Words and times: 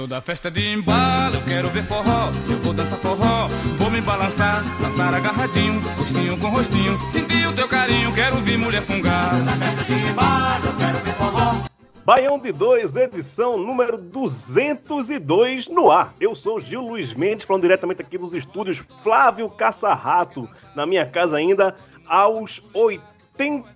Toda 0.00 0.18
festa 0.22 0.50
de 0.50 0.72
embalo 0.72 1.34
eu 1.34 1.42
quero 1.42 1.68
ver 1.68 1.82
forró 1.82 2.30
Eu 2.48 2.58
vou 2.60 2.72
dançar 2.72 2.98
forró, 3.00 3.48
vou 3.76 3.90
me 3.90 4.00
balançar 4.00 4.64
Dançar 4.80 5.12
agarradinho, 5.12 5.78
rostinho 5.98 6.38
com 6.38 6.48
rostinho. 6.48 6.98
Sentir 7.02 7.46
o 7.46 7.52
teu 7.52 7.68
carinho, 7.68 8.12
quero 8.14 8.36
ver 8.36 8.56
mulher 8.56 8.82
fungar. 8.82 9.30
Toda 9.30 9.52
festa 9.52 9.84
de 9.84 10.08
embalo 10.08 10.66
eu 10.66 10.76
quero 10.76 10.98
ver 10.98 11.12
forró. 11.12 11.54
Baião 12.02 12.38
de 12.38 12.50
2, 12.50 12.96
edição 12.96 13.58
número 13.58 13.98
202 13.98 15.68
no 15.68 15.90
ar. 15.90 16.14
Eu 16.18 16.34
sou 16.34 16.58
Gil 16.58 16.80
Luiz 16.80 17.12
Mendes, 17.12 17.44
falando 17.44 17.62
diretamente 17.62 18.00
aqui 18.00 18.16
dos 18.16 18.32
estúdios 18.32 18.82
Flávio 19.02 19.50
Caçarrato, 19.50 20.48
na 20.74 20.86
minha 20.86 21.04
casa 21.04 21.36
ainda, 21.36 21.76
aos 22.08 22.62
85 22.72 23.68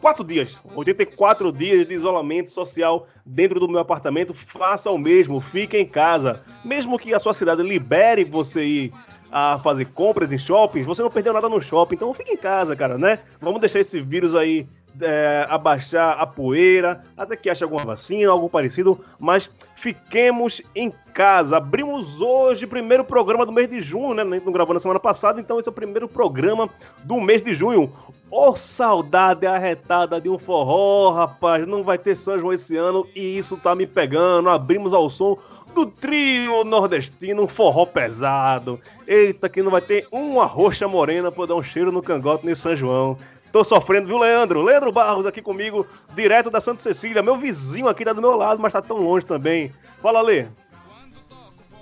quatro 0.00 0.24
dias, 0.24 0.56
84 0.74 1.52
dias 1.52 1.86
de 1.86 1.94
isolamento 1.94 2.50
social 2.50 3.06
dentro 3.24 3.60
do 3.60 3.68
meu 3.68 3.78
apartamento. 3.78 4.32
Faça 4.32 4.90
o 4.90 4.98
mesmo, 4.98 5.40
fique 5.40 5.76
em 5.76 5.86
casa. 5.86 6.40
Mesmo 6.64 6.98
que 6.98 7.14
a 7.14 7.18
sua 7.18 7.34
cidade 7.34 7.62
libere 7.62 8.24
você 8.24 8.64
ir 8.64 8.92
a 9.30 9.60
fazer 9.62 9.84
compras 9.86 10.32
em 10.32 10.38
shoppings, 10.38 10.86
você 10.86 11.02
não 11.02 11.10
perdeu 11.10 11.32
nada 11.32 11.48
no 11.48 11.62
shopping, 11.62 11.94
então 11.94 12.12
fique 12.12 12.32
em 12.32 12.36
casa, 12.36 12.74
cara, 12.74 12.98
né? 12.98 13.20
Vamos 13.40 13.60
deixar 13.60 13.78
esse 13.78 14.00
vírus 14.00 14.34
aí 14.34 14.66
é, 15.00 15.46
abaixar 15.48 16.18
a 16.18 16.26
poeira, 16.26 17.04
até 17.16 17.36
que 17.36 17.48
ache 17.48 17.62
alguma 17.62 17.84
vacina, 17.84 18.30
algo 18.30 18.48
parecido, 18.48 18.98
mas 19.18 19.48
fiquemos 19.80 20.60
em 20.74 20.92
casa. 21.14 21.56
Abrimos 21.56 22.20
hoje 22.20 22.66
o 22.66 22.68
primeiro 22.68 23.02
programa 23.02 23.46
do 23.46 23.52
mês 23.52 23.68
de 23.68 23.80
junho, 23.80 24.14
né? 24.14 24.24
Não 24.24 24.52
gravou 24.52 24.74
na 24.74 24.80
semana 24.80 25.00
passada, 25.00 25.40
então 25.40 25.58
esse 25.58 25.68
é 25.68 25.72
o 25.72 25.74
primeiro 25.74 26.06
programa 26.06 26.68
do 27.02 27.18
mês 27.20 27.42
de 27.42 27.54
junho. 27.54 27.90
Ô 28.30 28.50
oh, 28.50 28.56
saudade 28.56 29.46
arretada 29.46 30.20
de 30.20 30.28
um 30.28 30.38
forró, 30.38 31.10
rapaz, 31.10 31.66
não 31.66 31.82
vai 31.82 31.98
ter 31.98 32.14
São 32.14 32.38
João 32.38 32.52
esse 32.52 32.76
ano 32.76 33.06
e 33.16 33.38
isso 33.38 33.56
tá 33.56 33.74
me 33.74 33.86
pegando. 33.86 34.50
Abrimos 34.50 34.92
ao 34.92 35.08
som 35.08 35.36
do 35.74 35.86
trio 35.86 36.62
nordestino, 36.62 37.44
um 37.44 37.48
forró 37.48 37.86
pesado. 37.86 38.78
Eita, 39.06 39.48
que 39.48 39.62
não 39.62 39.70
vai 39.70 39.80
ter 39.80 40.06
uma 40.12 40.44
roxa 40.44 40.86
morena 40.86 41.32
pra 41.32 41.46
dar 41.46 41.54
um 41.54 41.62
cheiro 41.62 41.90
no 41.90 42.02
cangote 42.02 42.44
nesse 42.44 42.60
São 42.60 42.76
João. 42.76 43.18
Tô 43.52 43.64
sofrendo, 43.64 44.06
viu, 44.06 44.18
Leandro? 44.18 44.62
Leandro 44.62 44.92
Barros 44.92 45.26
aqui 45.26 45.42
comigo, 45.42 45.86
direto 46.14 46.50
da 46.50 46.60
Santa 46.60 46.80
Cecília. 46.80 47.22
Meu 47.22 47.36
vizinho 47.36 47.88
aqui 47.88 48.04
tá 48.04 48.12
do 48.12 48.20
meu 48.20 48.36
lado, 48.36 48.60
mas 48.60 48.72
tá 48.72 48.80
tão 48.80 48.98
longe 48.98 49.26
também. 49.26 49.72
Fala, 50.00 50.20
Lê. 50.20 50.46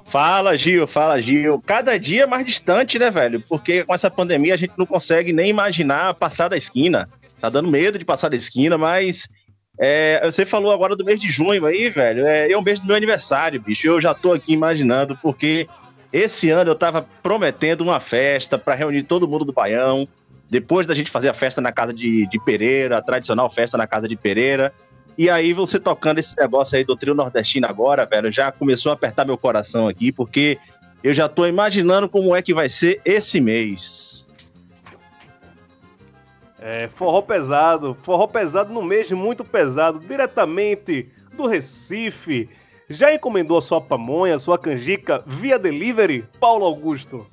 Fala, 0.06 0.56
Gil, 0.56 0.86
fala, 0.86 1.20
Gil. 1.20 1.62
Cada 1.66 1.98
dia 1.98 2.26
mais 2.26 2.46
distante, 2.46 2.98
né, 2.98 3.10
velho? 3.10 3.42
Porque 3.46 3.84
com 3.84 3.94
essa 3.94 4.10
pandemia 4.10 4.54
a 4.54 4.56
gente 4.56 4.72
não 4.78 4.86
consegue 4.86 5.32
nem 5.32 5.50
imaginar 5.50 6.14
passar 6.14 6.48
da 6.48 6.56
esquina. 6.56 7.04
Tá 7.40 7.50
dando 7.50 7.68
medo 7.68 7.98
de 7.98 8.04
passar 8.06 8.30
da 8.30 8.36
esquina, 8.36 8.78
mas 8.78 9.28
é, 9.78 10.20
você 10.24 10.46
falou 10.46 10.72
agora 10.72 10.96
do 10.96 11.04
mês 11.04 11.20
de 11.20 11.30
junho 11.30 11.66
aí, 11.66 11.90
velho. 11.90 12.26
É, 12.26 12.50
é 12.50 12.56
um 12.56 12.62
mês 12.62 12.80
do 12.80 12.86
meu 12.86 12.96
aniversário, 12.96 13.60
bicho. 13.60 13.86
Eu 13.86 14.00
já 14.00 14.14
tô 14.14 14.32
aqui 14.32 14.54
imaginando, 14.54 15.16
porque 15.22 15.68
esse 16.10 16.48
ano 16.48 16.70
eu 16.70 16.74
tava 16.74 17.06
prometendo 17.22 17.82
uma 17.82 18.00
festa 18.00 18.56
para 18.56 18.74
reunir 18.74 19.02
todo 19.02 19.28
mundo 19.28 19.44
do 19.44 19.52
Baião 19.52 20.08
depois 20.50 20.86
da 20.86 20.94
gente 20.94 21.10
fazer 21.10 21.28
a 21.28 21.34
festa 21.34 21.60
na 21.60 21.72
casa 21.72 21.92
de, 21.92 22.26
de 22.26 22.38
Pereira, 22.40 22.98
a 22.98 23.02
tradicional 23.02 23.50
festa 23.50 23.76
na 23.76 23.86
casa 23.86 24.08
de 24.08 24.16
Pereira. 24.16 24.72
E 25.16 25.28
aí 25.28 25.52
você 25.52 25.78
tocando 25.78 26.18
esse 26.18 26.36
negócio 26.36 26.76
aí 26.76 26.84
do 26.84 26.96
trio 26.96 27.14
nordestino 27.14 27.66
agora, 27.66 28.06
velho, 28.06 28.32
já 28.32 28.52
começou 28.52 28.90
a 28.90 28.94
apertar 28.94 29.24
meu 29.24 29.36
coração 29.36 29.88
aqui, 29.88 30.12
porque 30.12 30.58
eu 31.02 31.12
já 31.12 31.28
tô 31.28 31.46
imaginando 31.46 32.08
como 32.08 32.34
é 32.34 32.40
que 32.40 32.54
vai 32.54 32.68
ser 32.68 33.00
esse 33.04 33.40
mês. 33.40 34.26
É, 36.60 36.88
forró 36.88 37.22
pesado, 37.22 37.94
forró 37.94 38.26
pesado 38.26 38.72
no 38.72 38.82
mês 38.82 39.10
muito 39.12 39.44
pesado, 39.44 40.00
diretamente 40.00 41.10
do 41.36 41.46
Recife. 41.46 42.48
Já 42.90 43.14
encomendou 43.14 43.58
a 43.58 43.62
sua 43.62 43.80
pamonha, 43.80 44.38
sua 44.38 44.58
canjica 44.58 45.22
via 45.26 45.58
delivery, 45.58 46.24
Paulo 46.40 46.64
Augusto? 46.64 47.26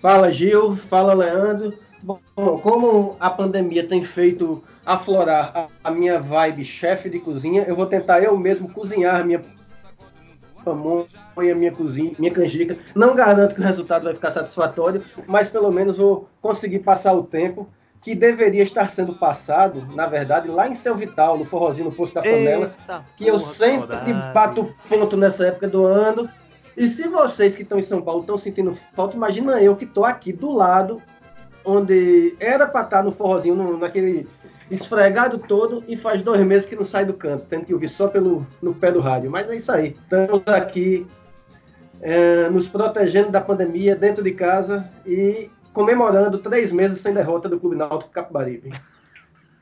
Fala 0.00 0.30
Gil, 0.30 0.76
fala 0.76 1.14
Leandro. 1.14 1.74
Bom, 2.02 2.18
como 2.34 3.16
a 3.18 3.30
pandemia 3.30 3.86
tem 3.86 4.04
feito 4.04 4.62
aflorar 4.84 5.68
a, 5.82 5.90
minha 5.90 6.20
vibe 6.20 6.64
chefe 6.64 7.10
de 7.10 7.18
cozinha, 7.18 7.64
eu 7.66 7.74
vou 7.74 7.86
tentar 7.86 8.22
eu 8.22 8.36
mesmo 8.38 8.68
cozinhar 8.68 9.26
minha 9.26 9.42
pamonha, 10.64 11.54
minha 11.56 11.72
cozinha, 11.72 12.12
minha 12.18 12.32
canjica. 12.32 12.76
Não 12.94 13.14
garanto 13.14 13.54
que 13.54 13.60
o 13.60 13.64
resultado 13.64 14.04
vai 14.04 14.14
ficar 14.14 14.30
satisfatório, 14.30 15.02
mas 15.26 15.50
pelo 15.50 15.72
menos 15.72 15.96
vou 15.96 16.28
conseguir 16.40 16.80
passar 16.80 17.12
o 17.14 17.24
tempo 17.24 17.68
que 18.00 18.14
deveria 18.14 18.62
estar 18.62 18.88
sendo 18.92 19.14
passado, 19.14 19.84
na 19.94 20.06
verdade, 20.06 20.46
lá 20.46 20.68
em 20.68 20.76
Seu 20.76 20.94
Vital, 20.94 21.36
no 21.36 21.44
forrozinho, 21.44 21.86
no 21.86 21.92
Posto 21.92 22.14
da 22.14 22.22
Panela, 22.22 22.72
que 23.16 23.26
eu 23.26 23.40
sempre 23.40 24.12
bato 24.32 24.72
ponto 24.88 25.16
nessa 25.16 25.48
época 25.48 25.66
do 25.66 25.84
ano 25.84 26.30
e 26.76 26.86
se 26.88 27.08
vocês 27.08 27.56
que 27.56 27.62
estão 27.62 27.78
em 27.78 27.82
São 27.82 28.02
Paulo 28.02 28.20
estão 28.20 28.36
sentindo 28.36 28.76
falta, 28.94 29.16
imagina 29.16 29.60
eu 29.62 29.74
que 29.74 29.84
estou 29.84 30.04
aqui 30.04 30.32
do 30.32 30.50
lado, 30.50 31.00
onde 31.64 32.36
era 32.38 32.66
para 32.66 32.82
estar 32.82 32.98
tá 32.98 33.02
no 33.02 33.12
forrozinho, 33.12 33.54
no, 33.54 33.78
naquele 33.78 34.28
esfregado 34.70 35.38
todo, 35.38 35.82
e 35.88 35.96
faz 35.96 36.20
dois 36.20 36.40
meses 36.44 36.66
que 36.66 36.76
não 36.76 36.84
sai 36.84 37.04
do 37.04 37.14
canto, 37.14 37.46
tendo 37.48 37.64
que 37.64 37.72
ouvir 37.72 37.88
só 37.88 38.08
pelo, 38.08 38.46
no 38.60 38.74
pé 38.74 38.92
do 38.92 39.00
rádio. 39.00 39.30
Mas 39.30 39.48
é 39.48 39.56
isso 39.56 39.72
aí. 39.72 39.96
Estamos 40.02 40.42
aqui 40.46 41.06
é, 42.00 42.48
nos 42.50 42.68
protegendo 42.68 43.30
da 43.30 43.40
pandemia 43.40 43.96
dentro 43.96 44.22
de 44.22 44.32
casa 44.32 44.88
e 45.06 45.50
comemorando 45.72 46.38
três 46.38 46.72
meses 46.72 47.00
sem 47.00 47.14
derrota 47.14 47.48
do 47.48 47.58
Clube 47.60 47.76
Náutico 47.76 48.10
Capibaribe. 48.10 48.72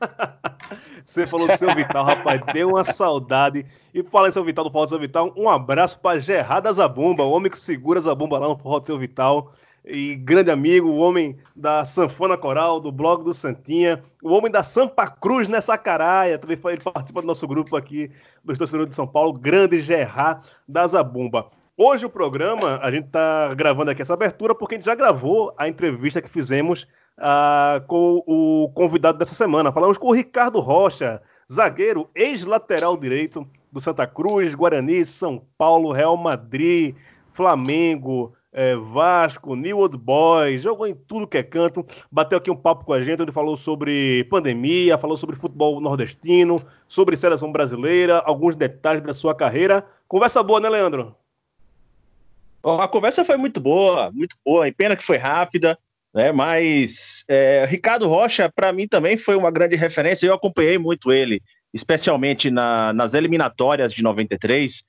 Você 1.04 1.26
falou 1.26 1.46
do 1.46 1.56
seu 1.56 1.74
Vital, 1.74 2.04
rapaz, 2.04 2.40
deu 2.52 2.70
uma 2.70 2.84
saudade. 2.84 3.66
E 3.92 4.02
fala 4.02 4.28
em 4.28 4.32
seu 4.32 4.44
Vital, 4.44 4.64
do 4.64 4.70
Forró 4.70 4.84
do 4.86 4.88
seu 4.88 4.98
Vital, 4.98 5.32
um 5.36 5.48
abraço 5.48 6.00
para 6.00 6.20
Gerardo 6.20 6.72
Zabumba, 6.72 7.24
o 7.24 7.30
homem 7.30 7.50
que 7.50 7.58
segura 7.58 8.00
Zabumba 8.00 8.38
lá 8.38 8.48
no 8.48 8.58
Forró 8.58 8.80
do 8.80 8.86
seu 8.86 8.98
Vital. 8.98 9.52
E 9.86 10.14
grande 10.14 10.50
amigo, 10.50 10.88
o 10.88 10.96
homem 10.96 11.36
da 11.54 11.84
Sanfona 11.84 12.38
Coral, 12.38 12.80
do 12.80 12.90
blog 12.90 13.22
do 13.22 13.34
Santinha, 13.34 14.00
o 14.22 14.32
homem 14.32 14.50
da 14.50 14.62
Sampa 14.62 15.06
Cruz 15.06 15.46
nessa 15.46 15.76
caraia, 15.76 16.38
também 16.38 16.56
foi, 16.56 16.72
ele 16.72 16.82
participa 16.82 17.20
do 17.20 17.26
nosso 17.26 17.46
grupo 17.46 17.76
aqui 17.76 18.10
dos 18.42 18.56
torcedores 18.56 18.88
de 18.88 18.96
São 18.96 19.06
Paulo, 19.06 19.34
grande 19.34 19.80
Gerard 19.80 20.40
da 20.66 20.86
Zabumba. 20.86 21.50
Hoje 21.76 22.06
o 22.06 22.10
programa, 22.10 22.78
a 22.80 22.90
gente 22.90 23.06
está 23.06 23.52
gravando 23.52 23.90
aqui 23.90 24.00
essa 24.00 24.14
abertura 24.14 24.54
porque 24.54 24.76
a 24.76 24.78
gente 24.78 24.86
já 24.86 24.94
gravou 24.94 25.52
a 25.58 25.68
entrevista 25.68 26.22
que 26.22 26.30
fizemos 26.30 26.86
uh, 27.18 27.84
com 27.86 28.22
o 28.26 28.70
convidado 28.74 29.18
dessa 29.18 29.34
semana. 29.34 29.72
Falamos 29.72 29.98
com 29.98 30.08
o 30.08 30.14
Ricardo 30.14 30.60
Rocha, 30.60 31.20
zagueiro, 31.52 32.08
ex-lateral 32.14 32.96
direito 32.96 33.46
do 33.70 33.80
Santa 33.80 34.06
Cruz, 34.06 34.54
Guarani, 34.54 35.04
São 35.04 35.42
Paulo, 35.58 35.92
Real 35.92 36.16
Madrid, 36.16 36.94
Flamengo, 37.32 38.32
é, 38.52 38.76
Vasco, 38.76 39.56
New 39.56 39.78
Old 39.78 39.98
Boys, 39.98 40.62
jogou 40.62 40.86
em 40.86 40.94
tudo 40.94 41.26
que 41.26 41.36
é 41.36 41.42
canto, 41.42 41.84
bateu 42.10 42.38
aqui 42.38 42.50
um 42.50 42.56
papo 42.56 42.84
com 42.84 42.92
a 42.92 43.02
gente, 43.02 43.20
onde 43.20 43.32
falou 43.32 43.56
sobre 43.56 44.22
pandemia, 44.30 44.96
falou 44.96 45.16
sobre 45.16 45.34
futebol 45.34 45.80
nordestino, 45.80 46.64
sobre 46.86 47.16
seleção 47.16 47.50
brasileira, 47.50 48.20
alguns 48.20 48.54
detalhes 48.54 49.02
da 49.02 49.12
sua 49.12 49.34
carreira. 49.34 49.84
Conversa 50.06 50.40
boa, 50.40 50.60
né, 50.60 50.68
Leandro? 50.68 51.16
A 52.62 52.88
conversa 52.88 53.24
foi 53.24 53.36
muito 53.36 53.60
boa, 53.60 54.10
muito 54.12 54.36
boa, 54.44 54.68
e 54.68 54.72
pena 54.72 54.96
que 54.96 55.04
foi 55.04 55.16
rápida 55.16 55.76
né? 56.14 56.30
Mas 56.30 57.24
é, 57.28 57.66
Ricardo 57.68 58.08
Rocha, 58.08 58.50
para 58.54 58.72
mim, 58.72 58.86
também 58.86 59.18
foi 59.18 59.34
uma 59.34 59.50
grande 59.50 59.74
referência. 59.74 60.26
Eu 60.26 60.34
acompanhei 60.34 60.78
muito 60.78 61.12
ele, 61.12 61.42
especialmente 61.72 62.50
na, 62.50 62.92
nas 62.92 63.14
eliminatórias 63.14 63.92
de 63.92 64.02
93, 64.02 64.82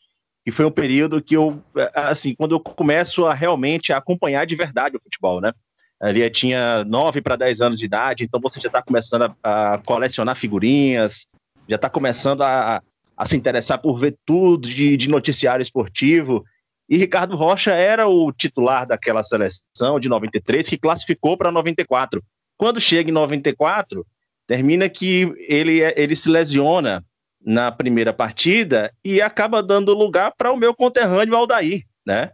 que 0.44 0.52
foi 0.52 0.66
um 0.66 0.72
período 0.72 1.22
que 1.22 1.36
eu, 1.36 1.60
assim, 1.96 2.36
quando 2.36 2.54
eu 2.54 2.60
começo 2.60 3.26
a 3.26 3.34
realmente 3.34 3.92
acompanhar 3.92 4.46
de 4.46 4.56
verdade 4.56 4.96
o 4.96 5.02
futebol, 5.02 5.42
né? 5.42 5.52
Ali 6.00 6.30
tinha 6.30 6.84
9 6.84 7.22
para 7.22 7.36
10 7.36 7.62
anos 7.62 7.80
de 7.80 7.86
idade, 7.86 8.24
então 8.24 8.40
você 8.40 8.60
já 8.60 8.68
está 8.68 8.82
começando 8.82 9.34
a, 9.42 9.74
a, 9.74 9.78
colecionar 9.80 10.36
figurinhas, 10.36 11.26
já 11.68 11.78
está 11.78 11.90
começando 11.90 12.44
a, 12.44 12.84
a 13.18 13.26
se 13.26 13.36
interessar 13.36 13.80
por 13.80 13.98
ver 13.98 14.16
tudo 14.26 14.68
de, 14.68 14.98
de 14.98 15.10
noticiário 15.10 15.64
esportivo. 15.64 16.46
E 16.88 16.98
Ricardo 16.98 17.36
Rocha 17.36 17.72
era 17.72 18.08
o 18.08 18.32
titular 18.32 18.86
daquela 18.86 19.24
seleção 19.24 20.00
de 20.00 20.08
93 20.08 20.68
que 20.70 20.78
classificou 20.78 21.36
para 21.36 21.52
94. 21.52 22.24
Quando 22.58 22.80
chega 22.80 23.10
em 23.10 23.14
94, 23.14 24.06
termina 24.48 24.88
que 24.88 25.34
ele, 25.48 25.82
ele 25.96 26.16
se 26.16 26.30
lesiona 26.30 27.04
na 27.44 27.72
primeira 27.72 28.14
partida 28.14 28.92
e 29.04 29.22
acaba 29.22 29.62
dando 29.62 29.94
lugar 29.94 30.34
para 30.38 30.52
o 30.52 30.58
meu 30.58 30.74
conterrâneo 30.74 31.36
Aldair, 31.36 31.86
né? 32.06 32.32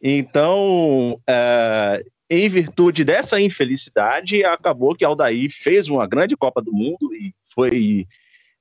Então, 0.00 1.18
é, 1.26 2.04
em 2.28 2.48
virtude 2.48 3.04
dessa 3.04 3.40
infelicidade, 3.40 4.44
acabou 4.44 4.94
que 4.94 5.04
Aldair 5.04 5.50
fez 5.50 5.88
uma 5.88 6.06
grande 6.06 6.36
Copa 6.36 6.60
do 6.60 6.72
Mundo 6.72 7.14
e 7.14 7.34
foi 7.54 8.06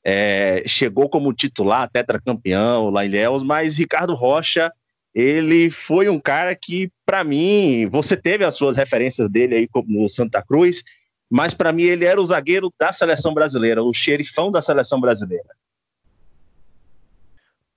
é, 0.03 0.63
chegou 0.65 1.07
como 1.09 1.33
titular, 1.33 1.89
tetracampeão 1.89 2.89
lá 2.89 3.05
em 3.05 3.09
Léus, 3.09 3.41
mas 3.41 3.77
Ricardo 3.77 4.13
Rocha 4.15 4.71
ele 5.13 5.69
foi 5.69 6.09
um 6.09 6.19
cara 6.19 6.55
que, 6.55 6.91
para 7.05 7.23
mim, 7.23 7.87
você 7.87 8.17
teve 8.17 8.43
as 8.43 8.55
suas 8.55 8.75
referências 8.75 9.29
dele 9.29 9.55
aí 9.55 9.67
como 9.67 10.09
Santa 10.09 10.41
Cruz, 10.41 10.83
mas 11.29 11.53
para 11.53 11.71
mim 11.71 11.83
ele 11.83 12.05
era 12.05 12.21
o 12.21 12.25
zagueiro 12.25 12.73
da 12.79 12.91
seleção 12.91 13.33
brasileira, 13.33 13.83
o 13.83 13.93
xerifão 13.93 14.51
da 14.51 14.61
seleção 14.61 14.99
brasileira. 14.99 15.49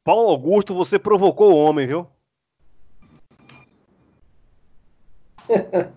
Paulo 0.03 0.31
Augusto, 0.31 0.75
você 0.75 0.99
provocou 0.99 1.53
o 1.53 1.59
homem, 1.59 1.87
viu? 1.87 2.09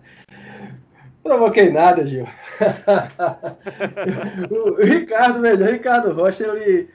Provoquei 1.22 1.70
nada, 1.70 2.06
Gil. 2.06 2.26
o 4.50 4.82
Ricardo, 4.82 5.38
melhor, 5.38 5.70
Ricardo 5.70 6.12
Rocha, 6.12 6.44
ele. 6.44 6.90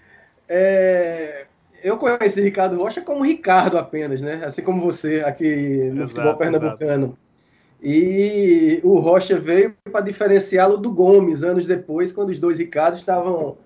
É... 0.50 1.46
Eu 1.86 1.98
conheci 1.98 2.42
Ricardo 2.42 2.78
Rocha 2.78 3.00
como 3.00 3.24
Ricardo 3.24 3.78
apenas, 3.78 4.20
né? 4.20 4.42
Assim 4.44 4.64
como 4.64 4.82
você 4.82 5.22
aqui 5.24 5.46
no 5.94 6.02
exato, 6.02 6.08
futebol 6.08 6.36
pernambucano. 6.36 7.06
Exato. 7.06 7.18
E 7.80 8.80
o 8.84 8.98
Rocha 8.98 9.40
veio 9.40 9.76
para 9.92 10.02
diferenciá-lo 10.02 10.78
do 10.78 10.92
Gomes 10.92 11.44
anos 11.44 11.68
depois, 11.68 12.12
quando 12.12 12.32
os 12.32 12.40
dois 12.40 12.58
Ricardos 12.58 13.02
estavam 13.02 13.58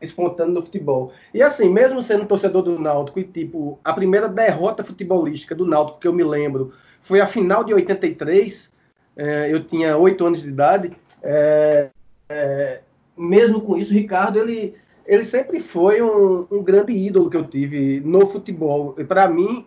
despontando 0.00 0.52
no 0.52 0.62
futebol. 0.62 1.12
E 1.34 1.42
assim, 1.42 1.68
mesmo 1.68 2.00
sendo 2.04 2.26
torcedor 2.26 2.62
do 2.62 2.78
Náutico, 2.78 3.18
e 3.18 3.24
tipo, 3.24 3.76
a 3.82 3.92
primeira 3.92 4.28
derrota 4.28 4.84
futebolística 4.84 5.52
do 5.52 5.66
Náutico 5.66 5.98
que 5.98 6.06
eu 6.06 6.12
me 6.12 6.22
lembro 6.22 6.72
foi 7.02 7.20
a 7.20 7.26
final 7.26 7.64
de 7.64 7.74
83, 7.74 8.70
é, 9.16 9.52
eu 9.52 9.64
tinha 9.64 9.96
oito 9.96 10.24
anos 10.24 10.40
de 10.40 10.48
idade. 10.48 10.92
É, 11.20 11.88
é, 12.28 12.80
mesmo 13.18 13.60
com 13.60 13.76
isso, 13.76 13.90
o 13.90 13.94
Ricardo, 13.94 14.38
ele, 14.38 14.76
ele 15.06 15.24
sempre 15.24 15.60
foi 15.60 16.00
um, 16.02 16.46
um 16.50 16.62
grande 16.62 16.92
ídolo 16.92 17.30
que 17.30 17.36
eu 17.36 17.44
tive 17.44 18.00
no 18.00 18.26
futebol. 18.26 18.94
E 18.98 19.04
para 19.04 19.28
mim, 19.28 19.66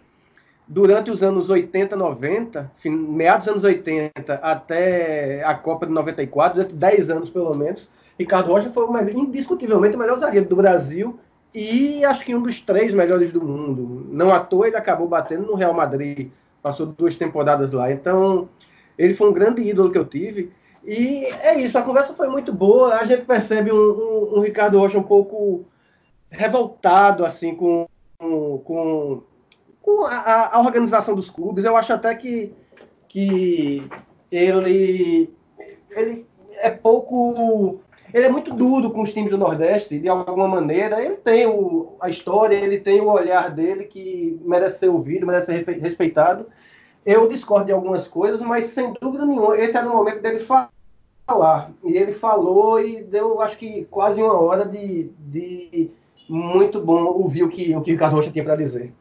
durante 0.68 1.12
os 1.12 1.24
anos 1.24 1.50
80, 1.50 1.95
90, 1.95 2.72
meados 2.86 3.45
dos 3.45 3.54
anos 3.54 3.63
80 3.63 4.34
até 4.36 5.44
a 5.44 5.56
Copa 5.56 5.86
de 5.86 5.94
94, 5.94 6.56
durante 6.56 6.75
10 6.75 7.10
anos 7.10 7.30
pelo 7.30 7.54
menos, 7.56 7.88
Ricardo 8.19 8.51
Rocha 8.51 8.72
foi 8.72 8.86
o 8.86 8.92
melhor, 8.92 9.12
indiscutivelmente 9.16 9.95
o 9.95 10.00
melhor 10.00 10.19
zagueiro 10.19 10.50
do 10.50 10.56
Brasil 10.56 11.19
e 11.54 12.04
acho 12.04 12.25
que 12.25 12.36
um 12.36 12.42
dos 12.42 12.62
três 12.62 12.94
melhores 12.94 13.31
do 13.31 13.42
mundo. 13.44 14.07
Não 14.10 14.33
à 14.33 14.40
toa 14.40 14.68
ele 14.68 14.75
acabou 14.75 15.07
batendo 15.07 15.45
no 15.45 15.56
Real 15.56 15.74
Madrid, 15.74 16.30
passou 16.62 16.88
duas 16.88 17.16
temporadas 17.16 17.72
lá. 17.72 17.92
Então, 17.92 18.50
ele 18.98 19.13
foi 19.13 19.30
um 19.30 19.33
grande 19.33 19.62
ídolo 19.62 19.92
que 19.92 19.98
eu 19.98 20.06
tive. 20.06 20.51
E 20.88 21.25
é 21.25 21.60
isso, 21.60 21.78
a 21.78 21.81
conversa 21.81 22.13
foi 22.13 22.30
muito 22.30 22.54
boa. 22.54 22.95
A 22.95 23.04
gente 23.04 23.25
percebe 23.25 23.74
um, 23.74 23.75
um, 23.75 24.38
um 24.38 24.39
Ricardo 24.39 24.80
Rocha 24.80 24.98
um 24.98 25.04
pouco 25.04 25.66
revoltado 26.30 27.25
assim 27.25 27.54
com, 27.54 27.89
com, 28.18 29.22
com 29.81 30.06
a, 30.06 30.56
a, 30.56 30.62
organização 30.62 31.13
dos 31.13 31.30
clubes. 31.30 31.66
Eu 31.66 31.75
acho 31.75 31.92
até 31.92 32.16
que, 32.16 32.54
que 33.10 33.86
ele, 34.31 35.30
ele 35.92 36.25
é 36.51 36.69
pouco. 36.69 37.81
Ele 38.13 38.25
é 38.25 38.30
muito 38.30 38.54
duro 38.54 38.92
com 38.92 39.01
os 39.01 39.12
times 39.12 39.31
do 39.31 39.38
Nordeste, 39.38 40.00
de 40.00 40.07
alguma 40.07 40.48
maneira. 40.48 41.04
Ele 41.04 41.18
tem 41.18 41.45
o, 41.48 41.98
a 42.00 42.10
história, 42.10 42.56
ele 42.56 42.80
tem 42.80 43.01
o 43.01 43.12
olhar 43.12 43.51
dele 43.51 43.83
que 43.83 44.40
merece 44.45 44.80
ser 44.80 44.88
ouvido, 44.88 45.28
merece 45.28 45.48
ser 45.48 45.68
respeitado. 45.81 46.48
Eu 47.06 47.28
discordo 47.28 47.66
de 47.66 47.74
algumas 47.74 48.07
coisas, 48.07 48.40
mas 48.40 48.68
sem 48.68 48.94
dúvida 49.01 49.25
nenhuma, 49.25 49.57
esse 49.57 49.75
era 49.75 49.90
o 49.90 49.94
momento 49.94 50.22
dele 50.22 50.40
falar. 50.40 50.77
E 51.84 51.98
ele 51.98 52.14
falou 52.14 52.80
e 52.80 53.04
deu, 53.04 53.42
acho 53.42 53.58
que, 53.58 53.86
quase 53.86 54.22
uma 54.22 54.40
hora 54.40 54.66
de, 54.66 55.12
de 55.20 55.92
muito 56.30 56.82
bom 56.82 57.04
ouvir 57.04 57.44
o 57.44 57.50
que 57.50 57.76
o 57.76 57.82
que 57.82 57.92
Ricardo 57.92 58.16
Rocha 58.16 58.32
tinha 58.32 58.44
para 58.44 58.56
dizer. 58.56 58.94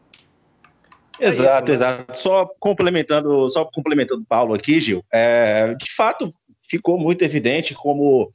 Exato, 1.20 1.70
é 1.70 1.74
isso, 1.74 1.82
né? 1.84 1.90
exato. 1.92 2.18
Só 2.18 2.50
complementando, 2.58 3.48
só 3.50 3.64
complementando 3.64 4.22
o 4.22 4.26
Paulo 4.26 4.54
aqui, 4.54 4.80
Gil, 4.80 5.04
é, 5.12 5.74
de 5.74 5.94
fato 5.94 6.34
ficou 6.68 6.98
muito 6.98 7.22
evidente 7.22 7.74
como 7.74 8.28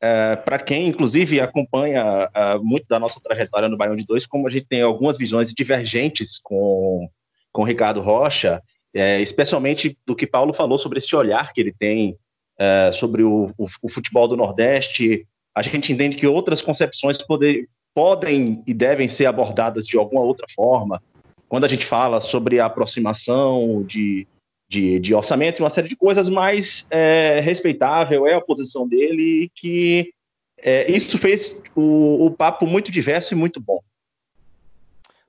é, 0.00 0.36
para 0.36 0.58
quem, 0.58 0.86
inclusive, 0.88 1.40
acompanha 1.40 2.28
é, 2.32 2.58
muito 2.58 2.86
da 2.86 3.00
nossa 3.00 3.20
trajetória 3.20 3.68
no 3.68 3.76
Baião 3.76 3.96
de 3.96 4.06
Dois, 4.06 4.26
como 4.26 4.46
a 4.46 4.50
gente 4.50 4.66
tem 4.66 4.82
algumas 4.82 5.16
visões 5.16 5.52
divergentes 5.52 6.38
com, 6.42 7.08
com 7.52 7.64
Ricardo 7.64 8.00
Rocha, 8.00 8.62
é, 8.94 9.20
especialmente 9.20 9.98
do 10.06 10.14
que 10.14 10.26
Paulo 10.26 10.52
falou 10.52 10.78
sobre 10.78 10.98
esse 10.98 11.14
olhar 11.16 11.52
que 11.52 11.60
ele 11.60 11.72
tem 11.72 12.16
é, 12.58 12.90
sobre 12.92 13.22
o, 13.22 13.52
o, 13.56 13.66
o, 13.82 13.88
futebol 13.88 14.26
do 14.26 14.36
Nordeste. 14.36 15.26
A 15.54 15.62
gente 15.62 15.92
entende 15.92 16.16
que 16.16 16.26
outras 16.26 16.60
concepções 16.60 17.16
poder, 17.18 17.68
podem 17.94 18.62
e 18.66 18.74
devem 18.74 19.08
ser 19.08 19.26
abordadas 19.26 19.86
de 19.86 19.96
alguma 19.96 20.22
outra 20.22 20.46
forma. 20.54 21.02
Quando 21.48 21.64
a 21.64 21.68
gente 21.68 21.86
fala 21.86 22.20
sobre 22.20 22.60
a 22.60 22.66
aproximação 22.66 23.82
de, 23.84 24.26
de, 24.68 24.98
de 24.98 25.14
orçamento 25.14 25.60
e 25.60 25.62
uma 25.62 25.70
série 25.70 25.88
de 25.88 25.96
coisas, 25.96 26.28
mas 26.28 26.86
é, 26.90 27.40
respeitável 27.40 28.26
é 28.26 28.34
a 28.34 28.40
posição 28.40 28.86
dele 28.86 29.44
e 29.44 29.48
que 29.48 30.12
é, 30.58 30.90
isso 30.90 31.16
fez 31.18 31.62
o, 31.74 32.26
o 32.26 32.30
papo 32.30 32.66
muito 32.66 32.90
diverso 32.90 33.32
e 33.32 33.36
muito 33.36 33.60
bom. 33.60 33.80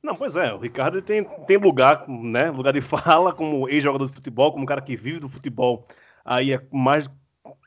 Não, 0.01 0.15
pois 0.15 0.35
é, 0.35 0.53
o 0.53 0.57
Ricardo 0.57 1.01
tem, 1.01 1.23
tem 1.45 1.57
lugar, 1.57 2.07
né? 2.07 2.49
Lugar 2.49 2.73
de 2.73 2.81
fala 2.81 3.33
como 3.33 3.69
ex-jogador 3.69 4.07
de 4.07 4.15
futebol, 4.15 4.51
como 4.51 4.65
cara 4.65 4.81
que 4.81 4.95
vive 4.95 5.19
do 5.19 5.29
futebol 5.29 5.85
aí 6.29 6.53
há 6.53 6.61
mais 6.71 7.07
de 7.07 7.13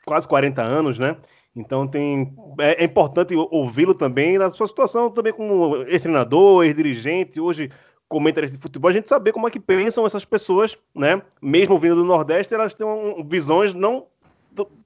quase 0.05 0.27
40 0.27 0.61
anos, 0.61 0.97
né? 0.97 1.17
Então 1.55 1.85
tem 1.85 2.33
é, 2.59 2.81
é 2.81 2.85
importante 2.85 3.35
ouvi-lo 3.35 3.93
também 3.93 4.37
na 4.37 4.49
sua 4.49 4.67
situação 4.67 5.11
também 5.11 5.33
como 5.33 5.83
ex-treinador, 5.83 6.63
ex-dirigente, 6.63 7.39
hoje 7.39 7.69
comentarista 8.07 8.55
de 8.55 8.61
futebol, 8.61 8.89
a 8.89 8.93
gente 8.93 9.09
saber 9.09 9.31
como 9.31 9.47
é 9.47 9.51
que 9.51 9.59
pensam 9.59 10.05
essas 10.05 10.23
pessoas, 10.23 10.77
né? 10.93 11.21
Mesmo 11.41 11.79
vindo 11.79 11.95
do 11.95 12.05
Nordeste, 12.05 12.53
elas 12.53 12.73
têm 12.73 12.85
um, 12.85 13.27
visões 13.27 13.73
não 13.73 14.07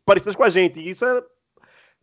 parecidas 0.06 0.36
com 0.36 0.44
a 0.44 0.50
gente. 0.50 0.80
E 0.80 0.90
isso 0.90 1.06
é 1.06 1.22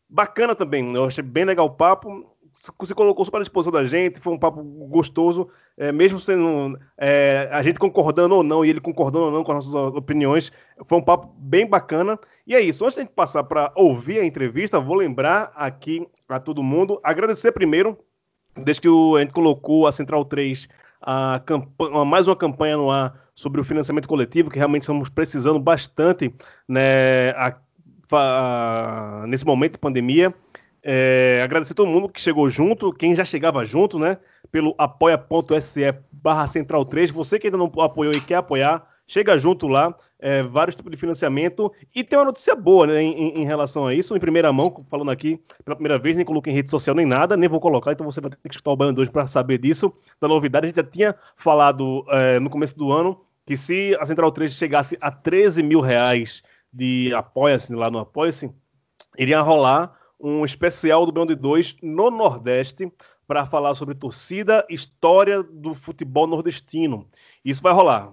bacana 0.09 0.55
também. 0.55 0.95
Eu 0.95 1.07
achei 1.07 1.25
bem 1.25 1.47
legal 1.47 1.67
o 1.67 1.71
papo 1.71 2.34
se 2.55 2.95
colocou 2.95 3.25
super 3.25 3.39
à 3.39 3.41
disposição 3.41 3.73
da 3.73 3.85
gente, 3.85 4.21
foi 4.21 4.33
um 4.33 4.39
papo 4.39 4.63
gostoso, 4.63 5.49
é, 5.77 5.91
mesmo 5.91 6.21
sendo 6.21 6.79
é, 6.97 7.49
a 7.51 7.63
gente 7.63 7.79
concordando 7.79 8.37
ou 8.37 8.43
não, 8.43 8.65
e 8.65 8.71
ele 8.71 8.81
concordando 8.81 9.27
ou 9.27 9.31
não 9.33 9.43
com 9.43 9.53
as 9.53 9.67
nossas 9.67 9.97
opiniões, 9.97 10.53
foi 10.87 10.99
um 10.99 11.03
papo 11.03 11.35
bem 11.37 11.67
bacana. 11.67 12.19
E 12.47 12.55
é 12.55 12.61
isso, 12.61 12.85
antes 12.85 12.95
de 12.95 13.03
gente 13.03 13.13
passar 13.13 13.43
para 13.45 13.73
ouvir 13.75 14.21
a 14.21 14.25
entrevista, 14.25 14.79
vou 14.79 14.97
lembrar 14.97 15.53
aqui 15.57 16.07
a 16.29 16.39
todo 16.39 16.63
mundo, 16.63 17.01
agradecer 17.03 17.53
primeiro, 17.53 17.99
desde 18.57 18.83
que 18.83 18.89
o, 18.89 19.17
a 19.17 19.21
gente 19.21 19.33
colocou 19.33 19.87
a 19.87 19.93
Central 19.93 20.25
3, 20.25 20.69
a 21.03 21.43
campanha, 21.45 22.05
mais 22.05 22.29
uma 22.29 22.37
campanha 22.37 22.77
no 22.77 22.91
ar 22.91 23.25
sobre 23.35 23.61
o 23.61 23.65
financiamento 23.65 24.09
coletivo, 24.09 24.51
que 24.51 24.59
realmente 24.59 24.83
estamos 24.83 25.09
precisando 25.09 25.59
bastante 25.59 26.33
né, 26.69 27.31
a, 27.31 27.57
a, 28.13 29.25
nesse 29.27 29.45
momento 29.45 29.73
de 29.73 29.79
pandemia. 29.79 30.33
É, 30.87 31.41
agradecer 31.43 31.73
a 31.73 31.77
todo 31.77 31.89
mundo 31.89 32.11
que 32.11 32.21
chegou 32.21 32.51
junto, 32.51 32.93
quem 32.93 33.15
já 33.15 33.25
chegava 33.25 33.65
junto, 33.65 33.99
né? 33.99 34.19
Pelo 34.53 34.75
apoia.se 34.77 35.95
barra 36.13 36.47
central 36.47 36.85
3. 36.85 37.11
Você 37.11 37.39
que 37.39 37.47
ainda 37.47 37.57
não 37.57 37.73
apoiou 37.81 38.13
e 38.13 38.21
quer 38.21 38.35
apoiar, 38.35 38.87
chega 39.07 39.39
junto 39.39 39.67
lá. 39.67 39.97
É, 40.21 40.43
vários 40.43 40.75
tipos 40.75 40.91
de 40.91 40.99
financiamento. 40.99 41.73
E 41.95 42.05
tem 42.05 42.19
uma 42.19 42.27
notícia 42.27 42.55
boa 42.55 42.87
né, 42.87 43.03
em, 43.03 43.41
em, 43.41 43.45
relação 43.45 43.87
a 43.87 43.95
isso, 43.95 44.17
em 44.17 44.21
primeira 44.21 44.51
mão, 44.53 44.85
falando 44.89 45.11
aqui 45.11 45.39
pela 45.65 45.77
primeira 45.77 45.99
vez, 45.99 46.17
nem 46.17 46.25
coloquei 46.25 46.51
em 46.51 46.57
rede 46.57 46.71
social 46.71 46.97
nem 46.97 47.05
nada, 47.05 47.37
nem 47.37 47.47
vou 47.47 47.61
colocar, 47.61 47.93
então 47.93 48.11
você 48.11 48.23
vai 48.23 48.31
ter 48.31 48.39
que 48.49 48.55
escutar 48.55 48.71
o 48.71 48.77
Band 48.77 48.95
2 48.95 49.11
para 49.11 49.27
saber 49.27 49.59
disso, 49.59 49.93
da 50.19 50.27
novidade. 50.27 50.65
A 50.65 50.69
gente 50.69 50.77
já 50.77 50.83
tinha 50.83 51.15
falado 51.37 52.07
é, 52.09 52.41
no 52.41 52.49
começo 52.49 52.77
do 52.77 52.91
ano 52.91 53.21
que 53.45 53.57
se 53.57 53.95
a 54.01 54.07
Central 54.07 54.33
3 54.33 54.53
chegasse 54.53 54.97
a 55.01 55.11
13 55.11 55.63
mil 55.63 55.81
reais 55.81 56.43
de 56.73 57.13
apoia-se 57.15 57.75
lá 57.75 57.91
no 57.91 57.99
Apoia-se, 57.99 58.51
iria 59.19 59.43
rolar 59.43 59.95
um 60.25 60.43
especial 60.43 61.05
do 61.05 61.13
Beyond 61.13 61.35
de 61.35 61.41
2 61.41 61.77
no 61.83 62.11
Nordeste 62.11 62.91
para 63.27 63.45
falar 63.45 63.75
sobre 63.75 63.95
torcida, 63.95 64.65
história 64.71 65.43
do 65.43 65.75
futebol 65.75 66.27
nordestino. 66.27 67.07
Isso 67.45 67.63
vai 67.63 67.75
rolar. 67.75 68.11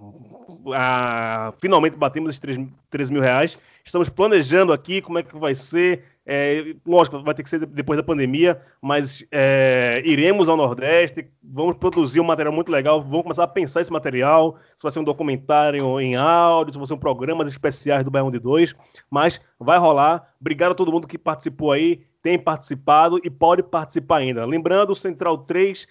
Ah, 0.74 1.54
finalmente 1.58 1.96
batemos 1.96 2.32
os 2.32 2.38
3, 2.38 2.58
3 2.90 3.10
mil 3.10 3.22
reais. 3.22 3.58
Estamos 3.82 4.10
planejando 4.10 4.74
aqui 4.74 5.00
como 5.00 5.18
é 5.18 5.22
que 5.22 5.36
vai 5.38 5.54
ser. 5.54 6.04
É, 6.24 6.76
lógico, 6.86 7.20
vai 7.22 7.34
ter 7.34 7.42
que 7.42 7.50
ser 7.50 7.66
depois 7.66 7.96
da 7.96 8.02
pandemia, 8.02 8.60
mas 8.80 9.24
é, 9.30 10.00
iremos 10.04 10.48
ao 10.48 10.56
Nordeste, 10.56 11.28
vamos 11.42 11.76
produzir 11.76 12.20
um 12.20 12.24
material 12.24 12.54
muito 12.54 12.70
legal, 12.70 13.02
vamos 13.02 13.24
começar 13.24 13.42
a 13.42 13.48
pensar 13.48 13.80
esse 13.80 13.92
material, 13.92 14.56
se 14.76 14.84
vai 14.84 14.92
ser 14.92 15.00
um 15.00 15.04
documentário 15.04 16.00
em 16.00 16.14
áudio, 16.14 16.72
se 16.72 16.78
vai 16.78 16.86
ser 16.86 16.94
um 16.94 16.98
programas 16.98 17.48
especiais 17.48 18.04
do 18.04 18.10
Baião 18.10 18.30
de 18.30 18.38
Dois, 18.38 18.72
mas 19.10 19.40
vai 19.58 19.78
rolar. 19.78 20.32
Obrigado 20.40 20.72
a 20.72 20.76
todo 20.76 20.92
mundo 20.92 21.08
que 21.08 21.18
participou 21.18 21.72
aí, 21.72 22.04
tem 22.22 22.38
participado 22.38 23.20
e 23.24 23.28
pode 23.28 23.64
participar 23.64 24.18
ainda. 24.18 24.44
Lembrando, 24.44 24.94
Central 24.94 25.38
3, 25.38 25.88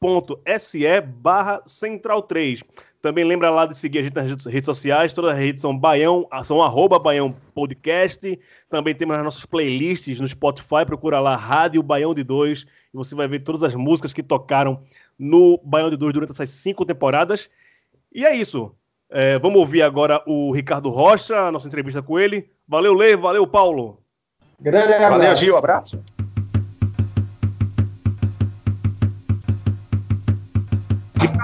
apoia-se.se 0.00 1.00
barra 1.00 1.62
Central 1.66 2.22
3. 2.22 2.64
Também 3.02 3.24
lembra 3.24 3.50
lá 3.50 3.66
de 3.66 3.76
seguir 3.76 4.00
a 4.00 4.02
gente 4.02 4.14
nas 4.14 4.44
redes 4.46 4.66
sociais, 4.66 5.12
todas 5.12 5.32
as 5.32 5.38
redes 5.38 5.62
são 5.62 5.76
Baião, 5.76 6.26
são 6.44 6.62
arroba 6.62 6.98
Baião 6.98 7.34
Podcast. 7.54 8.38
Também 8.68 8.94
temos 8.94 9.16
as 9.16 9.24
nossas 9.24 9.46
playlists 9.46 10.20
no 10.20 10.28
Spotify, 10.28 10.84
procura 10.86 11.20
lá 11.20 11.36
Rádio 11.36 11.82
Baião 11.82 12.14
de 12.14 12.22
Dois 12.22 12.66
e 12.92 12.96
você 12.96 13.14
vai 13.14 13.28
ver 13.28 13.40
todas 13.40 13.62
as 13.62 13.74
músicas 13.74 14.12
que 14.12 14.22
tocaram 14.22 14.82
no 15.18 15.58
Baião 15.64 15.90
de 15.90 15.96
Dois 15.96 16.12
durante 16.12 16.32
essas 16.32 16.50
cinco 16.50 16.84
temporadas. 16.84 17.48
E 18.12 18.24
é 18.24 18.34
isso. 18.34 18.74
É, 19.10 19.38
vamos 19.38 19.58
ouvir 19.58 19.82
agora 19.82 20.22
o 20.26 20.52
Ricardo 20.52 20.88
Rocha, 20.88 21.36
a 21.36 21.52
nossa 21.52 21.66
entrevista 21.66 22.02
com 22.02 22.18
ele. 22.18 22.50
Valeu, 22.68 22.94
Lê, 22.94 23.16
valeu, 23.16 23.46
Paulo. 23.46 23.98
Grande 24.60 24.92
abraço. 24.92 25.18
Valeu, 25.18 25.36
Gil, 25.36 25.56
abraço. 25.56 26.04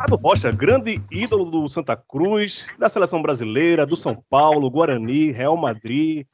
Ricardo 0.07 0.23
Rocha, 0.23 0.53
grande 0.53 1.03
ídolo 1.11 1.45
do 1.47 1.69
Santa 1.69 1.97
Cruz, 1.97 2.69
da 2.79 2.89
seleção 2.89 3.21
brasileira, 3.21 3.85
do 3.85 3.97
São 3.97 4.15
Paulo, 4.31 4.71
Guarani, 4.71 5.33
Real 5.33 5.57
Madrid, 5.57 6.25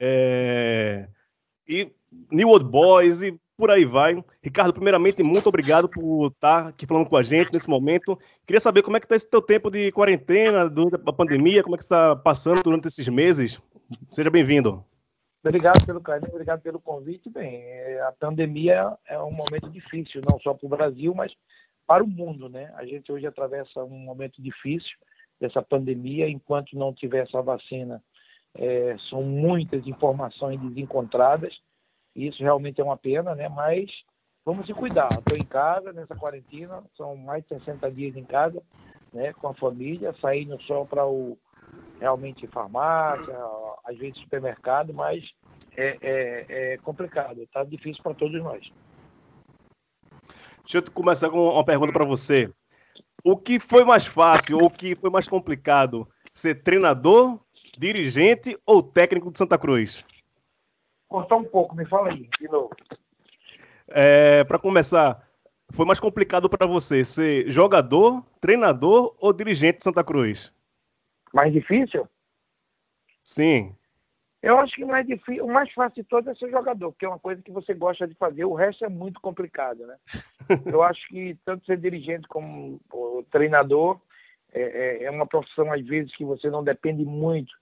é... 0.00 1.06
e 1.68 1.92
New 2.32 2.48
Old 2.48 2.64
Boys 2.64 3.20
e 3.20 3.38
por 3.54 3.70
aí 3.70 3.84
vai. 3.84 4.24
Ricardo, 4.42 4.72
primeiramente, 4.72 5.22
muito 5.22 5.46
obrigado 5.46 5.90
por 5.90 6.28
estar 6.28 6.68
aqui 6.68 6.86
falando 6.86 7.06
com 7.06 7.18
a 7.18 7.22
gente 7.22 7.52
nesse 7.52 7.68
momento. 7.68 8.18
Queria 8.46 8.60
saber 8.60 8.80
como 8.80 8.96
é 8.96 9.00
que 9.00 9.04
está 9.04 9.14
esse 9.14 9.28
teu 9.28 9.42
tempo 9.42 9.70
de 9.70 9.92
quarentena, 9.92 10.66
durante 10.66 10.94
a 10.94 11.12
pandemia, 11.12 11.62
como 11.62 11.74
é 11.74 11.78
que 11.78 11.84
está 11.84 12.16
passando 12.16 12.62
durante 12.62 12.88
esses 12.88 13.08
meses. 13.08 13.60
Seja 14.10 14.30
bem-vindo. 14.30 14.82
Obrigado 15.44 15.84
pelo 15.84 16.00
carinho, 16.00 16.30
obrigado 16.30 16.62
pelo 16.62 16.80
convite. 16.80 17.28
Bem, 17.28 17.62
é, 17.62 18.00
a 18.08 18.12
pandemia 18.12 18.96
é 19.06 19.18
um 19.18 19.30
momento 19.30 19.68
difícil, 19.70 20.22
não 20.26 20.40
só 20.40 20.54
para 20.54 20.66
o 20.66 20.70
Brasil, 20.70 21.14
mas 21.14 21.32
para 21.88 22.04
o 22.04 22.06
mundo, 22.06 22.50
né? 22.50 22.70
A 22.76 22.84
gente 22.84 23.10
hoje 23.10 23.26
atravessa 23.26 23.82
um 23.82 23.98
momento 23.98 24.42
difícil 24.42 24.94
dessa 25.40 25.62
pandemia, 25.62 26.28
enquanto 26.28 26.76
não 26.76 26.92
tiver 26.92 27.22
essa 27.22 27.40
vacina, 27.40 28.02
é, 28.54 28.94
são 29.08 29.22
muitas 29.22 29.86
informações 29.86 30.60
desencontradas, 30.60 31.58
e 32.14 32.26
isso 32.26 32.42
realmente 32.42 32.78
é 32.78 32.84
uma 32.84 32.98
pena, 32.98 33.34
né? 33.34 33.48
Mas 33.48 33.90
vamos 34.44 34.66
se 34.66 34.74
cuidar. 34.74 35.18
Estou 35.18 35.36
em 35.36 35.46
casa 35.46 35.90
nessa 35.94 36.14
quarentena, 36.14 36.84
são 36.94 37.16
mais 37.16 37.42
de 37.44 37.48
60 37.58 37.90
dias 37.90 38.14
em 38.16 38.24
casa, 38.24 38.62
né? 39.10 39.32
Com 39.32 39.48
a 39.48 39.54
família, 39.54 40.14
saindo 40.20 40.60
só 40.64 40.84
para 40.84 41.06
o 41.06 41.38
realmente 41.98 42.46
farmácia, 42.48 43.34
às 43.84 43.96
vezes 43.96 44.20
supermercado, 44.20 44.92
mas 44.92 45.24
é, 45.74 45.96
é, 46.02 46.72
é 46.74 46.78
complicado, 46.78 47.42
está 47.42 47.64
difícil 47.64 48.02
para 48.02 48.14
todos 48.14 48.42
nós. 48.42 48.70
Deixa 50.70 50.86
eu 50.86 50.92
começar 50.92 51.30
com 51.30 51.48
uma 51.48 51.64
pergunta 51.64 51.94
para 51.94 52.04
você. 52.04 52.52
O 53.24 53.38
que 53.38 53.58
foi 53.58 53.86
mais 53.86 54.04
fácil 54.04 54.58
ou 54.58 54.66
o 54.66 54.70
que 54.70 54.94
foi 54.94 55.08
mais 55.08 55.26
complicado? 55.26 56.06
Ser 56.34 56.56
treinador, 56.56 57.40
dirigente 57.78 58.54
ou 58.66 58.82
técnico 58.82 59.30
do 59.30 59.38
Santa 59.38 59.56
Cruz? 59.56 60.04
Cortar 61.08 61.36
um 61.36 61.44
pouco, 61.44 61.74
me 61.74 61.86
fala 61.86 62.10
aí, 62.10 62.28
de 62.38 62.48
novo. 62.48 62.68
É, 63.88 64.44
para 64.44 64.58
começar, 64.58 65.26
foi 65.72 65.86
mais 65.86 65.98
complicado 65.98 66.50
para 66.50 66.66
você 66.66 67.02
ser 67.02 67.50
jogador, 67.50 68.22
treinador 68.38 69.16
ou 69.18 69.32
dirigente 69.32 69.78
do 69.78 69.84
Santa 69.84 70.04
Cruz? 70.04 70.52
Mais 71.32 71.50
difícil? 71.50 72.06
Sim. 73.24 73.74
Eu 74.40 74.58
acho 74.58 74.74
que 74.76 74.84
mais 74.84 75.06
difícil, 75.06 75.44
o 75.44 75.52
mais 75.52 75.70
fácil 75.72 76.02
de 76.02 76.08
todos 76.08 76.28
é 76.28 76.34
ser 76.34 76.50
jogador, 76.50 76.92
porque 76.92 77.04
é 77.04 77.08
uma 77.08 77.18
coisa 77.18 77.42
que 77.42 77.50
você 77.50 77.74
gosta 77.74 78.06
de 78.06 78.14
fazer. 78.14 78.44
O 78.44 78.54
resto 78.54 78.84
é 78.84 78.88
muito 78.88 79.20
complicado, 79.20 79.84
né? 79.86 79.96
Eu 80.72 80.82
acho 80.82 81.06
que 81.08 81.36
tanto 81.44 81.66
ser 81.66 81.76
dirigente 81.78 82.28
como 82.28 82.80
treinador 83.30 84.00
é, 84.52 84.62
é, 84.62 85.04
é, 85.04 85.10
uma 85.10 85.26
profissão 85.26 85.72
às 85.72 85.84
vezes 85.84 86.14
que 86.16 86.24
você 86.24 86.48
não 86.48 86.62
depende 86.62 87.04
muito 87.04 87.52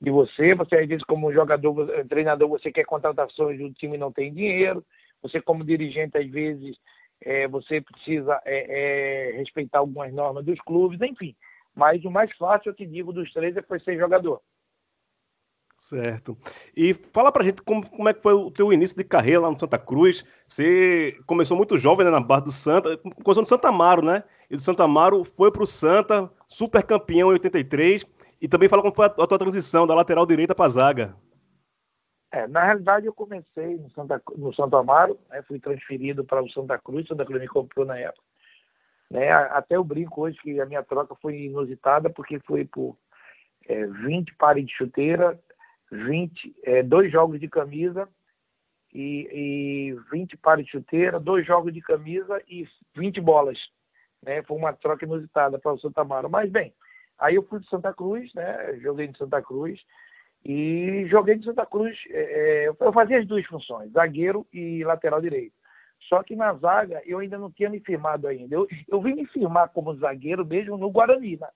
de 0.00 0.10
você. 0.10 0.54
Você 0.54 0.76
às 0.76 0.88
vezes 0.88 1.04
como 1.04 1.32
jogador, 1.32 1.86
treinador, 2.08 2.48
você 2.48 2.72
quer 2.72 2.84
contratações 2.84 3.60
e 3.60 3.64
o 3.64 3.72
time 3.72 3.96
não 3.96 4.10
tem 4.10 4.34
dinheiro. 4.34 4.84
Você 5.22 5.40
como 5.40 5.64
dirigente 5.64 6.18
às 6.18 6.28
vezes 6.28 6.76
é, 7.20 7.46
você 7.46 7.80
precisa 7.80 8.40
é, 8.44 9.30
é, 9.30 9.36
respeitar 9.38 9.78
algumas 9.78 10.12
normas 10.12 10.44
dos 10.44 10.60
clubes, 10.60 11.00
enfim. 11.00 11.36
Mas 11.72 12.04
o 12.04 12.10
mais 12.10 12.34
fácil, 12.36 12.70
eu 12.70 12.74
te 12.74 12.84
digo, 12.84 13.12
dos 13.12 13.32
três 13.32 13.56
é 13.56 13.62
foi 13.62 13.78
ser 13.80 13.96
jogador. 13.96 14.40
Certo. 15.76 16.36
E 16.76 16.94
fala 17.12 17.30
pra 17.30 17.44
gente 17.44 17.62
como, 17.62 17.88
como 17.88 18.08
é 18.08 18.14
que 18.14 18.22
foi 18.22 18.32
o 18.32 18.50
teu 18.50 18.72
início 18.72 18.96
de 18.96 19.04
carreira 19.04 19.42
lá 19.42 19.50
no 19.50 19.58
Santa 19.58 19.78
Cruz. 19.78 20.24
Você 20.48 21.16
começou 21.26 21.56
muito 21.56 21.76
jovem 21.76 22.04
né, 22.04 22.10
na 22.10 22.20
Barra 22.20 22.40
do 22.40 22.52
Santa, 22.52 22.96
começou 23.22 23.42
no 23.42 23.46
Santa 23.46 23.68
Amaro, 23.68 24.02
né? 24.02 24.24
E 24.50 24.56
do 24.56 24.62
Santa 24.62 24.84
Amaro 24.84 25.22
foi 25.22 25.52
pro 25.52 25.66
Santa, 25.66 26.30
super 26.48 26.82
campeão 26.82 27.30
em 27.30 27.34
83. 27.34 28.06
E 28.40 28.48
também 28.48 28.68
fala 28.68 28.82
como 28.82 28.94
foi 28.94 29.06
a, 29.06 29.08
a 29.08 29.26
tua 29.26 29.38
transição 29.38 29.86
da 29.86 29.94
lateral 29.94 30.26
direita 30.26 30.54
para 30.54 30.68
zaga. 30.68 31.16
É, 32.32 32.46
na 32.48 32.64
realidade 32.64 33.06
eu 33.06 33.14
comecei 33.14 33.76
no 33.76 33.90
Santa, 33.90 34.20
no 34.36 34.52
Santa 34.54 34.78
Amaro, 34.78 35.18
né, 35.30 35.42
fui 35.46 35.60
transferido 35.60 36.24
para 36.24 36.42
o 36.42 36.50
Santa 36.50 36.78
Cruz, 36.78 37.06
Santa 37.06 37.24
Cruz 37.24 37.40
me 37.40 37.48
comprou 37.48 37.86
na 37.86 37.98
época. 37.98 38.22
Né, 39.10 39.30
até 39.30 39.76
eu 39.76 39.84
brinco 39.84 40.22
hoje 40.22 40.36
que 40.42 40.60
a 40.60 40.66
minha 40.66 40.82
troca 40.82 41.14
foi 41.22 41.44
inusitada 41.44 42.10
porque 42.10 42.40
foi 42.40 42.64
por 42.64 42.96
é, 43.68 43.86
20 43.86 44.34
pares 44.34 44.66
de 44.66 44.72
chuteira, 44.72 45.38
20, 45.90 46.56
é, 46.64 46.82
dois 46.82 47.10
jogos 47.10 47.40
de 47.40 47.48
camisa 47.48 48.08
e, 48.92 49.28
e 49.32 49.96
20 50.10 50.36
pares 50.38 50.64
de 50.64 50.72
chuteira, 50.72 51.20
dois 51.20 51.46
jogos 51.46 51.72
de 51.72 51.80
camisa 51.80 52.42
e 52.48 52.66
20 52.94 53.20
bolas. 53.20 53.58
Né? 54.22 54.42
Foi 54.42 54.56
uma 54.56 54.72
troca 54.72 55.04
inusitada 55.04 55.58
para 55.58 55.72
o 55.72 55.78
Santa 55.78 56.04
Mara. 56.04 56.28
Mas, 56.28 56.50
bem, 56.50 56.72
aí 57.18 57.34
eu 57.34 57.42
fui 57.44 57.60
de 57.60 57.68
Santa 57.68 57.92
Cruz, 57.92 58.32
né? 58.34 58.78
joguei 58.80 59.08
de 59.08 59.18
Santa 59.18 59.42
Cruz 59.42 59.80
e 60.44 61.06
joguei 61.08 61.36
de 61.36 61.44
Santa 61.44 61.66
Cruz. 61.66 61.96
É, 62.10 62.64
é, 62.64 62.68
eu 62.68 62.92
fazia 62.92 63.18
as 63.18 63.26
duas 63.26 63.44
funções, 63.46 63.92
zagueiro 63.92 64.46
e 64.52 64.84
lateral 64.84 65.20
direito. 65.20 65.54
Só 66.08 66.22
que 66.22 66.36
na 66.36 66.54
zaga 66.54 67.02
eu 67.04 67.18
ainda 67.18 67.38
não 67.38 67.50
tinha 67.50 67.68
me 67.68 67.80
firmado 67.80 68.28
ainda. 68.28 68.54
Eu, 68.54 68.66
eu 68.88 69.00
vim 69.00 69.14
me 69.14 69.26
firmar 69.26 69.70
como 69.70 69.96
zagueiro 69.96 70.44
mesmo 70.44 70.76
no 70.76 70.90
Guarani, 70.90 71.36
né? 71.36 71.48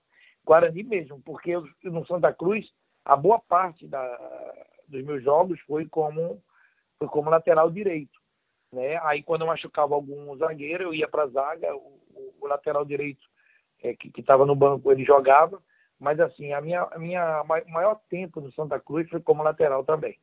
Guarani 0.43 0.83
mesmo, 0.83 1.21
porque 1.21 1.51
eu, 1.51 1.63
no 1.83 2.05
Santa 2.05 2.33
Cruz 2.33 2.67
a 3.05 3.15
boa 3.15 3.39
parte 3.39 3.87
da, 3.87 4.17
dos 4.87 5.03
meus 5.03 5.23
jogos 5.23 5.59
foi 5.61 5.85
como, 5.85 6.41
foi 6.99 7.07
como 7.07 7.29
lateral 7.29 7.69
direito. 7.71 8.19
Né? 8.71 8.99
Aí 9.03 9.23
quando 9.23 9.41
eu 9.41 9.47
machucava 9.47 9.95
algum 9.95 10.35
zagueiro, 10.37 10.83
eu 10.83 10.93
ia 10.93 11.07
para 11.07 11.23
a 11.23 11.27
zaga, 11.27 11.75
o, 11.75 11.99
o, 12.39 12.47
lateral 12.47 12.85
direito 12.85 13.21
é, 13.83 13.93
que 13.93 14.11
estava 14.17 14.45
no 14.45 14.55
banco 14.55 14.91
ele 14.91 15.03
jogava, 15.03 15.61
mas 15.99 16.19
assim, 16.19 16.53
a 16.53 16.61
minha, 16.61 16.83
a 16.83 16.97
minha 16.97 17.43
maior 17.43 17.99
tempo 18.09 18.39
no 18.39 18.51
Santa 18.53 18.79
Cruz 18.79 19.09
foi 19.09 19.19
como 19.19 19.43
lateral 19.43 19.83
também. 19.83 20.17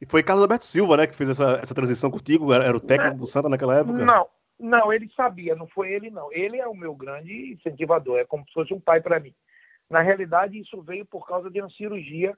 E 0.00 0.06
foi 0.06 0.22
Carlos 0.22 0.42
Alberto 0.42 0.64
Silva, 0.64 0.96
né, 0.96 1.06
que 1.06 1.14
fez 1.14 1.30
essa, 1.30 1.60
essa 1.62 1.74
transição 1.74 2.10
contigo, 2.10 2.52
era, 2.52 2.64
era 2.64 2.76
o 2.76 2.80
técnico 2.80 3.18
do 3.18 3.26
Santa 3.26 3.48
naquela 3.48 3.78
época? 3.78 4.04
Não, 4.04 4.28
não, 4.58 4.92
ele 4.92 5.08
sabia, 5.14 5.54
não 5.54 5.66
foi 5.68 5.92
ele 5.92 6.10
não. 6.10 6.32
Ele 6.32 6.58
é 6.58 6.66
o 6.66 6.74
meu 6.74 6.94
grande 6.94 7.52
incentivador, 7.52 8.18
é 8.18 8.24
como 8.24 8.44
se 8.46 8.52
fosse 8.52 8.74
um 8.74 8.80
pai 8.80 9.00
para 9.00 9.20
mim. 9.20 9.34
Na 9.92 10.00
realidade, 10.00 10.58
isso 10.58 10.80
veio 10.80 11.04
por 11.04 11.26
causa 11.26 11.50
de 11.50 11.60
uma 11.60 11.68
cirurgia 11.68 12.34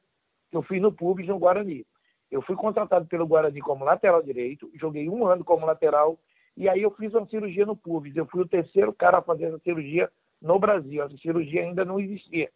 que 0.51 0.57
eu 0.57 0.63
fiz 0.63 0.83
no 0.83 0.91
pubis 0.91 1.29
no 1.29 1.39
Guarani. 1.39 1.87
Eu 2.29 2.43
fui 2.43 2.57
contratado 2.57 3.07
pelo 3.07 3.29
Guarani 3.29 3.61
como 3.61 3.85
lateral 3.85 4.21
direito, 4.25 4.69
joguei 4.75 5.09
um 5.09 5.25
ano 5.25 5.45
como 5.45 5.65
lateral, 5.65 6.19
e 6.57 6.69
aí 6.69 6.83
eu 6.83 6.91
fiz 6.91 7.15
uma 7.15 7.29
cirurgia 7.29 7.65
no 7.65 7.77
pubis. 7.77 8.17
Eu 8.17 8.27
fui 8.27 8.43
o 8.43 8.49
terceiro 8.49 8.93
cara 8.93 9.19
a 9.19 9.23
fazer 9.23 9.45
essa 9.45 9.59
cirurgia 9.61 10.11
no 10.43 10.59
Brasil. 10.59 11.01
Essa 11.01 11.17
cirurgia 11.19 11.63
ainda 11.63 11.85
não 11.85 12.01
existia. 12.01 12.51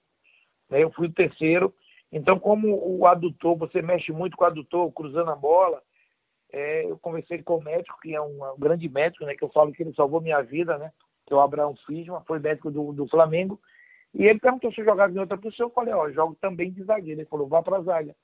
Né? 0.69 0.83
Eu 0.83 0.91
fui 0.91 1.07
o 1.07 1.13
terceiro. 1.13 1.73
Então, 2.11 2.37
como 2.37 2.69
o 2.69 3.07
adutor, 3.07 3.57
você 3.57 3.81
mexe 3.81 4.11
muito 4.11 4.37
com 4.37 4.43
o 4.43 4.49
adutor, 4.49 4.91
cruzando 4.91 5.31
a 5.31 5.37
bola, 5.37 5.81
é, 6.53 6.91
eu 6.91 6.99
conversei 6.99 7.41
com 7.41 7.59
o 7.59 7.63
médico, 7.63 8.01
que 8.03 8.17
é 8.17 8.21
um, 8.21 8.37
grande 8.59 8.89
médico, 8.89 9.25
né, 9.25 9.37
que 9.37 9.45
eu 9.45 9.51
falo 9.51 9.73
que 9.73 9.81
ele 9.81 9.95
salvou 9.95 10.21
minha 10.21 10.43
vida, 10.43 10.77
né, 10.77 10.91
que 11.25 11.33
é 11.33 11.37
o 11.37 11.41
Abraão 11.41 11.77
Fisma, 11.87 12.25
foi 12.27 12.41
médico 12.41 12.69
do, 12.69 12.93
do 12.93 13.07
Flamengo, 13.07 13.61
e 14.15 14.25
ele 14.25 14.39
perguntou 14.39 14.73
se 14.73 14.81
eu 14.81 14.85
jogava 14.85 15.13
em 15.13 15.19
outra 15.19 15.37
posição. 15.37 15.67
Eu 15.67 15.73
falei, 15.73 15.95
ó, 15.95 16.11
jogo 16.11 16.37
também 16.41 16.71
de 16.71 16.83
zagueiro. 16.85 17.21
Ele 17.21 17.29
falou, 17.29 17.47
vá 17.47 17.63
para 17.63 17.79
a 17.79 17.83
zaga, 17.83 18.15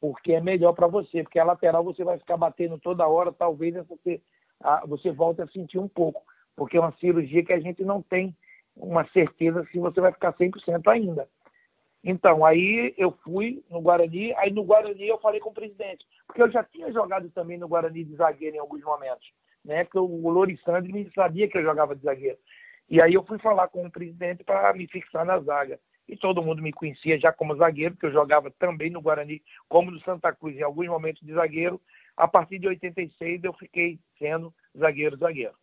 porque 0.00 0.32
é 0.32 0.40
melhor 0.40 0.72
para 0.72 0.86
você, 0.86 1.22
porque 1.22 1.38
a 1.38 1.44
lateral 1.44 1.84
você 1.84 2.04
vai 2.04 2.18
ficar 2.18 2.36
batendo 2.36 2.78
toda 2.78 3.06
hora, 3.06 3.32
talvez 3.32 3.74
você, 3.86 4.20
você 4.86 5.10
volte 5.10 5.42
a 5.42 5.46
sentir 5.48 5.78
um 5.78 5.88
pouco, 5.88 6.22
porque 6.54 6.76
é 6.76 6.80
uma 6.80 6.96
cirurgia 6.98 7.44
que 7.44 7.52
a 7.52 7.60
gente 7.60 7.84
não 7.84 8.02
tem 8.02 8.34
uma 8.76 9.06
certeza 9.08 9.66
se 9.70 9.78
você 9.78 10.00
vai 10.00 10.12
ficar 10.12 10.32
100% 10.34 10.86
ainda. 10.88 11.28
Então, 12.04 12.44
aí 12.44 12.94
eu 12.96 13.10
fui 13.24 13.64
no 13.68 13.80
Guarani, 13.80 14.32
aí 14.34 14.52
no 14.52 14.62
Guarani 14.62 15.08
eu 15.08 15.18
falei 15.18 15.40
com 15.40 15.50
o 15.50 15.54
presidente, 15.54 16.06
porque 16.26 16.40
eu 16.40 16.50
já 16.50 16.62
tinha 16.62 16.92
jogado 16.92 17.28
também 17.30 17.58
no 17.58 17.66
Guarani 17.66 18.04
de 18.04 18.14
zagueiro 18.14 18.56
em 18.56 18.60
alguns 18.60 18.82
momentos, 18.82 19.26
né? 19.64 19.82
Porque 19.84 19.98
o 19.98 20.28
Lorissandro 20.28 20.92
me 20.92 21.10
sabia 21.12 21.48
que 21.48 21.58
eu 21.58 21.62
jogava 21.62 21.96
de 21.96 22.02
zagueiro. 22.02 22.38
E 22.88 23.00
aí 23.00 23.14
eu 23.14 23.24
fui 23.24 23.38
falar 23.38 23.68
com 23.68 23.84
o 23.84 23.90
presidente 23.90 24.44
para 24.44 24.72
me 24.72 24.86
fixar 24.86 25.24
na 25.24 25.40
zaga. 25.40 25.78
E 26.08 26.16
todo 26.16 26.42
mundo 26.42 26.62
me 26.62 26.72
conhecia 26.72 27.18
já 27.18 27.32
como 27.32 27.56
zagueiro, 27.56 27.94
porque 27.94 28.06
eu 28.06 28.12
jogava 28.12 28.50
também 28.58 28.90
no 28.90 29.00
Guarani, 29.00 29.42
como 29.68 29.90
no 29.90 30.00
Santa 30.00 30.32
Cruz, 30.32 30.56
em 30.56 30.62
alguns 30.62 30.86
momentos 30.86 31.20
de 31.26 31.34
zagueiro. 31.34 31.80
A 32.16 32.28
partir 32.28 32.60
de 32.60 32.68
86 32.68 33.42
eu 33.42 33.52
fiquei 33.54 33.98
sendo 34.18 34.54
zagueiro-zagueiro. 34.78 35.54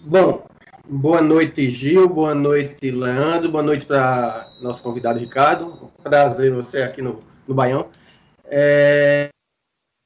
Bom, 0.00 0.46
boa 0.86 1.20
noite, 1.20 1.70
Gil, 1.70 2.08
boa 2.08 2.34
noite, 2.34 2.90
Leandro, 2.90 3.50
boa 3.50 3.62
noite 3.62 3.86
para 3.86 4.50
nosso 4.60 4.82
convidado 4.82 5.18
Ricardo. 5.18 5.92
Prazer 6.02 6.52
você 6.52 6.82
aqui 6.82 7.02
no, 7.02 7.20
no 7.46 7.54
Baião. 7.54 7.90
É, 8.44 9.28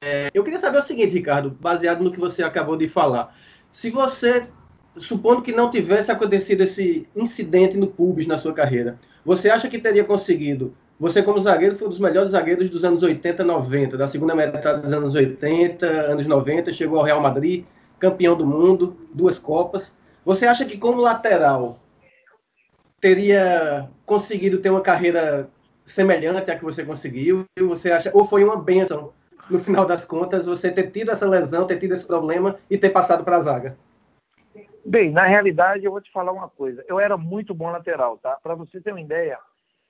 é, 0.03 0.29
eu 0.33 0.45
queria 0.45 0.59
saber 0.59 0.79
o 0.79 0.83
seguinte, 0.83 1.15
Ricardo, 1.15 1.51
baseado 1.51 2.03
no 2.03 2.13
que 2.13 2.21
você 2.21 2.43
acabou 2.43 2.77
de 2.77 2.89
falar. 2.89 3.37
Se 3.71 3.91
você, 3.91 4.49
supondo 5.01 5.43
que 5.43 5.53
não 5.53 5.71
tivesse 5.71 6.11
acontecido 6.11 6.63
esse 6.63 7.07
incidente 7.15 7.77
no 7.77 7.87
Pubis 7.87 8.27
na 8.27 8.39
sua 8.39 8.53
carreira, 8.53 8.99
você 9.25 9.51
acha 9.51 9.69
que 9.69 9.79
teria 9.79 10.05
conseguido? 10.05 10.75
Você, 10.99 11.23
como 11.23 11.41
zagueiro, 11.41 11.77
foi 11.77 11.87
um 11.87 11.91
dos 11.91 12.01
melhores 12.01 12.33
zagueiros 12.33 12.69
dos 12.69 12.85
anos 12.85 13.03
80 13.03 13.45
90, 13.45 13.97
da 13.97 14.09
segunda 14.09 14.35
metade 14.35 14.83
dos 14.83 14.93
anos 14.93 15.15
80, 15.15 15.87
anos 15.87 16.27
90, 16.27 16.73
chegou 16.73 16.99
ao 16.99 17.05
Real 17.05 17.21
Madrid, 17.21 17.65
campeão 18.01 18.37
do 18.37 18.45
mundo, 18.45 18.97
duas 19.15 19.39
Copas. 19.39 19.93
Você 20.25 20.47
acha 20.47 20.65
que, 20.65 20.77
como 20.77 21.01
lateral, 21.01 21.79
teria 23.01 23.89
conseguido 24.05 24.59
ter 24.59 24.71
uma 24.71 24.81
carreira 24.81 25.49
semelhante 25.85 26.51
à 26.51 26.57
que 26.57 26.65
você 26.65 26.85
conseguiu? 26.85 27.45
Você 27.61 27.93
acha, 27.93 28.11
ou 28.13 28.25
foi 28.25 28.43
uma 28.43 28.57
benção, 28.57 29.13
no 29.49 29.59
final 29.59 29.87
das 29.87 30.05
contas, 30.05 30.47
você 30.47 30.71
ter 30.71 30.91
tido 30.91 31.11
essa 31.11 31.27
lesão, 31.27 31.67
ter 31.67 31.79
tido 31.79 31.95
esse 31.95 32.05
problema 32.05 32.57
e 32.69 32.77
ter 32.77 32.91
passado 32.91 33.25
para 33.25 33.37
a 33.37 33.41
zaga? 33.41 33.77
Bem, 34.89 35.11
na 35.11 35.25
realidade, 35.25 35.85
eu 35.85 35.91
vou 35.91 36.01
te 36.01 36.11
falar 36.11 36.33
uma 36.33 36.49
coisa. 36.49 36.83
Eu 36.89 36.99
era 36.99 37.15
muito 37.15 37.53
bom 37.53 37.71
lateral, 37.71 38.17
tá? 38.17 38.39
Para 38.43 38.55
você 38.55 38.81
ter 38.81 38.91
uma 38.91 39.01
ideia, 39.03 39.39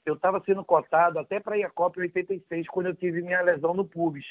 eu 0.04 0.14
estava 0.14 0.42
sendo 0.44 0.64
cotado 0.64 1.20
até 1.20 1.38
para 1.38 1.56
ir 1.56 1.62
à 1.62 1.70
Copa 1.70 2.00
86, 2.00 2.66
quando 2.66 2.86
eu 2.86 2.96
tive 2.96 3.22
minha 3.22 3.40
lesão 3.40 3.72
no 3.74 3.84
pubis. 3.84 4.26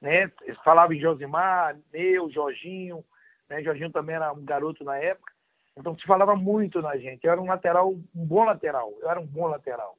Né? 0.00 0.28
Falava 0.64 0.92
em 0.92 0.98
Josimar, 0.98 1.78
meu, 1.92 2.28
Jorginho, 2.32 3.04
né? 3.48 3.62
Jorginho 3.62 3.92
também 3.92 4.16
era 4.16 4.32
um 4.32 4.44
garoto 4.44 4.82
na 4.82 4.96
época. 4.96 5.32
Então 5.76 5.96
se 5.96 6.04
falava 6.04 6.34
muito 6.34 6.82
na 6.82 6.96
gente. 6.96 7.24
Eu 7.24 7.30
era 7.30 7.40
um 7.40 7.46
lateral, 7.46 7.92
um 7.92 8.02
bom 8.12 8.42
lateral. 8.42 8.92
Eu 9.00 9.08
era 9.08 9.20
um 9.20 9.26
bom 9.26 9.46
lateral. 9.46 9.96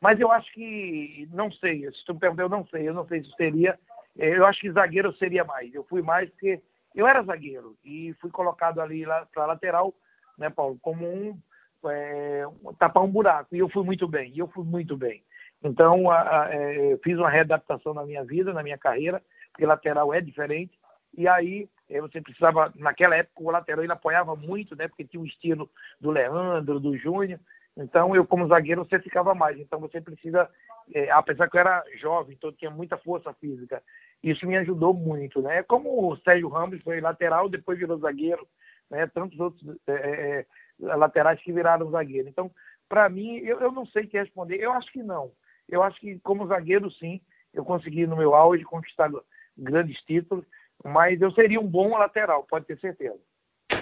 Mas 0.00 0.18
eu 0.18 0.32
acho 0.32 0.50
que, 0.54 1.28
não 1.30 1.52
sei, 1.52 1.82
se 1.92 2.06
tu 2.06 2.14
me 2.14 2.20
perguntar, 2.20 2.44
eu 2.44 2.48
não 2.48 2.66
sei. 2.68 2.88
Eu 2.88 2.94
não 2.94 3.06
sei 3.06 3.22
se 3.22 3.30
seria. 3.32 3.78
Eh, 4.18 4.34
eu 4.34 4.46
acho 4.46 4.62
que 4.62 4.72
zagueiro 4.72 5.08
eu 5.08 5.14
seria 5.14 5.44
mais. 5.44 5.74
Eu 5.74 5.84
fui 5.84 6.00
mais 6.00 6.30
porque 6.30 6.58
eu 6.98 7.06
era 7.06 7.22
zagueiro 7.22 7.76
e 7.84 8.12
fui 8.20 8.28
colocado 8.28 8.80
ali 8.80 9.04
para 9.32 9.46
lateral, 9.46 9.94
né, 10.36 10.50
Paulo, 10.50 10.76
como 10.82 11.06
um 11.06 11.38
é, 11.86 12.44
tapar 12.76 13.04
um 13.04 13.10
buraco. 13.10 13.54
E 13.54 13.60
eu 13.60 13.68
fui 13.68 13.84
muito 13.84 14.08
bem. 14.08 14.32
E 14.34 14.40
eu 14.40 14.48
fui 14.48 14.64
muito 14.64 14.96
bem. 14.96 15.22
Então, 15.62 16.10
a, 16.10 16.46
a, 16.46 16.48
é, 16.52 16.98
fiz 17.02 17.16
uma 17.16 17.30
readaptação 17.30 17.94
na 17.94 18.04
minha 18.04 18.24
vida, 18.24 18.52
na 18.52 18.64
minha 18.64 18.76
carreira, 18.76 19.22
porque 19.52 19.64
lateral 19.64 20.12
é 20.12 20.20
diferente. 20.20 20.76
E 21.16 21.28
aí 21.28 21.68
você 22.00 22.20
precisava, 22.20 22.72
naquela 22.74 23.16
época, 23.16 23.42
o 23.42 23.50
lateral 23.50 23.84
ele 23.84 23.92
apoiava 23.92 24.34
muito, 24.34 24.74
né? 24.74 24.88
Porque 24.88 25.04
tinha 25.04 25.22
o 25.22 25.26
estilo 25.26 25.70
do 26.00 26.10
Leandro, 26.10 26.80
do 26.80 26.96
Júnior. 26.96 27.38
Então, 27.78 28.14
eu, 28.14 28.26
como 28.26 28.48
zagueiro, 28.48 28.84
você 28.84 28.98
ficava 28.98 29.34
mais. 29.34 29.58
Então, 29.58 29.78
você 29.78 30.00
precisa, 30.00 30.48
é, 30.92 31.10
apesar 31.10 31.48
que 31.48 31.56
eu 31.56 31.60
era 31.60 31.82
jovem, 32.00 32.34
então 32.36 32.52
tinha 32.52 32.70
muita 32.70 32.98
força 32.98 33.32
física, 33.34 33.82
isso 34.22 34.46
me 34.46 34.56
ajudou 34.56 34.92
muito, 34.92 35.40
né? 35.40 35.62
Como 35.62 36.10
o 36.10 36.16
Sérgio 36.18 36.48
Ramos 36.48 36.82
foi 36.82 37.00
lateral, 37.00 37.48
depois 37.48 37.78
virou 37.78 37.98
zagueiro, 37.98 38.46
né? 38.90 39.06
Tantos 39.06 39.38
outros 39.38 39.62
é, 39.86 39.92
é, 39.92 40.46
é 40.82 40.96
laterais 40.96 41.40
que 41.40 41.52
viraram 41.52 41.90
zagueiro. 41.90 42.28
Então, 42.28 42.50
para 42.88 43.08
mim, 43.08 43.36
eu, 43.38 43.60
eu 43.60 43.70
não 43.70 43.86
sei 43.86 44.06
que 44.06 44.18
responder. 44.18 44.56
Eu 44.56 44.72
acho 44.72 44.90
que 44.92 45.02
não. 45.02 45.30
Eu 45.68 45.82
acho 45.82 46.00
que, 46.00 46.18
como 46.20 46.46
zagueiro, 46.48 46.90
sim, 46.90 47.20
eu 47.54 47.64
consegui, 47.64 48.06
no 48.06 48.16
meu 48.16 48.34
auge, 48.34 48.64
conquistar 48.64 49.10
grandes 49.56 50.00
títulos 50.02 50.44
mas 50.84 51.20
eu 51.20 51.30
seria 51.32 51.60
um 51.60 51.66
bom 51.66 51.96
lateral, 51.96 52.46
pode 52.48 52.66
ter 52.66 52.78
certeza. 52.78 53.18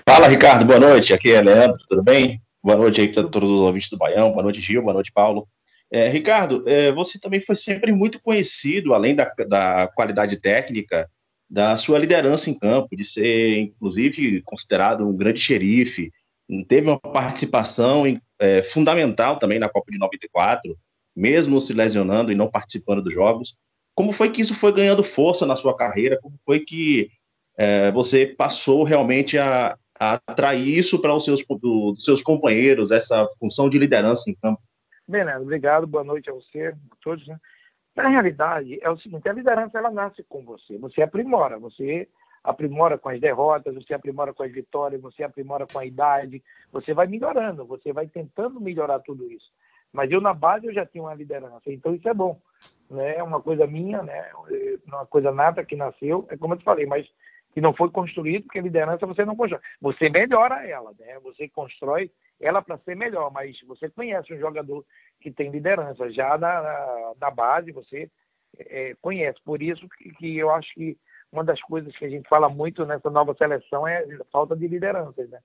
Fala, 0.09 0.29
Ricardo, 0.29 0.65
boa 0.65 0.81
noite. 0.81 1.13
Aqui 1.13 1.33
é 1.33 1.41
Leandro, 1.41 1.79
tudo 1.89 2.03
bem? 2.03 2.41
Boa 2.67 2.79
noite 2.79 3.01
aí 3.01 3.07
para 3.07 3.29
todos 3.29 3.49
os 3.49 3.61
ouvintes 3.61 3.89
do 3.89 3.97
Baião. 3.97 4.33
Boa 4.33 4.43
noite, 4.43 4.61
Gil. 4.61 4.83
Boa 4.83 4.93
noite, 4.93 5.13
Paulo. 5.13 5.47
É, 5.89 6.09
Ricardo, 6.09 6.65
é, 6.67 6.91
você 6.91 7.17
também 7.17 7.41
foi 7.41 7.55
sempre 7.55 7.93
muito 7.93 8.21
conhecido, 8.21 8.93
além 8.93 9.15
da, 9.15 9.33
da 9.47 9.87
qualidade 9.87 10.37
técnica, 10.37 11.09
da 11.49 11.77
sua 11.77 11.97
liderança 11.97 12.51
em 12.51 12.59
campo, 12.59 12.97
de 12.97 13.05
ser, 13.05 13.57
inclusive, 13.61 14.43
considerado 14.43 15.09
um 15.09 15.17
grande 15.17 15.39
xerife. 15.39 16.11
Teve 16.67 16.89
uma 16.89 16.99
participação 16.99 18.03
é, 18.37 18.65
fundamental 18.65 19.39
também 19.39 19.61
na 19.61 19.69
Copa 19.69 19.93
de 19.93 19.99
94, 19.99 20.77
mesmo 21.15 21.61
se 21.61 21.73
lesionando 21.73 22.33
e 22.33 22.35
não 22.35 22.51
participando 22.51 23.01
dos 23.01 23.15
jogos. 23.15 23.55
Como 23.95 24.11
foi 24.11 24.33
que 24.33 24.43
isso 24.43 24.57
foi 24.57 24.73
ganhando 24.73 25.05
força 25.05 25.47
na 25.47 25.55
sua 25.55 25.77
carreira? 25.77 26.19
Como 26.21 26.37
foi 26.45 26.59
que 26.59 27.11
é, 27.57 27.93
você 27.93 28.27
passou 28.27 28.83
realmente 28.83 29.39
a 29.39 29.79
atrair 29.99 30.79
isso 30.79 31.01
para 31.01 31.15
os 31.15 31.25
seus, 31.25 31.45
do, 31.45 31.95
seus 31.97 32.23
companheiros, 32.23 32.91
essa 32.91 33.27
função 33.39 33.69
de 33.69 33.79
liderança 33.79 34.31
em 34.31 34.35
campo? 34.35 34.61
Bem, 35.07 35.25
Leandro, 35.25 35.43
obrigado, 35.43 35.87
boa 35.87 36.05
noite 36.05 36.31
a 36.31 36.33
você, 36.33 36.67
a 36.67 36.97
todos. 37.03 37.27
Né? 37.27 37.39
Na 37.95 38.09
realidade, 38.09 38.79
é 38.83 38.91
o 38.91 38.99
seguinte, 38.99 39.29
a 39.29 39.33
liderança 39.33 39.79
ela 39.79 39.91
nasce 39.91 40.23
com 40.29 40.45
você, 40.45 40.77
você 40.79 41.03
aprimora, 41.03 41.59
você 41.59 42.09
aprimora 42.43 42.97
com 42.99 43.09
as 43.09 43.21
derrotas, 43.21 43.75
você 43.75 43.95
aprimora 43.95 44.33
com 44.33 44.43
as 44.43 44.53
vitórias, 44.53 45.01
você 45.01 45.23
aprimora 45.23 45.67
com 45.67 45.79
a 45.79 45.87
idade, 45.87 46.43
você 46.73 46.95
vai 46.95 47.07
melhorando, 47.07 47.65
você 47.65 47.93
vai 47.93 48.07
tentando 48.07 48.61
melhorar 48.61 49.01
tudo 49.01 49.31
isso. 49.31 49.51
Mas 49.93 50.11
eu 50.11 50.21
na 50.21 50.35
base 50.35 50.67
eu 50.67 50.75
já 50.75 50.85
tinha 50.85 51.03
uma 51.03 51.15
liderança, 51.15 51.63
então 51.67 51.95
isso 51.95 52.09
é 52.09 52.15
bom 52.15 52.41
né? 52.91 53.17
É 53.17 53.23
uma 53.23 53.41
coisa 53.41 53.67
minha, 53.67 54.03
né? 54.03 54.31
Uma 54.87 55.07
coisa 55.07 55.33
nada 55.33 55.65
que 55.65 55.77
nasceu, 55.77 56.27
é 56.31 56.37
como 56.37 56.55
eu 56.55 56.59
te 56.59 56.65
falei, 56.65 56.87
mas 56.87 57.07
que 57.57 57.61
não 57.63 57.73
foi 57.73 57.89
construído, 57.91 58.43
porque 58.43 58.61
liderança 58.61 59.07
você 59.07 59.25
não 59.25 59.35
constrói. 59.35 59.63
Você 59.81 60.11
melhora 60.11 60.69
ela, 60.69 60.93
né? 60.99 61.19
Você 61.21 61.49
constrói 61.49 62.11
ela 62.39 62.61
para 62.61 62.77
ser 62.77 62.95
melhor, 62.95 63.33
mas 63.33 63.59
você 63.63 63.89
conhece 63.89 64.35
um 64.35 64.39
jogador 64.39 64.85
que 65.23 65.31
tem 65.31 65.51
liderança. 65.51 66.13
Já 66.13 66.37
na, 66.37 67.15
na, 67.19 67.31
base 67.31 67.73
você 67.73 68.11
é, 68.59 68.95
conhece. 69.01 69.39
Por 69.43 69.63
isso 69.63 69.89
que, 69.89 70.13
que, 70.17 70.37
eu 70.37 70.51
acho 70.51 70.71
que 70.75 70.99
uma 71.33 71.43
das 71.43 71.59
coisas 71.63 71.97
que 71.97 72.05
a 72.05 72.11
gente 72.11 72.29
fala 72.29 72.51
muito 72.51 72.85
nessa 72.85 73.09
nova 73.09 73.35
seleção 73.39 73.89
é 73.89 74.05
a 74.05 74.25
falta 74.31 74.55
de 74.55 74.69
lideranças, 74.69 75.31
né? 75.31 75.39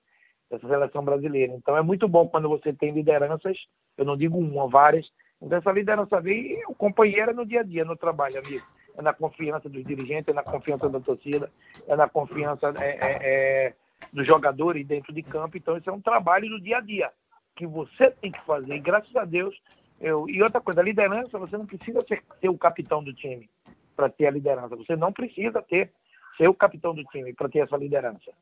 Essa 0.50 0.68
seleção 0.68 1.02
brasileira. 1.02 1.54
Então 1.54 1.78
é 1.78 1.80
muito 1.80 2.06
bom 2.06 2.28
quando 2.28 2.46
você 2.46 2.74
tem 2.74 2.92
lideranças, 2.92 3.56
eu 3.96 4.04
não 4.04 4.18
digo 4.18 4.36
uma, 4.36 4.68
várias, 4.68 5.10
então, 5.42 5.58
essa 5.58 5.72
liderança 5.72 6.20
vem 6.20 6.62
é 6.62 7.32
no 7.32 7.44
dia 7.44 7.60
a 7.60 7.64
dia, 7.64 7.84
no 7.84 7.96
trabalho, 7.96 8.38
amigo. 8.38 8.64
É 8.96 9.02
na 9.02 9.12
confiança 9.12 9.68
dos 9.68 9.84
dirigentes, 9.84 10.28
é 10.28 10.32
na 10.32 10.42
confiança 10.42 10.88
da 10.88 11.00
torcida, 11.00 11.50
é 11.86 11.96
na 11.96 12.08
confiança 12.08 12.72
é, 12.78 12.90
é, 12.90 13.18
é, 13.22 13.74
dos 14.12 14.26
jogadores 14.26 14.86
dentro 14.86 15.12
de 15.12 15.22
campo. 15.22 15.56
Então, 15.56 15.76
isso 15.76 15.88
é 15.88 15.92
um 15.92 16.00
trabalho 16.00 16.48
do 16.48 16.60
dia 16.60 16.78
a 16.78 16.80
dia 16.80 17.10
que 17.56 17.66
você 17.66 18.10
tem 18.10 18.30
que 18.30 18.44
fazer. 18.44 18.74
E 18.74 18.80
graças 18.80 19.14
a 19.16 19.24
Deus, 19.24 19.54
eu... 20.00 20.28
e 20.28 20.42
outra 20.42 20.60
coisa, 20.60 20.80
a 20.80 20.84
liderança, 20.84 21.38
você 21.38 21.56
não 21.56 21.66
precisa 21.66 22.00
ser, 22.00 22.22
ser 22.40 22.48
o 22.48 22.58
capitão 22.58 23.02
do 23.02 23.12
time 23.14 23.48
para 23.94 24.08
ter 24.08 24.26
a 24.26 24.30
liderança. 24.30 24.76
Você 24.76 24.96
não 24.96 25.12
precisa 25.12 25.62
ter 25.62 25.90
ser 26.36 26.48
o 26.48 26.54
capitão 26.54 26.94
do 26.94 27.04
time 27.04 27.32
para 27.34 27.48
ter 27.48 27.60
essa 27.60 27.76
liderança. 27.76 28.32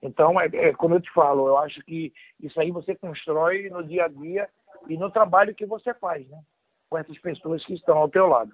Então, 0.00 0.40
é, 0.40 0.46
é, 0.52 0.72
como 0.72 0.94
eu 0.94 1.00
te 1.00 1.10
falo, 1.12 1.46
eu 1.46 1.58
acho 1.58 1.80
que 1.84 2.12
isso 2.40 2.60
aí 2.60 2.70
você 2.70 2.94
constrói 2.94 3.68
no 3.70 3.84
dia 3.84 4.06
a 4.06 4.08
dia 4.08 4.48
e 4.88 4.96
no 4.96 5.10
trabalho 5.10 5.54
que 5.54 5.64
você 5.66 5.94
faz, 5.94 6.28
né? 6.28 6.38
Com 6.90 6.98
essas 6.98 7.16
pessoas 7.18 7.64
que 7.64 7.74
estão 7.74 7.98
ao 7.98 8.08
teu 8.08 8.26
lado. 8.26 8.52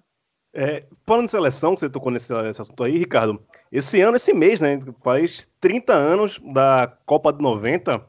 É, 0.52 0.84
falando 1.06 1.26
de 1.26 1.30
seleção, 1.30 1.74
que 1.74 1.80
você 1.80 1.90
tocou 1.90 2.10
nesse, 2.10 2.32
nesse, 2.42 2.62
assunto 2.62 2.82
aí, 2.82 2.96
Ricardo, 2.96 3.38
esse 3.70 4.00
ano, 4.00 4.16
esse 4.16 4.32
mês, 4.32 4.60
né, 4.60 4.78
faz 5.02 5.46
30 5.60 5.92
anos 5.92 6.40
da 6.52 6.90
Copa 7.04 7.32
de 7.32 7.42
90, 7.42 8.02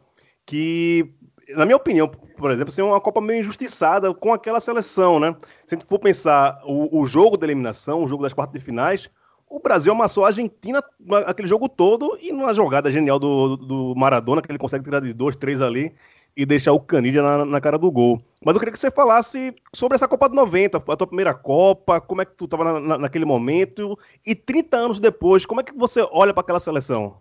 que, 0.46 1.14
na 1.50 1.66
minha 1.66 1.76
opinião, 1.76 2.08
por 2.08 2.52
exemplo, 2.52 2.72
assim, 2.72 2.82
é 2.82 2.86
uma 2.86 3.02
Copa 3.02 3.20
meio 3.20 3.42
injustiçada 3.42 4.14
com 4.14 4.34
aquela 4.34 4.62
seleção, 4.62 5.20
né? 5.20 5.36
Se 5.68 5.76
a 5.76 5.78
gente 5.78 5.88
for 5.88 6.00
pensar 6.00 6.62
o, 6.64 7.02
o 7.02 7.06
jogo 7.06 7.36
da 7.36 7.46
eliminação, 7.46 8.04
o 8.04 8.08
jogo 8.08 8.24
das 8.24 8.34
quartas 8.34 8.58
de 8.60 8.66
finais, 8.66 9.10
o 9.50 9.60
Brasil 9.60 9.92
amassou 9.92 10.24
a 10.24 10.28
Argentina 10.28 10.82
aquele 11.26 11.48
jogo 11.48 11.68
todo 11.68 12.18
e 12.22 12.32
numa 12.32 12.54
jogada 12.54 12.92
genial 12.92 13.20
do, 13.20 13.58
do 13.58 13.96
Maradona, 13.96 14.42
que 14.42 14.52
ele 14.52 14.60
consegue 14.60 14.84
tirar 14.84 15.02
de 15.02 15.12
dois, 15.12 15.36
três 15.36 15.60
ali, 15.62 15.94
e 16.40 16.46
deixar 16.46 16.72
o 16.72 16.80
Canidia 16.80 17.22
na, 17.22 17.44
na, 17.44 17.60
cara 17.60 17.78
do 17.78 17.92
gol. 17.92 18.18
Mas 18.46 18.56
eu 18.56 18.60
queria 18.62 18.72
que 18.72 18.80
você 18.80 18.90
falasse 18.90 19.54
sobre 19.76 19.96
essa 19.96 20.08
Copa 20.08 20.30
de 20.30 20.38
90, 20.38 20.78
a 20.78 20.96
tua 20.96 21.06
primeira 21.06 21.34
Copa, 21.34 22.00
como 22.00 22.22
é 22.22 22.26
que 22.26 22.32
tu 22.32 22.46
estava 22.46 22.64
na, 22.64 22.80
na, 22.80 22.98
naquele 22.98 23.26
momento, 23.26 24.00
e 24.26 24.34
30 24.34 24.78
anos 24.78 25.00
depois, 25.02 25.46
como 25.46 25.60
é 25.60 25.66
que 25.66 25.76
você 25.76 26.00
olha 26.14 26.34
para 26.34 26.40
aquela 26.40 26.62
seleção? 26.62 27.20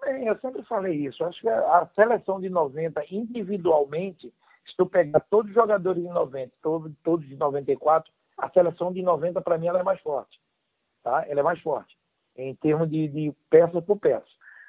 Bem, 0.00 0.24
eu 0.26 0.38
sempre 0.38 0.62
falei 0.62 0.94
isso. 0.94 1.22
Acho 1.22 1.38
que 1.38 1.50
a 1.50 1.86
seleção 1.94 2.40
de 2.40 2.48
90, 2.48 3.04
individualmente, 3.10 4.32
Se 4.66 4.74
tu 4.74 4.86
pegar 4.86 5.20
todos 5.28 5.50
os 5.50 5.54
jogadores 5.54 6.02
de 6.02 6.08
90, 6.08 6.50
todos, 6.62 6.90
todos 7.04 7.28
de 7.28 7.36
94, 7.36 8.10
a 8.38 8.48
seleção 8.48 8.90
de 8.90 9.02
90, 9.02 9.38
para 9.42 9.58
mim, 9.58 9.66
ela 9.66 9.80
é 9.80 9.82
mais 9.82 10.00
forte. 10.00 10.40
Tá? 11.02 11.26
Ela 11.28 11.40
é 11.40 11.42
mais 11.42 11.60
forte, 11.60 11.94
em 12.38 12.54
termos 12.54 12.90
de, 12.90 13.06
de 13.06 13.34
peça 13.50 13.82
por 13.82 13.98
peça. 13.98 14.24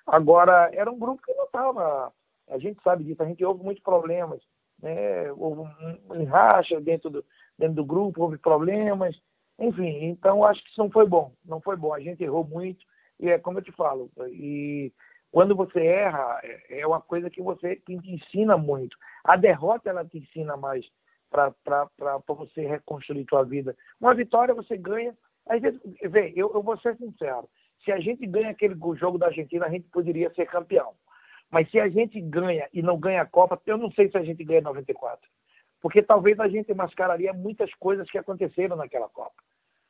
Agora, 0.06 0.70
era 0.74 0.92
um 0.92 1.00
grupo 1.00 1.22
que 1.26 1.34
não 1.34 1.46
estava. 1.46 2.12
A 2.52 2.58
gente 2.58 2.82
sabe 2.84 3.04
disso, 3.04 3.24
a 3.24 3.26
gente 3.26 3.44
houve 3.44 3.64
muitos 3.64 3.84
problemas. 3.84 4.42
Né? 4.82 5.32
Houve 5.34 5.62
um, 6.10 6.26
racha 6.26 6.80
dentro 6.82 7.10
do, 7.10 7.26
dentro 7.58 7.76
do 7.76 7.86
grupo, 7.86 8.22
houve 8.22 8.38
problemas. 8.38 9.16
Enfim, 9.58 10.06
então 10.06 10.44
acho 10.44 10.62
que 10.64 10.70
isso 10.70 10.80
não 10.80 10.92
foi 10.92 11.08
bom. 11.08 11.32
Não 11.46 11.62
foi 11.62 11.76
bom. 11.76 11.94
A 11.94 12.00
gente 12.00 12.24
errou 12.24 12.44
muito. 12.44 12.86
E 13.20 13.30
é 13.30 13.38
como 13.38 13.60
eu 13.60 13.64
te 13.64 13.72
falo. 13.72 14.12
E 14.30 14.92
quando 15.32 15.56
você 15.56 15.80
erra, 15.80 16.40
é, 16.44 16.82
é 16.82 16.88
uma 16.88 17.00
coisa 17.00 17.30
que 17.30 17.42
você 17.42 17.78
que 17.78 17.98
te 17.98 18.12
ensina 18.12 18.58
muito. 18.58 18.98
A 19.24 19.36
derrota 19.36 19.90
ela 19.90 20.04
te 20.04 20.18
ensina 20.18 20.58
mais 20.58 20.86
para 21.30 21.54
você 22.28 22.66
reconstruir 22.66 23.26
sua 23.30 23.44
vida. 23.44 23.76
Uma 24.00 24.14
vitória 24.14 24.54
você 24.54 24.76
ganha. 24.76 25.16
Às 25.48 25.62
vezes, 25.62 25.80
vê, 26.10 26.34
eu, 26.36 26.52
eu 26.54 26.62
vou 26.62 26.78
ser 26.80 26.98
sincero. 26.98 27.48
Se 27.86 27.92
a 27.92 28.00
gente 28.00 28.26
ganha 28.28 28.50
aquele 28.50 28.76
jogo 28.96 29.18
da 29.18 29.28
Argentina, 29.28 29.66
a 29.66 29.70
gente 29.70 29.88
poderia 29.90 30.32
ser 30.34 30.46
campeão. 30.48 30.94
Mas 31.52 31.70
se 31.70 31.80
a 31.80 31.90
gente 31.90 32.20
ganha 32.22 32.68
e 32.74 32.82
não 32.82 32.98
ganha 32.98 33.22
a 33.22 33.26
Copa, 33.26 33.62
eu 33.66 33.78
não 33.78 33.92
sei 33.92 34.10
se 34.10 34.18
a 34.18 34.24
gente 34.24 34.44
ganha 34.44 34.62
94. 34.62 35.30
Porque 35.82 36.02
talvez 36.02 36.40
a 36.40 36.48
gente 36.48 36.74
mascararia 36.74 37.34
muitas 37.34 37.74
coisas 37.74 38.10
que 38.10 38.18
aconteceram 38.18 38.78
naquela 38.78 39.10
Copa. 39.10 39.36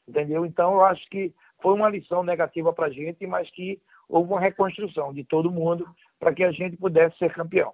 Entendeu? 0.07 0.45
Então, 0.45 0.73
eu 0.73 0.85
acho 0.85 1.07
que 1.09 1.33
foi 1.61 1.73
uma 1.73 1.89
lição 1.89 2.23
negativa 2.23 2.73
para 2.73 2.87
a 2.87 2.89
gente, 2.89 3.27
mas 3.27 3.49
que 3.51 3.79
houve 4.09 4.31
uma 4.31 4.39
reconstrução 4.39 5.13
de 5.13 5.23
todo 5.23 5.51
mundo 5.51 5.87
para 6.19 6.33
que 6.33 6.43
a 6.43 6.51
gente 6.51 6.75
pudesse 6.75 7.17
ser 7.17 7.31
campeão. 7.33 7.73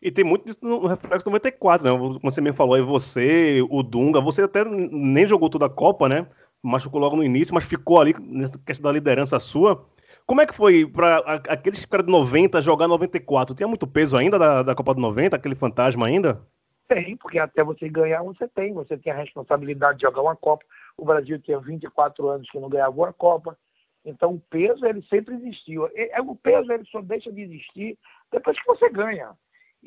E 0.00 0.10
tem 0.10 0.24
muito 0.24 0.44
disso 0.44 0.60
no 0.62 0.86
Reflexo 0.86 1.28
94, 1.28 1.86
né? 1.86 1.98
Como 1.98 2.20
você 2.20 2.40
mesmo 2.40 2.56
falou, 2.56 2.74
aí 2.74 2.82
você, 2.82 3.60
o 3.68 3.82
Dunga, 3.82 4.20
você 4.20 4.42
até 4.42 4.64
nem 4.64 5.26
jogou 5.26 5.50
toda 5.50 5.66
a 5.66 5.70
Copa, 5.70 6.08
né? 6.08 6.26
Machucou 6.62 7.00
logo 7.00 7.16
no 7.16 7.24
início, 7.24 7.54
mas 7.54 7.64
ficou 7.64 8.00
ali 8.00 8.14
nessa 8.18 8.58
questão 8.58 8.84
da 8.84 8.92
liderança 8.92 9.38
sua. 9.40 9.84
Como 10.26 10.40
é 10.40 10.46
que 10.46 10.54
foi 10.54 10.84
para 10.84 11.18
aqueles 11.48 11.84
que 11.84 12.02
de 12.02 12.10
90 12.10 12.60
jogar 12.60 12.88
94? 12.88 13.54
Tinha 13.54 13.68
muito 13.68 13.86
peso 13.86 14.16
ainda 14.16 14.36
da, 14.36 14.62
da 14.64 14.74
Copa 14.74 14.92
do 14.92 15.00
90, 15.00 15.36
aquele 15.36 15.54
fantasma 15.54 16.04
ainda? 16.04 16.42
Tem, 16.88 17.16
porque 17.16 17.38
até 17.38 17.62
você 17.62 17.88
ganhar 17.88 18.24
você 18.24 18.48
tem. 18.48 18.72
Você 18.72 18.96
tem 18.96 19.12
a 19.12 19.16
responsabilidade 19.16 19.98
de 19.98 20.02
jogar 20.02 20.22
uma 20.22 20.34
Copa. 20.34 20.64
O 20.96 21.04
Brasil 21.04 21.40
tinha 21.40 21.60
24 21.60 22.28
anos 22.28 22.50
que 22.50 22.58
não 22.58 22.68
ganhava 22.68 22.96
uma 22.96 23.12
Copa. 23.12 23.56
Então 24.04 24.34
o 24.34 24.40
peso 24.40 24.84
ele 24.84 25.00
sempre 25.08 25.36
existiu. 25.36 25.88
É, 25.94 26.20
o 26.20 26.34
peso 26.34 26.72
ele 26.72 26.84
só 26.86 27.00
deixa 27.00 27.30
de 27.30 27.42
existir 27.42 27.96
depois 28.32 28.58
que 28.58 28.66
você 28.66 28.90
ganha. 28.90 29.30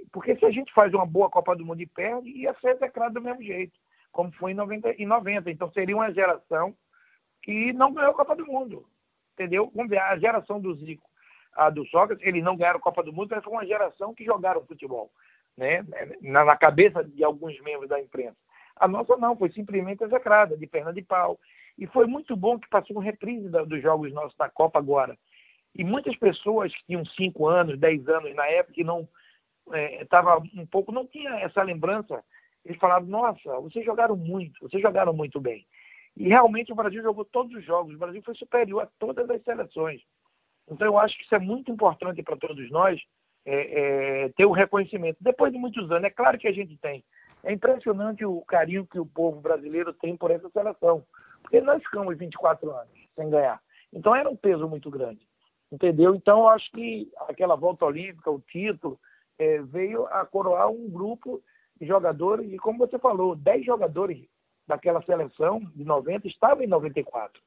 Porque 0.10 0.38
se 0.38 0.45
a 0.45 0.52
gente 0.52 0.73
faz 0.73 0.93
uma 0.93 1.06
boa 1.06 1.30
Copa 1.30 1.54
do 1.54 1.65
Mundo 1.65 1.82
e 1.82 1.86
perde, 1.86 2.30
ia 2.30 2.56
ser 2.62 2.75
execrado 2.75 3.15
do 3.15 3.21
mesmo 3.21 3.43
jeito, 3.43 3.73
como 4.12 4.32
foi 4.32 4.52
em 4.52 4.56
90, 4.56 4.91
em 4.93 5.06
90. 5.06 5.52
Então 5.52 5.69
seria 5.73 5.97
uma 5.97 6.13
geração 6.13 6.73
que 7.41 7.73
não 7.73 7.93
ganhou 7.93 8.12
a 8.12 8.15
Copa 8.15 8.38
do 8.38 8.45
Mundo. 8.45 8.86
Entendeu? 9.39 9.71
Vamos 9.73 9.89
ver, 9.89 9.99
a 9.99 10.17
geração 10.17 10.60
do 10.60 10.75
Zico, 10.75 11.10
a 11.54 11.69
do 11.69 11.86
Sócrates, 11.86 12.28
eles 12.28 12.43
não 12.43 12.58
ganharam 12.58 12.78
Copa 12.78 13.02
do 13.02 13.13
Mundo, 13.13 13.30
mas 13.32 13.41
foi 13.41 13.54
uma 13.54 13.65
geração 13.65 14.13
que 14.13 14.25
jogaram 14.25 14.65
futebol. 14.65 15.10
Né? 15.56 15.86
Na, 16.21 16.43
na 16.43 16.58
cabeça 16.58 17.02
de 17.06 17.23
alguns 17.23 17.58
membros 17.62 17.88
da 17.88 18.02
imprensa. 18.02 18.36
A 18.75 18.86
nossa 18.86 19.15
não, 19.15 19.38
foi 19.38 19.49
simplesmente 19.52 20.04
execrada, 20.04 20.58
de 20.58 20.67
perna 20.67 20.91
de 20.91 21.02
pau. 21.02 21.39
E 21.78 21.88
foi 21.88 22.06
muito 22.06 22.36
bom 22.36 22.60
que 22.60 22.67
passou 22.67 22.97
um 22.97 23.02
reprise 23.02 23.47
da, 23.47 23.63
dos 23.63 23.82
jogos 23.82 24.12
nossos 24.12 24.36
da 24.36 24.49
Copa 24.49 24.78
agora. 24.78 25.17
E 25.73 25.86
muitas 25.86 26.17
pessoas 26.17 26.75
que 26.75 26.86
tinham 26.88 27.06
5 27.06 27.47
anos, 27.47 27.80
10 27.80 28.10
anos 28.10 28.36
na 28.36 28.45
época, 28.47 28.73
que 28.73 28.84
não 28.84 29.08
estava 30.02 30.32
é, 30.34 30.62
um 30.62 30.65
pouco, 30.65 30.91
não 30.91 31.08
tinha 31.08 31.30
essa 31.39 31.63
lembrança, 31.63 32.21
eles 32.65 32.78
falavam, 32.78 33.08
nossa, 33.08 33.58
vocês 33.62 33.86
jogaram 33.86 34.17
muito, 34.17 34.60
vocês 34.60 34.82
jogaram 34.82 35.13
muito 35.13 35.39
bem. 35.39 35.65
E 36.17 36.27
realmente 36.27 36.71
o 36.71 36.75
Brasil 36.75 37.01
jogou 37.01 37.25
todos 37.25 37.55
os 37.55 37.63
jogos, 37.63 37.95
o 37.95 37.99
Brasil 37.99 38.21
foi 38.23 38.35
superior 38.35 38.83
a 38.83 38.89
todas 38.99 39.29
as 39.29 39.41
seleções. 39.43 40.01
Então 40.69 40.85
eu 40.87 40.99
acho 40.99 41.17
que 41.17 41.23
isso 41.23 41.35
é 41.35 41.39
muito 41.39 41.71
importante 41.71 42.21
para 42.21 42.37
todos 42.37 42.69
nós, 42.69 42.99
é, 43.45 44.25
é, 44.25 44.29
ter 44.29 44.45
o 44.45 44.51
reconhecimento. 44.51 45.17
Depois 45.21 45.51
de 45.51 45.57
muitos 45.57 45.89
anos, 45.91 46.03
é 46.03 46.09
claro 46.09 46.37
que 46.37 46.47
a 46.47 46.51
gente 46.51 46.77
tem. 46.77 47.03
É 47.43 47.53
impressionante 47.53 48.25
o 48.25 48.41
carinho 48.41 48.85
que 48.85 48.99
o 48.99 49.05
povo 49.05 49.39
brasileiro 49.39 49.93
tem 49.93 50.15
por 50.15 50.29
essa 50.29 50.49
seleção. 50.49 51.03
Porque 51.41 51.61
nós 51.61 51.81
ficamos 51.81 52.17
24 52.17 52.69
anos 52.69 52.93
sem 53.15 53.29
ganhar. 53.29 53.61
Então 53.91 54.15
era 54.15 54.29
um 54.29 54.35
peso 54.35 54.67
muito 54.67 54.89
grande. 54.91 55.27
Entendeu? 55.71 56.15
Então 56.15 56.39
eu 56.39 56.49
acho 56.49 56.69
que 56.71 57.09
aquela 57.27 57.55
volta 57.55 57.85
olímpica, 57.85 58.29
o 58.29 58.41
título, 58.41 58.99
é, 59.37 59.61
veio 59.61 60.05
a 60.07 60.25
coroar 60.25 60.69
um 60.69 60.89
grupo 60.89 61.41
de 61.79 61.87
jogadores, 61.87 62.51
e 62.51 62.57
como 62.57 62.79
você 62.79 62.99
falou, 62.99 63.35
10 63.35 63.65
jogadores 63.65 64.27
daquela 64.69 65.01
seleção 65.01 65.60
de 65.75 65.84
90 65.84 66.27
estavam 66.27 66.63
em 66.63 66.67
94. 66.67 67.41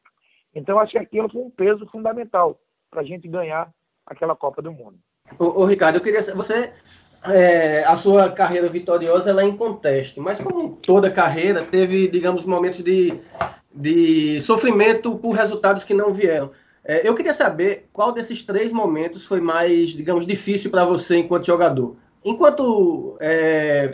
Então, 0.54 0.78
acho 0.78 0.92
que 0.92 0.98
aquilo 0.98 1.30
foi 1.30 1.40
um 1.40 1.50
peso 1.50 1.86
fundamental 1.86 2.60
para 2.90 3.00
a 3.00 3.04
gente 3.04 3.28
ganhar 3.28 3.72
aquela 4.04 4.36
Copa 4.36 4.60
do 4.60 4.72
Mundo. 4.72 4.98
Ô, 5.38 5.62
ô 5.62 5.64
Ricardo, 5.64 5.96
eu 5.96 6.02
queria 6.02 6.20
você 6.34 6.72
é, 7.24 7.84
a 7.84 7.96
sua 7.96 8.28
carreira 8.30 8.68
vitoriosa 8.68 9.30
ela 9.30 9.42
é 9.42 9.46
em 9.46 9.56
conteste, 9.56 10.18
mas 10.18 10.40
como 10.40 10.76
toda 10.76 11.10
carreira 11.10 11.62
teve, 11.62 12.08
digamos, 12.08 12.44
momentos 12.44 12.82
de, 12.82 13.20
de 13.72 14.40
sofrimento 14.42 15.16
por 15.16 15.30
resultados 15.30 15.84
que 15.84 15.94
não 15.94 16.12
vieram. 16.12 16.50
É, 16.84 17.08
eu 17.08 17.14
queria 17.14 17.32
saber 17.32 17.88
qual 17.92 18.10
desses 18.10 18.42
três 18.42 18.72
momentos 18.72 19.24
foi 19.24 19.40
mais, 19.40 19.90
digamos, 19.90 20.26
difícil 20.26 20.70
para 20.72 20.84
você 20.84 21.18
enquanto 21.18 21.46
jogador. 21.46 21.96
Enquanto 22.24 23.16
é, 23.20 23.92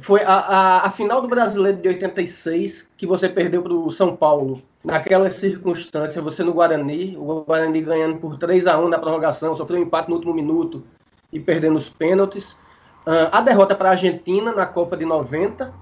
foi 0.00 0.22
a, 0.22 0.32
a, 0.32 0.86
a, 0.86 0.90
final 0.90 1.20
do 1.20 1.28
Brasileiro 1.28 1.78
de 1.78 1.88
86 1.88 2.90
que 2.96 3.06
você 3.06 3.28
perdeu 3.28 3.62
para 3.62 3.72
o 3.72 3.90
São 3.90 4.16
Paulo, 4.16 4.62
naquela 4.84 5.30
circunstância, 5.30 6.22
você 6.22 6.42
no 6.42 6.52
Guarani, 6.52 7.16
o 7.16 7.44
Guarani 7.44 7.80
ganhando 7.80 8.18
por 8.18 8.38
3 8.38 8.66
a 8.66 8.78
1 8.78 8.88
na 8.88 8.98
prorrogação, 8.98 9.56
sofreu 9.56 9.80
um 9.80 9.82
empate 9.82 10.08
no 10.08 10.16
último 10.16 10.34
minuto 10.34 10.84
e 11.32 11.40
perdendo 11.40 11.76
os 11.76 11.88
pênaltis. 11.88 12.56
A 13.32 13.40
derrota 13.42 13.74
para 13.74 13.90
a 13.90 13.92
Argentina 13.92 14.52
na 14.52 14.64
Copa 14.64 14.96
de 14.96 15.04
90, 15.04 15.74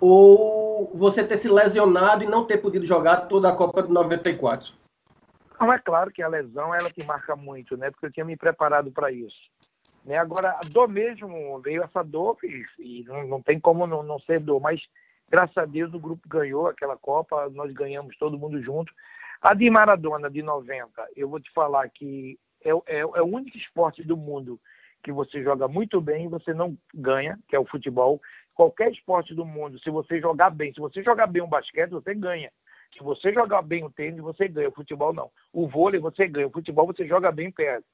ou 0.00 0.90
você 0.94 1.22
ter 1.22 1.36
se 1.36 1.48
lesionado 1.48 2.24
e 2.24 2.26
não 2.26 2.44
ter 2.44 2.56
podido 2.56 2.84
jogar 2.84 3.28
toda 3.28 3.48
a 3.48 3.52
Copa 3.52 3.82
de 3.82 3.92
94? 3.92 4.72
Não, 5.60 5.72
é 5.72 5.78
claro 5.78 6.10
que 6.10 6.22
a 6.22 6.28
lesão 6.28 6.74
ela 6.74 6.90
te 6.90 7.04
marca 7.04 7.36
muito, 7.36 7.76
né? 7.76 7.90
Porque 7.90 8.06
eu 8.06 8.12
tinha 8.12 8.24
me 8.24 8.36
preparado 8.36 8.90
para 8.90 9.12
isso. 9.12 9.49
Né? 10.10 10.18
Agora, 10.18 10.58
a 10.58 10.68
dor 10.68 10.88
mesmo, 10.88 11.60
veio 11.60 11.84
essa 11.84 12.02
dor 12.02 12.36
e, 12.42 12.66
e 12.80 13.04
não, 13.04 13.28
não, 13.28 13.40
tem 13.40 13.60
como 13.60 13.86
não, 13.86 14.02
não 14.02 14.18
ser 14.18 14.40
dor, 14.40 14.60
mas 14.60 14.80
graças 15.30 15.56
a 15.56 15.64
Deus 15.64 15.94
o 15.94 16.00
grupo 16.00 16.28
ganhou 16.28 16.66
aquela 16.66 16.96
Copa, 16.96 17.48
nós 17.50 17.72
ganhamos 17.72 18.18
todo 18.18 18.36
mundo 18.36 18.60
junto. 18.60 18.92
A 19.40 19.54
de 19.54 19.70
Maradona, 19.70 20.28
de 20.28 20.42
90, 20.42 20.90
eu 21.14 21.28
vou 21.28 21.38
te 21.38 21.48
falar 21.52 21.88
que 21.90 22.36
é, 22.64 22.70
é, 22.70 22.98
é 22.98 23.22
o 23.22 23.24
único 23.24 23.56
esporte 23.56 24.02
do 24.02 24.16
mundo 24.16 24.58
que 25.00 25.12
você 25.12 25.44
joga 25.44 25.68
muito 25.68 26.00
bem 26.00 26.24
e 26.24 26.28
você 26.28 26.52
não 26.52 26.76
ganha, 26.92 27.38
que 27.48 27.54
é 27.54 27.60
o 27.60 27.64
futebol. 27.64 28.20
Qualquer 28.52 28.90
esporte 28.90 29.32
do 29.32 29.46
mundo, 29.46 29.78
se 29.78 29.90
você 29.90 30.20
jogar 30.20 30.50
bem, 30.50 30.74
se 30.74 30.80
você 30.80 31.04
jogar 31.04 31.28
bem 31.28 31.40
um 31.40 31.48
basquete, 31.48 31.90
você 31.90 32.16
ganha. 32.16 32.50
Se 32.98 33.04
você 33.04 33.32
jogar 33.32 33.62
bem 33.62 33.84
o 33.84 33.90
tênis, 33.90 34.20
você 34.20 34.48
ganha. 34.48 34.70
O 34.70 34.74
futebol 34.74 35.12
não. 35.12 35.30
O 35.52 35.68
vôlei 35.68 36.00
você 36.00 36.26
ganha. 36.26 36.48
O 36.48 36.52
futebol 36.52 36.88
você 36.88 37.06
joga 37.06 37.30
bem 37.30 37.52
perto. 37.52 37.84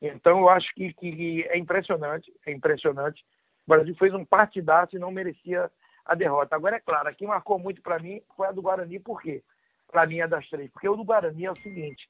Então 0.00 0.40
eu 0.40 0.48
acho 0.48 0.72
que, 0.74 0.92
que 0.94 1.42
é 1.48 1.58
impressionante, 1.58 2.32
é 2.46 2.52
impressionante. 2.52 3.24
O 3.66 3.70
Brasil 3.70 3.94
fez 3.96 4.12
um 4.12 4.24
partidaço 4.24 4.96
e 4.96 4.98
não 4.98 5.10
merecia 5.10 5.70
a 6.04 6.14
derrota. 6.14 6.54
Agora 6.54 6.76
é 6.76 6.80
claro, 6.80 7.08
aqui 7.08 7.26
marcou 7.26 7.58
muito 7.58 7.80
para 7.80 7.98
mim 7.98 8.20
foi 8.36 8.46
a 8.46 8.52
do 8.52 8.62
Guarani, 8.62 8.98
por 8.98 9.22
quê? 9.22 9.42
Para 9.90 10.06
mim 10.06 10.20
é 10.20 10.28
das 10.28 10.48
três. 10.48 10.70
Porque 10.70 10.88
o 10.88 10.96
do 10.96 11.04
Guarani 11.04 11.46
é 11.46 11.52
o 11.52 11.56
seguinte: 11.56 12.08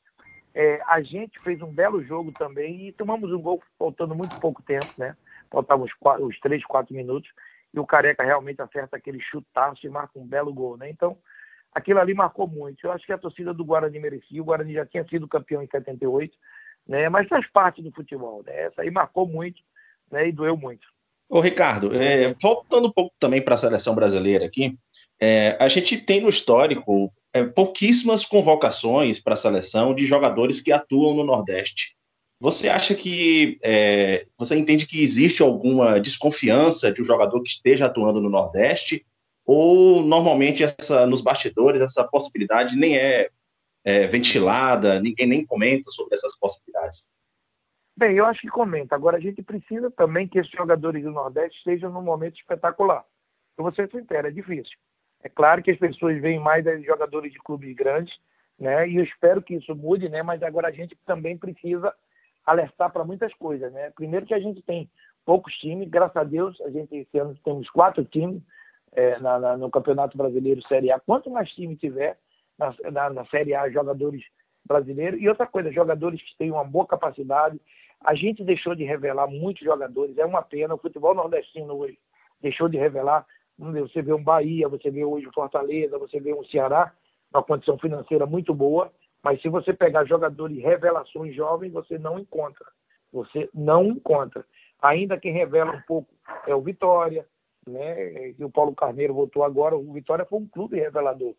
é, 0.55 0.81
a 0.87 1.01
gente 1.03 1.40
fez 1.42 1.61
um 1.62 1.73
belo 1.73 2.03
jogo 2.03 2.33
também 2.33 2.88
e 2.88 2.92
tomamos 2.92 3.33
um 3.33 3.40
gol 3.40 3.62
faltando 3.79 4.14
muito 4.14 4.38
pouco 4.40 4.62
tempo, 4.62 4.87
né? 4.97 5.16
Faltavam 5.51 5.87
os 6.20 6.40
três, 6.40 6.64
quatro 6.64 6.94
minutos 6.94 7.31
e 7.73 7.79
o 7.79 7.87
Careca 7.87 8.23
realmente 8.23 8.62
acerta 8.62 8.97
aquele 8.97 9.20
chutaço 9.20 9.85
e 9.85 9.90
marca 9.90 10.18
um 10.18 10.27
belo 10.27 10.53
gol, 10.53 10.77
né? 10.77 10.88
Então 10.88 11.18
aquilo 11.73 11.99
ali 11.99 12.14
marcou 12.14 12.47
muito. 12.47 12.87
Eu 12.87 12.92
acho 12.92 13.05
que 13.05 13.12
a 13.12 13.18
torcida 13.18 13.53
do 13.53 13.64
Guarani 13.64 13.99
merecia. 13.99 14.40
O 14.40 14.44
Guarani 14.44 14.75
já 14.75 14.87
tinha 14.87 15.05
sido 15.09 15.27
campeão 15.27 15.61
em 15.61 15.66
78, 15.66 16.37
né? 16.87 17.09
Mas 17.09 17.29
faz 17.29 17.47
parte 17.51 17.83
do 17.83 17.92
futebol, 17.92 18.42
né? 18.47 18.66
Essa 18.66 18.83
aí 18.83 18.90
marcou 18.90 19.27
muito, 19.27 19.61
né? 20.11 20.29
E 20.29 20.33
doeu 20.33 20.57
muito. 20.57 20.87
Ô 21.29 21.40
Ricardo, 21.40 21.94
é, 21.94 22.35
voltando 22.40 22.88
um 22.88 22.92
pouco 22.92 23.14
também 23.18 23.42
para 23.42 23.55
a 23.55 23.59
seleção 23.59 23.94
brasileira 23.94 24.44
aqui, 24.44 24.79
é, 25.20 25.57
a 25.59 25.68
gente 25.68 25.97
tem 25.97 26.20
no 26.20 26.29
histórico 26.29 27.12
é, 27.33 27.42
pouquíssimas 27.42 28.25
convocações 28.25 29.18
para 29.18 29.35
a 29.35 29.37
seleção 29.37 29.94
de 29.94 30.07
jogadores 30.07 30.61
que 30.61 30.70
atuam 30.70 31.14
no 31.14 31.25
Nordeste. 31.25 31.94
Você 32.40 32.68
acha 32.68 32.94
que 32.94 33.59
é, 33.62 34.27
você 34.37 34.55
entende 34.57 34.87
que 34.87 35.03
existe 35.03 35.42
alguma 35.42 35.99
desconfiança 35.99 36.92
de 36.92 37.01
um 37.01 37.05
jogador 37.05 37.42
que 37.42 37.49
esteja 37.49 37.87
atuando 37.87 38.20
no 38.20 38.29
Nordeste 38.29 39.05
ou 39.47 40.03
normalmente 40.03 40.62
essa 40.62 41.07
nos 41.07 41.20
bastidores 41.20 41.81
essa 41.81 42.05
possibilidade 42.05 42.77
nem 42.77 42.97
é, 42.97 43.31
é 43.85 44.07
ventilada, 44.07 44.99
ninguém 45.01 45.27
nem 45.27 45.47
comenta 45.47 45.90
sobre 45.90 46.14
essas 46.14 46.37
possibilidades? 46.38 47.07
Bem, 47.97 48.16
eu 48.16 48.25
acho 48.25 48.40
que 48.40 48.49
comenta. 48.49 48.94
Agora, 48.94 49.18
a 49.18 49.20
gente 49.20 49.42
precisa 49.42 49.90
também 49.90 50.27
que 50.27 50.38
esses 50.38 50.51
jogadores 50.51 51.05
do 51.05 51.12
Nordeste 51.12 51.59
estejam 51.59 51.92
num 51.92 52.03
momento 52.03 52.37
espetacular. 52.37 53.05
Eu 53.57 53.62
vou 53.62 53.73
ser 53.73 53.88
sincero, 53.90 54.27
é 54.27 54.31
difícil. 54.31 54.77
É 55.23 55.29
claro 55.29 55.62
que 55.62 55.70
as 55.70 55.79
pessoas 55.79 56.20
veem 56.20 56.40
mais 56.40 56.64
jogadores 56.85 57.33
de 57.33 57.38
clubes 57.38 57.75
grandes, 57.77 58.14
né? 58.59 58.88
E 58.88 58.97
eu 58.97 59.05
espero 59.05 59.40
que 59.40 59.55
isso 59.55 59.75
mude, 59.77 60.09
né? 60.09 60.23
Mas 60.23 60.42
agora 60.42 60.68
a 60.68 60.73
gente 60.73 60.97
também 61.07 61.38
precisa 61.38 61.94
alertar 62.44 62.92
para 62.92 63.05
muitas 63.05 63.33
coisas, 63.35 63.73
né? 63.73 63.90
Primeiro 63.90 64.27
que 64.27 64.35
a 64.35 64.40
gente 64.40 64.61
tem 64.62 64.90
poucos 65.25 65.55
times, 65.55 65.88
graças 65.88 66.16
a 66.16 66.25
Deus, 66.25 66.61
a 66.62 66.70
gente 66.70 66.94
esse 66.94 67.18
ano 67.18 67.35
temos 67.44 67.70
quatro 67.70 68.05
times 68.05 68.42
é, 68.92 69.18
na, 69.18 69.38
na, 69.38 69.57
no 69.57 69.70
Campeonato 69.70 70.18
Brasileiro 70.18 70.61
Série 70.66 70.90
A. 70.90 70.99
Quanto 70.99 71.31
mais 71.31 71.51
time 71.51 71.77
tiver 71.77 72.18
na, 72.58 72.74
na, 72.90 73.10
na 73.10 73.26
Série 73.26 73.54
A, 73.54 73.70
jogadores 73.70 74.22
brasileiros. 74.66 75.20
E 75.20 75.28
outra 75.28 75.46
coisa, 75.46 75.72
jogadores 75.72 76.22
que 76.22 76.36
têm 76.36 76.50
uma 76.50 76.64
boa 76.64 76.86
capacidade. 76.86 77.60
A 78.00 78.14
gente 78.14 78.44
deixou 78.44 78.74
de 78.74 78.84
revelar 78.84 79.26
muitos 79.26 79.64
jogadores, 79.64 80.16
é 80.18 80.24
uma 80.24 80.42
pena. 80.42 80.74
O 80.74 80.78
futebol 80.78 81.14
nordestino 81.14 81.74
hoje 81.74 81.98
deixou 82.40 82.68
de 82.68 82.76
revelar. 82.76 83.26
Você 83.58 84.02
vê 84.02 84.12
um 84.12 84.22
Bahia, 84.22 84.68
você 84.68 84.90
vê 84.90 85.04
hoje 85.04 85.26
o 85.26 85.32
Fortaleza, 85.32 85.98
você 85.98 86.18
vê 86.18 86.34
um 86.34 86.44
Ceará, 86.44 86.92
uma 87.32 87.42
condição 87.42 87.78
financeira 87.78 88.26
muito 88.26 88.52
boa, 88.52 88.92
mas 89.22 89.40
se 89.40 89.48
você 89.48 89.72
pegar 89.72 90.04
jogadores 90.04 90.60
revelações 90.62 91.34
jovens, 91.34 91.72
você 91.72 91.98
não 91.98 92.18
encontra. 92.18 92.66
Você 93.12 93.48
não 93.54 93.84
encontra. 93.86 94.44
Ainda 94.82 95.18
quem 95.18 95.32
revela 95.32 95.72
um 95.72 95.80
pouco 95.82 96.12
é 96.46 96.54
o 96.54 96.60
Vitória, 96.60 97.26
né? 97.66 98.30
E 98.38 98.44
o 98.44 98.50
Paulo 98.50 98.74
Carneiro 98.74 99.14
voltou 99.14 99.44
agora. 99.44 99.76
O 99.76 99.92
Vitória 99.92 100.26
foi 100.26 100.40
um 100.40 100.46
clube 100.46 100.78
revelador. 100.78 101.34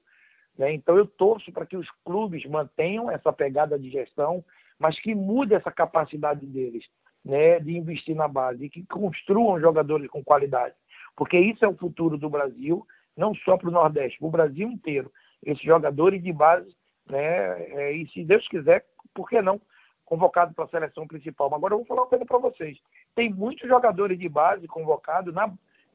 Né? 0.57 0.73
Então 0.73 0.97
eu 0.97 1.05
torço 1.05 1.51
para 1.51 1.65
que 1.65 1.77
os 1.77 1.89
clubes 2.03 2.45
mantenham 2.45 3.11
essa 3.11 3.31
pegada 3.31 3.77
de 3.77 3.89
gestão, 3.89 4.43
mas 4.79 4.99
que 4.99 5.13
mude 5.13 5.53
essa 5.53 5.71
capacidade 5.71 6.45
deles 6.45 6.85
né, 7.23 7.59
de 7.59 7.75
investir 7.75 8.15
na 8.15 8.27
base 8.27 8.69
que 8.69 8.85
construam 8.85 9.59
jogadores 9.59 10.09
com 10.09 10.23
qualidade. 10.23 10.75
Porque 11.15 11.37
isso 11.37 11.65
é 11.65 11.67
o 11.67 11.75
futuro 11.75 12.17
do 12.17 12.29
Brasil, 12.29 12.85
não 13.17 13.33
só 13.33 13.57
para 13.57 13.69
o 13.69 13.71
Nordeste, 13.71 14.19
para 14.19 14.27
o 14.27 14.31
Brasil 14.31 14.69
inteiro. 14.69 15.11
Esses 15.43 15.63
jogadores 15.63 16.21
de 16.21 16.31
base, 16.31 16.75
né, 17.09 17.61
é, 17.71 17.91
e 17.93 18.07
se 18.09 18.23
Deus 18.23 18.47
quiser, 18.47 18.85
por 19.13 19.29
que 19.29 19.41
não? 19.41 19.59
Convocado 20.03 20.53
para 20.53 20.65
a 20.65 20.69
seleção 20.69 21.07
principal. 21.07 21.49
Mas 21.49 21.57
agora 21.57 21.73
eu 21.73 21.79
vou 21.79 21.87
falar 21.87 22.01
uma 22.01 22.07
coisa 22.07 22.25
para 22.25 22.37
vocês. 22.37 22.77
Tem 23.15 23.33
muitos 23.33 23.67
jogadores 23.67 24.19
de 24.19 24.29
base 24.29 24.67
convocados 24.67 25.33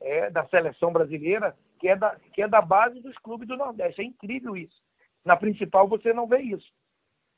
é, 0.01 0.31
da 0.31 0.45
seleção 0.47 0.93
brasileira 0.93 1.55
que 1.81 1.89
é, 1.89 1.97
da, 1.97 2.15
que 2.33 2.43
é 2.43 2.47
da 2.47 2.61
base 2.61 3.01
dos 3.01 3.17
clubes 3.19 3.49
do 3.49 3.57
Nordeste. 3.57 4.03
É 4.03 4.05
incrível 4.05 4.57
isso. 4.57 4.77
Na 5.25 5.37
principal 5.37 5.89
você 5.89 6.13
não 6.13 6.29
vê 6.29 6.41
isso. 6.41 6.71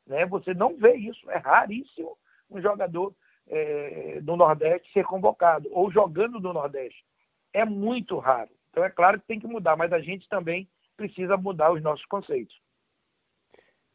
Né? 0.07 0.27
Você 0.27 0.53
não 0.53 0.77
vê 0.77 0.95
isso. 0.95 1.31
É 1.31 1.39
raríssimo 1.39 2.19
um 2.51 2.61
jogador 2.61 3.15
é, 3.47 4.21
do 4.21 4.37
Nordeste 4.37 4.93
ser 4.93 5.05
convocado 5.05 5.69
ou 5.71 5.91
jogando 5.91 6.41
no 6.41 6.53
Nordeste. 6.53 7.05
É 7.53 7.65
muito 7.65 8.19
raro. 8.19 8.51
Então 8.71 8.85
é 8.85 8.91
claro 8.91 9.21
que 9.21 9.27
tem 9.27 9.39
que 9.39 9.47
mudar, 9.47 9.77
mas 9.77 9.93
a 9.93 10.01
gente 10.01 10.29
também 10.29 10.69
precisa 10.97 11.37
mudar 11.37 11.73
os 11.73 11.83
nossos 11.83 12.05
conceitos. 12.07 12.55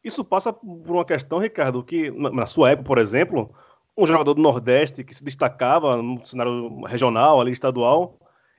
Isso 0.02 0.24
passa 0.24 0.52
por 0.52 0.90
uma 0.90 1.04
questão, 1.04 1.38
Ricardo, 1.38 1.84
que 1.84 2.10
na 2.10 2.46
sua 2.46 2.70
época, 2.70 2.86
por 2.86 2.98
exemplo, 2.98 3.54
um 3.96 4.06
jogador 4.06 4.32
do 4.32 4.42
Nordeste 4.42 5.02
que 5.02 5.14
se 5.14 5.24
destacava 5.24 6.00
no 6.00 6.24
cenário 6.24 6.82
regional, 6.84 7.40
ali 7.40 7.50
estadual, 7.50 8.18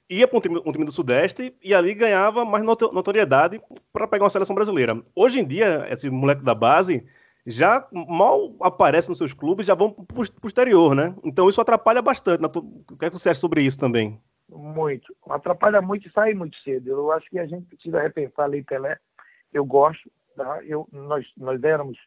ia 0.09 0.27
para 0.27 0.37
um 0.37 0.41
time, 0.41 0.61
um 0.65 0.71
time, 0.71 0.85
do 0.85 0.91
Sudeste 0.91 1.55
e 1.63 1.73
ali 1.73 1.93
ganhava 1.93 2.43
mais 2.43 2.63
notoriedade 2.63 3.61
para 3.93 4.07
pegar 4.07 4.23
uma 4.23 4.29
seleção 4.29 4.55
brasileira. 4.55 5.01
Hoje 5.15 5.39
em 5.39 5.45
dia, 5.45 5.85
esse 5.89 6.09
moleque 6.09 6.43
da 6.43 6.55
base 6.55 7.05
já 7.45 7.87
mal 7.91 8.55
aparece 8.61 9.09
nos 9.09 9.17
seus 9.17 9.33
clubes, 9.33 9.67
já 9.67 9.75
vão 9.75 9.91
para 9.91 10.19
o 10.19 10.47
exterior, 10.47 10.95
né? 10.95 11.15
Então 11.23 11.49
isso 11.49 11.61
atrapalha 11.61 12.01
bastante. 12.01 12.43
O 12.43 12.97
que, 12.97 13.05
é 13.05 13.09
que 13.09 13.17
você 13.17 13.29
acha 13.29 13.39
sobre 13.39 13.61
isso 13.61 13.79
também? 13.79 14.19
Muito. 14.49 15.15
Atrapalha 15.29 15.81
muito 15.81 16.07
e 16.07 16.11
sai 16.11 16.33
muito 16.33 16.57
cedo. 16.63 16.89
Eu 16.89 17.11
acho 17.11 17.29
que 17.29 17.37
a 17.37 17.45
gente 17.45 17.67
precisa 17.67 18.01
repensar 18.01 18.43
a 18.43 18.47
Lei 18.47 18.63
Pelé. 18.63 18.97
Eu 19.53 19.63
gosto, 19.63 20.11
tá? 20.35 20.63
Eu, 20.63 20.87
nós, 20.91 21.25
nós 21.37 21.63
éramos 21.63 21.97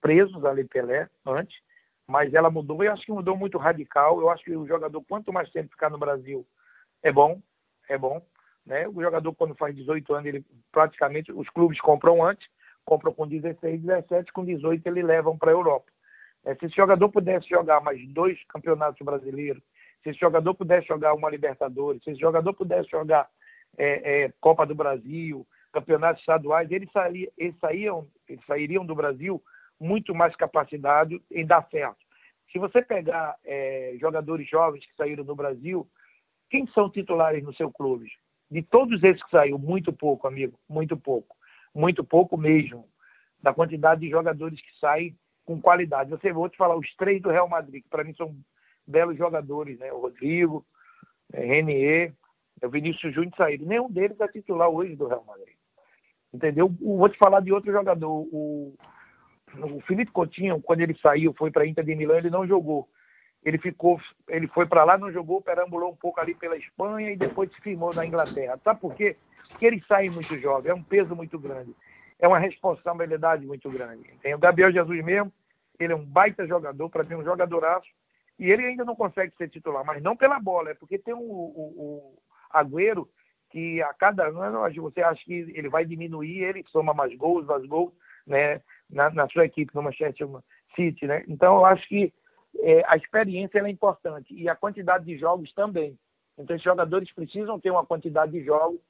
presos 0.00 0.44
à 0.44 0.50
Lei 0.50 0.64
Pelé 0.64 1.08
antes, 1.26 1.56
mas 2.06 2.32
ela 2.32 2.50
mudou. 2.50 2.82
Eu 2.82 2.92
acho 2.92 3.04
que 3.04 3.12
mudou 3.12 3.36
muito 3.36 3.58
radical. 3.58 4.18
Eu 4.20 4.30
acho 4.30 4.44
que 4.44 4.56
o 4.56 4.66
jogador, 4.66 5.02
quanto 5.08 5.32
mais 5.32 5.50
tempo 5.50 5.70
ficar 5.70 5.90
no 5.90 5.98
Brasil, 5.98 6.46
é 7.02 7.12
bom 7.12 7.40
é 7.90 7.98
bom. 7.98 8.22
Né? 8.64 8.86
O 8.88 9.02
jogador, 9.02 9.34
quando 9.34 9.54
faz 9.54 9.74
18 9.74 10.14
anos, 10.14 10.26
ele 10.26 10.44
praticamente 10.70 11.32
os 11.32 11.48
clubes 11.50 11.80
compram 11.80 12.24
antes, 12.24 12.48
compram 12.84 13.12
com 13.12 13.26
16, 13.26 13.82
17, 13.82 14.32
com 14.32 14.44
18 14.44 14.86
eles 14.86 15.04
levam 15.04 15.36
para 15.36 15.50
a 15.50 15.54
Europa. 15.54 15.90
É, 16.44 16.54
se 16.54 16.66
esse 16.66 16.76
jogador 16.76 17.08
pudesse 17.10 17.48
jogar 17.48 17.80
mais 17.80 18.06
dois 18.08 18.42
campeonatos 18.44 19.04
brasileiros, 19.04 19.62
se 20.02 20.10
esse 20.10 20.18
jogador 20.18 20.54
pudesse 20.54 20.86
jogar 20.86 21.14
uma 21.14 21.28
Libertadores, 21.28 22.02
se 22.02 22.10
esse 22.10 22.20
jogador 22.20 22.54
pudesse 22.54 22.88
jogar 22.88 23.28
é, 23.76 24.24
é, 24.24 24.32
Copa 24.40 24.64
do 24.64 24.74
Brasil, 24.74 25.46
campeonatos 25.72 26.20
estaduais, 26.20 26.70
eles, 26.70 26.90
sair, 26.92 27.30
eles, 27.36 27.56
saíam, 27.60 28.06
eles 28.28 28.44
sairiam 28.46 28.84
do 28.84 28.94
Brasil 28.94 29.42
muito 29.78 30.14
mais 30.14 30.34
capacitados 30.36 31.20
em 31.30 31.46
dar 31.46 31.66
certo. 31.70 31.98
Se 32.52 32.58
você 32.58 32.82
pegar 32.82 33.36
é, 33.44 33.94
jogadores 34.00 34.48
jovens 34.48 34.84
que 34.84 34.96
saíram 34.96 35.24
do 35.24 35.36
Brasil, 35.36 35.86
quem 36.50 36.66
são 36.68 36.90
titulares 36.90 37.42
no 37.44 37.54
seu 37.54 37.70
clube? 37.70 38.10
De 38.50 38.62
todos 38.62 39.02
esses 39.02 39.22
que 39.22 39.30
saiu, 39.30 39.58
muito 39.58 39.92
pouco, 39.92 40.26
amigo, 40.26 40.58
muito 40.68 40.96
pouco. 40.96 41.36
Muito 41.74 42.02
pouco 42.02 42.36
mesmo. 42.36 42.88
Da 43.40 43.54
quantidade 43.54 44.00
de 44.00 44.10
jogadores 44.10 44.60
que 44.60 44.78
saem 44.80 45.16
com 45.46 45.60
qualidade. 45.60 46.10
Você 46.10 46.32
vou 46.32 46.48
te 46.48 46.56
falar, 46.56 46.76
os 46.76 46.94
três 46.96 47.22
do 47.22 47.30
Real 47.30 47.48
Madrid, 47.48 47.82
que 47.82 47.88
para 47.88 48.04
mim 48.04 48.12
são 48.14 48.36
belos 48.86 49.16
jogadores, 49.16 49.78
né? 49.78 49.92
O 49.92 50.00
Rodrigo, 50.00 50.66
é, 51.32 51.44
Renier, 51.44 52.12
é, 52.60 52.66
o 52.66 52.70
Vinícius 52.70 53.14
Júnior 53.14 53.32
saíram. 53.36 53.66
Nenhum 53.66 53.90
deles 53.90 54.20
é 54.20 54.28
titular 54.28 54.68
hoje 54.68 54.96
do 54.96 55.06
Real 55.06 55.24
Madrid. 55.24 55.54
Entendeu? 56.34 56.68
Vou 56.68 57.08
te 57.08 57.18
falar 57.18 57.40
de 57.40 57.52
outro 57.52 57.70
jogador. 57.70 58.10
O, 58.10 58.74
o 59.54 59.80
Felipe 59.82 60.10
Coutinho, 60.10 60.60
quando 60.60 60.80
ele 60.80 60.96
saiu, 61.00 61.32
foi 61.34 61.50
para 61.50 61.62
a 61.62 61.66
Inter 61.66 61.84
de 61.84 61.94
Milão, 61.94 62.16
ele 62.16 62.30
não 62.30 62.46
jogou 62.46 62.88
ele 63.44 63.58
ficou, 63.58 64.00
ele 64.28 64.46
foi 64.48 64.66
para 64.66 64.84
lá, 64.84 64.98
não 64.98 65.10
jogou, 65.10 65.40
perambulou 65.40 65.90
um 65.90 65.96
pouco 65.96 66.20
ali 66.20 66.34
pela 66.34 66.56
Espanha 66.56 67.10
e 67.10 67.16
depois 67.16 67.50
se 67.52 67.60
firmou 67.60 67.94
na 67.94 68.04
Inglaterra. 68.04 68.58
Sabe 68.62 68.80
por 68.80 68.94
quê? 68.94 69.16
Porque 69.48 69.66
ele 69.66 69.82
sai 69.88 70.08
muito 70.10 70.36
jovem, 70.38 70.70
é 70.70 70.74
um 70.74 70.82
peso 70.82 71.16
muito 71.16 71.38
grande, 71.38 71.74
é 72.18 72.28
uma 72.28 72.38
responsabilidade 72.38 73.46
muito 73.46 73.68
grande. 73.70 74.04
Tem 74.22 74.34
o 74.34 74.38
Gabriel 74.38 74.70
Jesus 74.70 75.04
mesmo, 75.04 75.32
ele 75.78 75.92
é 75.92 75.96
um 75.96 76.04
baita 76.04 76.46
jogador, 76.46 76.88
para 76.90 77.04
mim 77.04 77.14
um 77.14 77.24
jogadoraço, 77.24 77.88
e 78.38 78.50
ele 78.50 78.64
ainda 78.64 78.84
não 78.84 78.94
consegue 78.94 79.34
ser 79.36 79.48
titular, 79.48 79.84
mas 79.84 80.02
não 80.02 80.16
pela 80.16 80.38
bola, 80.38 80.70
é 80.70 80.74
porque 80.74 80.98
tem 80.98 81.14
o, 81.14 81.18
o, 81.18 81.74
o 81.76 82.18
Agüero 82.50 83.08
que 83.50 83.82
a 83.82 83.92
cada 83.92 84.28
ano 84.28 84.60
você 84.80 85.02
acha 85.02 85.22
que 85.24 85.52
ele 85.54 85.68
vai 85.68 85.84
diminuir, 85.84 86.42
ele 86.42 86.64
soma 86.68 86.94
mais 86.94 87.14
gols, 87.16 87.44
mais 87.46 87.64
gols, 87.66 87.92
né, 88.26 88.60
na, 88.88 89.10
na 89.10 89.28
sua 89.28 89.44
equipe 89.44 89.74
no 89.74 89.82
Manchester 89.82 90.28
City, 90.76 91.06
né? 91.06 91.24
Então 91.26 91.56
eu 91.56 91.64
acho 91.64 91.86
que 91.88 92.12
é, 92.58 92.82
a 92.86 92.96
experiência 92.96 93.58
é 93.58 93.70
importante 93.70 94.34
e 94.34 94.48
a 94.48 94.56
quantidade 94.56 95.04
de 95.04 95.16
jogos 95.18 95.52
também. 95.52 95.98
Então, 96.38 96.56
os 96.56 96.62
jogadores 96.62 97.12
precisam 97.12 97.60
ter 97.60 97.70
uma 97.70 97.84
quantidade 97.84 98.32
de 98.32 98.42
jogos 98.44 98.80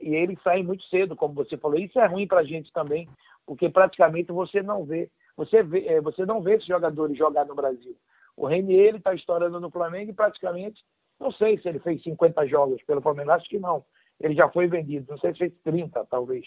e 0.00 0.14
eles 0.14 0.40
saem 0.42 0.64
muito 0.64 0.84
cedo, 0.84 1.16
como 1.16 1.34
você 1.34 1.56
falou. 1.56 1.78
Isso 1.78 1.98
é 1.98 2.06
ruim 2.06 2.26
para 2.26 2.40
a 2.40 2.44
gente 2.44 2.72
também, 2.72 3.08
porque 3.46 3.68
praticamente 3.68 4.32
você 4.32 4.62
não 4.62 4.84
vê, 4.84 5.10
você 5.36 5.62
vê, 5.62 5.86
é, 5.86 6.00
você 6.00 6.24
não 6.24 6.42
vê 6.42 6.54
esses 6.54 6.66
jogadores 6.66 7.16
jogar 7.16 7.44
no 7.44 7.54
Brasil. 7.54 7.96
O 8.36 8.46
Renier 8.46 8.88
ele 8.88 8.98
está 8.98 9.14
estourando 9.14 9.60
no 9.60 9.70
Flamengo 9.70 10.10
e 10.10 10.14
praticamente 10.14 10.82
não 11.20 11.30
sei 11.32 11.58
se 11.58 11.68
ele 11.68 11.78
fez 11.78 12.02
50 12.02 12.46
jogos 12.46 12.82
pelo 12.82 13.00
Flamengo, 13.00 13.30
acho 13.30 13.48
que 13.48 13.58
não. 13.58 13.84
Ele 14.18 14.34
já 14.34 14.48
foi 14.48 14.66
vendido, 14.66 15.06
não 15.10 15.18
sei 15.18 15.32
se 15.32 15.38
fez 15.38 15.52
30 15.62 16.04
talvez. 16.06 16.44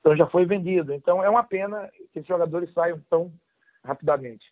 Então 0.00 0.16
já 0.16 0.26
foi 0.26 0.44
vendido. 0.44 0.92
Então 0.92 1.22
é 1.22 1.28
uma 1.28 1.42
pena 1.42 1.90
que 2.12 2.18
esses 2.18 2.28
jogadores 2.28 2.72
saiam 2.72 3.00
tão 3.10 3.32
rapidamente. 3.84 4.46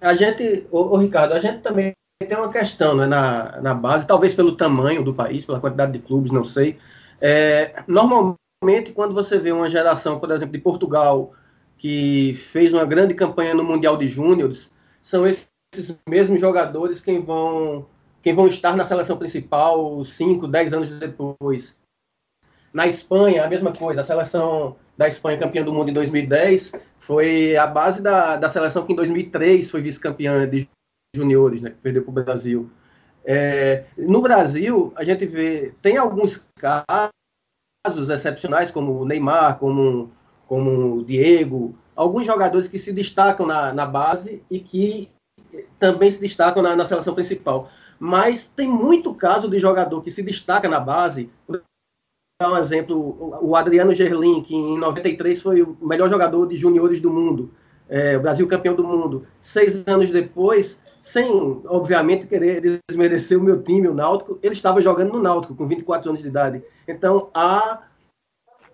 A 0.00 0.14
gente, 0.14 0.66
o, 0.70 0.96
Ricardo, 0.96 1.32
a 1.32 1.40
gente 1.40 1.62
também 1.62 1.92
tem 2.18 2.36
uma 2.36 2.50
questão 2.50 2.94
né, 2.96 3.06
na, 3.06 3.60
na 3.60 3.74
base, 3.74 4.06
talvez 4.06 4.34
pelo 4.34 4.56
tamanho 4.56 5.02
do 5.02 5.14
país, 5.14 5.44
pela 5.44 5.60
quantidade 5.60 5.92
de 5.92 5.98
clubes, 5.98 6.30
não 6.30 6.44
sei. 6.44 6.78
É, 7.20 7.82
normalmente, 7.86 8.92
quando 8.94 9.14
você 9.14 9.38
vê 9.38 9.52
uma 9.52 9.70
geração, 9.70 10.18
por 10.18 10.30
exemplo, 10.30 10.52
de 10.52 10.58
Portugal, 10.58 11.32
que 11.78 12.34
fez 12.34 12.72
uma 12.72 12.84
grande 12.84 13.14
campanha 13.14 13.54
no 13.54 13.64
Mundial 13.64 13.96
de 13.96 14.08
Júniores, 14.08 14.70
são 15.02 15.26
esses 15.26 15.46
mesmos 16.08 16.40
jogadores 16.40 17.00
quem 17.00 17.22
vão, 17.22 17.86
quem 18.22 18.34
vão 18.34 18.46
estar 18.46 18.76
na 18.76 18.84
seleção 18.84 19.16
principal 19.16 20.04
5, 20.04 20.48
10 20.48 20.72
anos 20.72 20.90
depois. 20.90 21.76
Na 22.72 22.86
Espanha, 22.86 23.44
a 23.44 23.48
mesma 23.48 23.72
coisa, 23.72 24.00
a 24.00 24.04
seleção 24.04 24.76
da 24.96 25.08
Espanha 25.08 25.38
campeã 25.38 25.62
do 25.62 25.72
mundo 25.72 25.90
em 25.90 25.94
2010 25.94 26.72
foi 27.00 27.56
a 27.56 27.66
base 27.66 28.00
da, 28.00 28.36
da 28.36 28.48
seleção 28.48 28.84
que 28.84 28.92
em 28.92 28.96
2003 28.96 29.70
foi 29.70 29.80
vice-campeã 29.80 30.48
de 30.48 30.68
juniores, 31.14 31.62
né, 31.62 31.70
que 31.70 31.76
perdeu 31.76 32.02
para 32.02 32.10
o 32.10 32.24
Brasil. 32.24 32.70
É, 33.24 33.84
no 33.96 34.20
Brasil, 34.20 34.92
a 34.96 35.04
gente 35.04 35.26
vê, 35.26 35.74
tem 35.82 35.96
alguns 35.96 36.40
casos 36.60 38.08
excepcionais, 38.08 38.70
como 38.70 39.00
o 39.00 39.04
Neymar, 39.04 39.58
como, 39.58 40.12
como 40.46 40.96
o 40.96 41.04
Diego, 41.04 41.76
alguns 41.94 42.26
jogadores 42.26 42.68
que 42.68 42.78
se 42.78 42.92
destacam 42.92 43.46
na, 43.46 43.72
na 43.72 43.86
base 43.86 44.42
e 44.50 44.60
que 44.60 45.10
também 45.78 46.10
se 46.10 46.20
destacam 46.20 46.62
na, 46.62 46.76
na 46.76 46.86
seleção 46.86 47.14
principal. 47.14 47.70
Mas 47.98 48.48
tem 48.48 48.68
muito 48.68 49.14
caso 49.14 49.48
de 49.48 49.58
jogador 49.58 50.02
que 50.02 50.10
se 50.10 50.22
destaca 50.22 50.68
na 50.68 50.78
base. 50.78 51.30
Dar 52.38 52.52
um 52.52 52.56
exemplo, 52.58 53.38
o 53.40 53.56
Adriano 53.56 53.94
Gerlin, 53.94 54.42
que 54.42 54.54
em 54.54 54.78
93 54.78 55.40
foi 55.40 55.62
o 55.62 55.76
melhor 55.80 56.08
jogador 56.08 56.46
de 56.46 56.54
juniores 56.54 57.00
do 57.00 57.10
mundo, 57.10 57.50
é, 57.88 58.16
o 58.16 58.20
Brasil 58.20 58.46
campeão 58.46 58.74
do 58.74 58.84
mundo. 58.84 59.26
Seis 59.40 59.86
anos 59.86 60.10
depois, 60.10 60.78
sem, 61.02 61.30
obviamente, 61.66 62.26
querer 62.26 62.80
desmerecer 62.90 63.38
o 63.38 63.42
meu 63.42 63.62
time, 63.62 63.88
o 63.88 63.94
Náutico, 63.94 64.38
ele 64.42 64.54
estava 64.54 64.82
jogando 64.82 65.14
no 65.14 65.22
Náutico, 65.22 65.54
com 65.54 65.66
24 65.66 66.10
anos 66.10 66.20
de 66.20 66.28
idade. 66.28 66.62
Então, 66.86 67.30
há, 67.32 67.82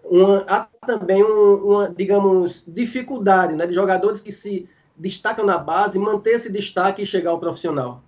uma, 0.05 0.44
há 0.48 0.66
também 0.85 1.22
um, 1.22 1.55
uma, 1.55 1.88
digamos, 1.88 2.64
dificuldade 2.66 3.55
né, 3.55 3.64
de 3.64 3.75
jogadores 3.75 4.20
que 4.20 4.33
se 4.33 4.68
destacam 4.96 5.46
na 5.46 5.57
base, 5.57 6.01
manter 6.01 6.31
esse 6.31 6.51
destaque 6.51 7.03
e 7.03 7.07
chegar 7.07 7.31
ao 7.31 7.38
profissional. 7.38 8.03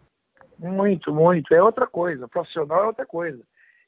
Muito, 0.59 1.15
muito. 1.15 1.55
É 1.55 1.63
outra 1.63 1.87
coisa. 1.87 2.27
Profissional 2.27 2.85
é 2.85 2.87
outra 2.89 3.07
coisa. 3.07 3.41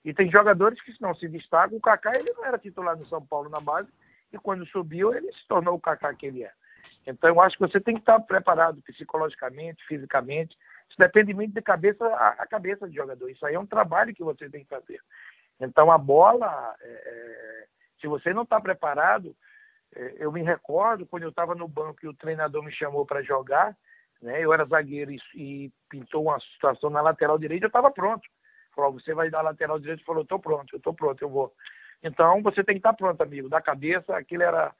E 0.07 0.15
tem 0.15 0.31
jogadores 0.31 0.81
que 0.83 0.95
não 1.01 1.17
se 1.17 1.27
destacam. 1.27 1.77
O 1.77 1.81
Kaká 1.81 2.17
ele 2.17 2.33
não 2.33 2.45
era 2.45 2.57
titular 2.57 2.97
no 2.97 3.05
São 3.09 3.21
Paulo 3.21 3.51
na 3.51 3.59
base 3.59 3.89
e 4.33 4.39
quando 4.39 4.65
subiu 4.67 5.13
ele 5.13 5.33
se 5.33 5.49
tornou 5.49 5.75
o 5.75 5.81
Kaká 5.81 6.15
que 6.15 6.27
ele 6.27 6.45
é. 6.45 6.53
Então 7.05 7.29
eu 7.29 7.41
acho 7.41 7.59
que 7.59 7.67
você 7.67 7.81
tem 7.81 7.95
que 7.95 8.03
estar 8.03 8.21
preparado 8.21 8.81
psicologicamente, 8.83 9.85
fisicamente. 9.85 10.57
Isso 10.89 10.97
depende 10.97 11.35
muito 11.35 11.53
de 11.53 11.61
cabeça 11.61 12.07
a, 12.07 12.47
cabeça 12.47 12.87
do 12.87 12.95
jogador. 12.95 13.29
Isso 13.29 13.45
aí 13.45 13.57
é 13.57 13.59
um 13.59 13.67
trabalho 13.67 14.15
que 14.15 14.23
você 14.23 14.49
tem 14.49 14.63
que 14.63 14.71
fazer. 14.71 15.01
Então 15.59 15.91
a 15.91 15.99
bola, 15.99 16.77
é, 16.81 16.87
é 16.87 17.67
se 18.01 18.07
você 18.07 18.33
não 18.33 18.45
está 18.45 18.61
preparado, 18.61 19.35
é, 19.93 20.15
eu 20.19 20.31
me 20.31 20.45
recordo 20.45 21.05
quando 21.05 21.25
eu 21.25 21.31
estava 21.31 21.57
no 21.57 21.67
banco 21.67 21.99
e 22.05 22.09
o 22.09 22.15
treinador 22.15 22.63
me 22.63 22.71
chamou 22.71 23.05
para 23.05 23.23
jogar, 23.23 23.77
né? 24.23 24.41
Eu 24.41 24.53
era 24.53 24.65
zagueiro 24.67 25.11
e, 25.11 25.19
e, 25.35 25.73
pintou 25.91 26.23
uma 26.23 26.39
situação 26.39 26.91
na 26.91 27.01
lateral 27.01 27.37
direita, 27.37 27.65
eu 27.65 27.69
estava 27.69 27.91
pronto. 27.91 28.29
Falou, 28.77 28.93
você 28.93 29.15
vai 29.15 29.31
dar 29.31 29.41
lateral 29.41 29.81
direita? 29.81 30.05
Falou, 30.05 30.23
estou 30.23 30.39
pronto, 30.39 30.75
eu 30.75 30.77
estou 30.77 30.93
pronto, 30.93 31.21
eu 31.23 31.31
vou. 31.31 31.53
Então 32.03 32.43
você 32.43 32.63
tem 32.63 32.75
que 32.75 32.81
estar 32.81 32.91
tá 32.91 32.97
pronto, 32.97 33.21
amigo. 33.23 33.49
Da 33.49 33.61
cabeça, 33.61 34.15
aquilo 34.15 34.43
era, 34.43 34.73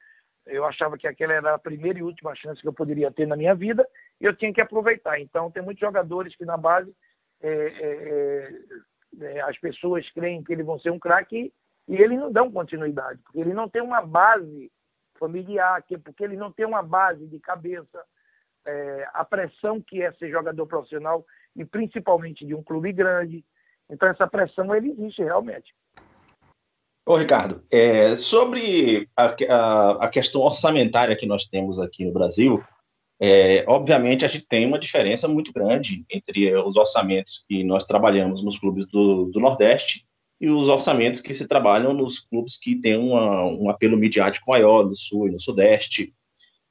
eu 0.45 0.63
achava 0.63 0.97
que 0.97 1.07
aquela 1.07 1.33
era 1.33 1.55
a 1.55 1.59
primeira 1.59 1.97
e 1.97 2.03
última 2.03 2.35
chance 2.35 2.61
que 2.61 2.67
eu 2.67 2.73
poderia 2.73 3.11
ter 3.11 3.25
na 3.25 3.35
minha 3.35 3.55
vida 3.55 3.85
e 4.21 4.25
eu 4.25 4.35
tinha 4.35 4.53
que 4.53 4.61
aproveitar. 4.61 5.19
Então 5.19 5.49
tem 5.49 5.63
muitos 5.63 5.81
jogadores 5.81 6.35
que 6.35 6.45
na 6.45 6.55
base 6.55 6.93
é, 7.41 7.49
é, 7.49 8.51
é, 9.23 9.35
é 9.37 9.41
as 9.41 9.57
pessoas 9.57 10.07
creem 10.11 10.43
que 10.43 10.53
eles 10.53 10.65
vão 10.65 10.79
ser 10.79 10.91
um 10.91 10.99
craque 10.99 11.51
e 11.87 11.95
eles 11.95 12.19
não 12.19 12.31
dão 12.31 12.51
continuidade, 12.51 13.19
porque 13.23 13.39
ele 13.39 13.53
não 13.53 13.67
tem 13.67 13.81
uma 13.81 14.01
base 14.01 14.71
familiar, 15.17 15.83
porque 16.03 16.23
ele 16.23 16.35
não 16.35 16.51
tem 16.51 16.65
uma 16.65 16.83
base 16.83 17.25
de 17.25 17.39
cabeça, 17.39 18.03
é, 18.65 19.09
a 19.13 19.23
pressão 19.23 19.81
que 19.81 20.01
é 20.01 20.11
ser 20.13 20.29
jogador 20.29 20.67
profissional 20.67 21.25
e 21.55 21.65
principalmente 21.65 22.45
de 22.45 22.53
um 22.53 22.61
clube 22.61 22.91
grande. 22.91 23.43
Então 23.89 24.09
essa 24.09 24.27
pressão 24.27 24.73
ele 24.75 24.91
existe 24.91 25.23
realmente. 25.23 25.73
Ô 27.05 27.15
Ricardo, 27.15 27.63
é, 27.71 28.15
sobre 28.17 29.07
a, 29.15 29.33
a, 29.49 29.91
a, 30.05 30.09
questão 30.09 30.41
orçamentária 30.41 31.15
que 31.15 31.25
nós 31.25 31.45
temos 31.45 31.79
aqui 31.79 32.03
no 32.03 32.11
Brasil, 32.11 32.61
é, 33.19 33.63
obviamente 33.65 34.25
a 34.25 34.27
gente 34.27 34.45
tem 34.45 34.65
uma 34.65 34.77
diferença 34.77 35.25
muito 35.25 35.53
grande 35.53 36.05
entre 36.09 36.53
os 36.55 36.75
orçamentos 36.75 37.45
que 37.47 37.63
nós 37.63 37.85
trabalhamos 37.85 38.43
nos 38.43 38.59
clubes 38.59 38.85
do, 38.85 39.25
do 39.25 39.39
Nordeste 39.39 40.05
e 40.39 40.49
os 40.49 40.67
orçamentos 40.67 41.21
que 41.21 41.33
se 41.33 41.47
trabalham 41.47 41.93
nos 41.93 42.19
clubes 42.19 42.57
que 42.57 42.75
têm 42.75 42.97
uma, 42.97 43.45
um 43.45 43.69
apelo 43.69 43.97
midiático 43.97 44.51
maior 44.51 44.85
no 44.85 44.93
Sul 44.93 45.29
e 45.29 45.31
no 45.31 45.39
Sudeste. 45.39 46.13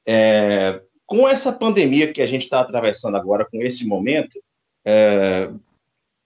É, 0.07 0.81
com 1.05 1.27
essa 1.27 1.51
pandemia 1.51 2.13
que 2.13 2.21
a 2.21 2.25
gente 2.25 2.43
está 2.43 2.59
atravessando 2.59 3.17
agora, 3.17 3.45
com 3.45 3.61
esse 3.61 3.85
momento, 3.85 4.39
é, 4.85 5.49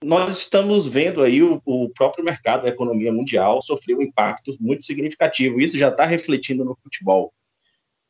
nós 0.02 0.38
estamos 0.38 0.86
vendo 0.86 1.22
aí 1.22 1.42
o, 1.42 1.60
o, 1.64 1.88
próprio 1.90 2.24
mercado, 2.24 2.66
a 2.66 2.68
economia 2.68 3.12
mundial, 3.12 3.62
sofreu 3.62 3.98
um 3.98 4.02
impacto 4.02 4.56
muito 4.60 4.84
significativo. 4.84 5.60
Isso 5.60 5.78
já 5.78 5.88
está 5.88 6.04
refletindo 6.04 6.64
no 6.64 6.76
futebol. 6.82 7.32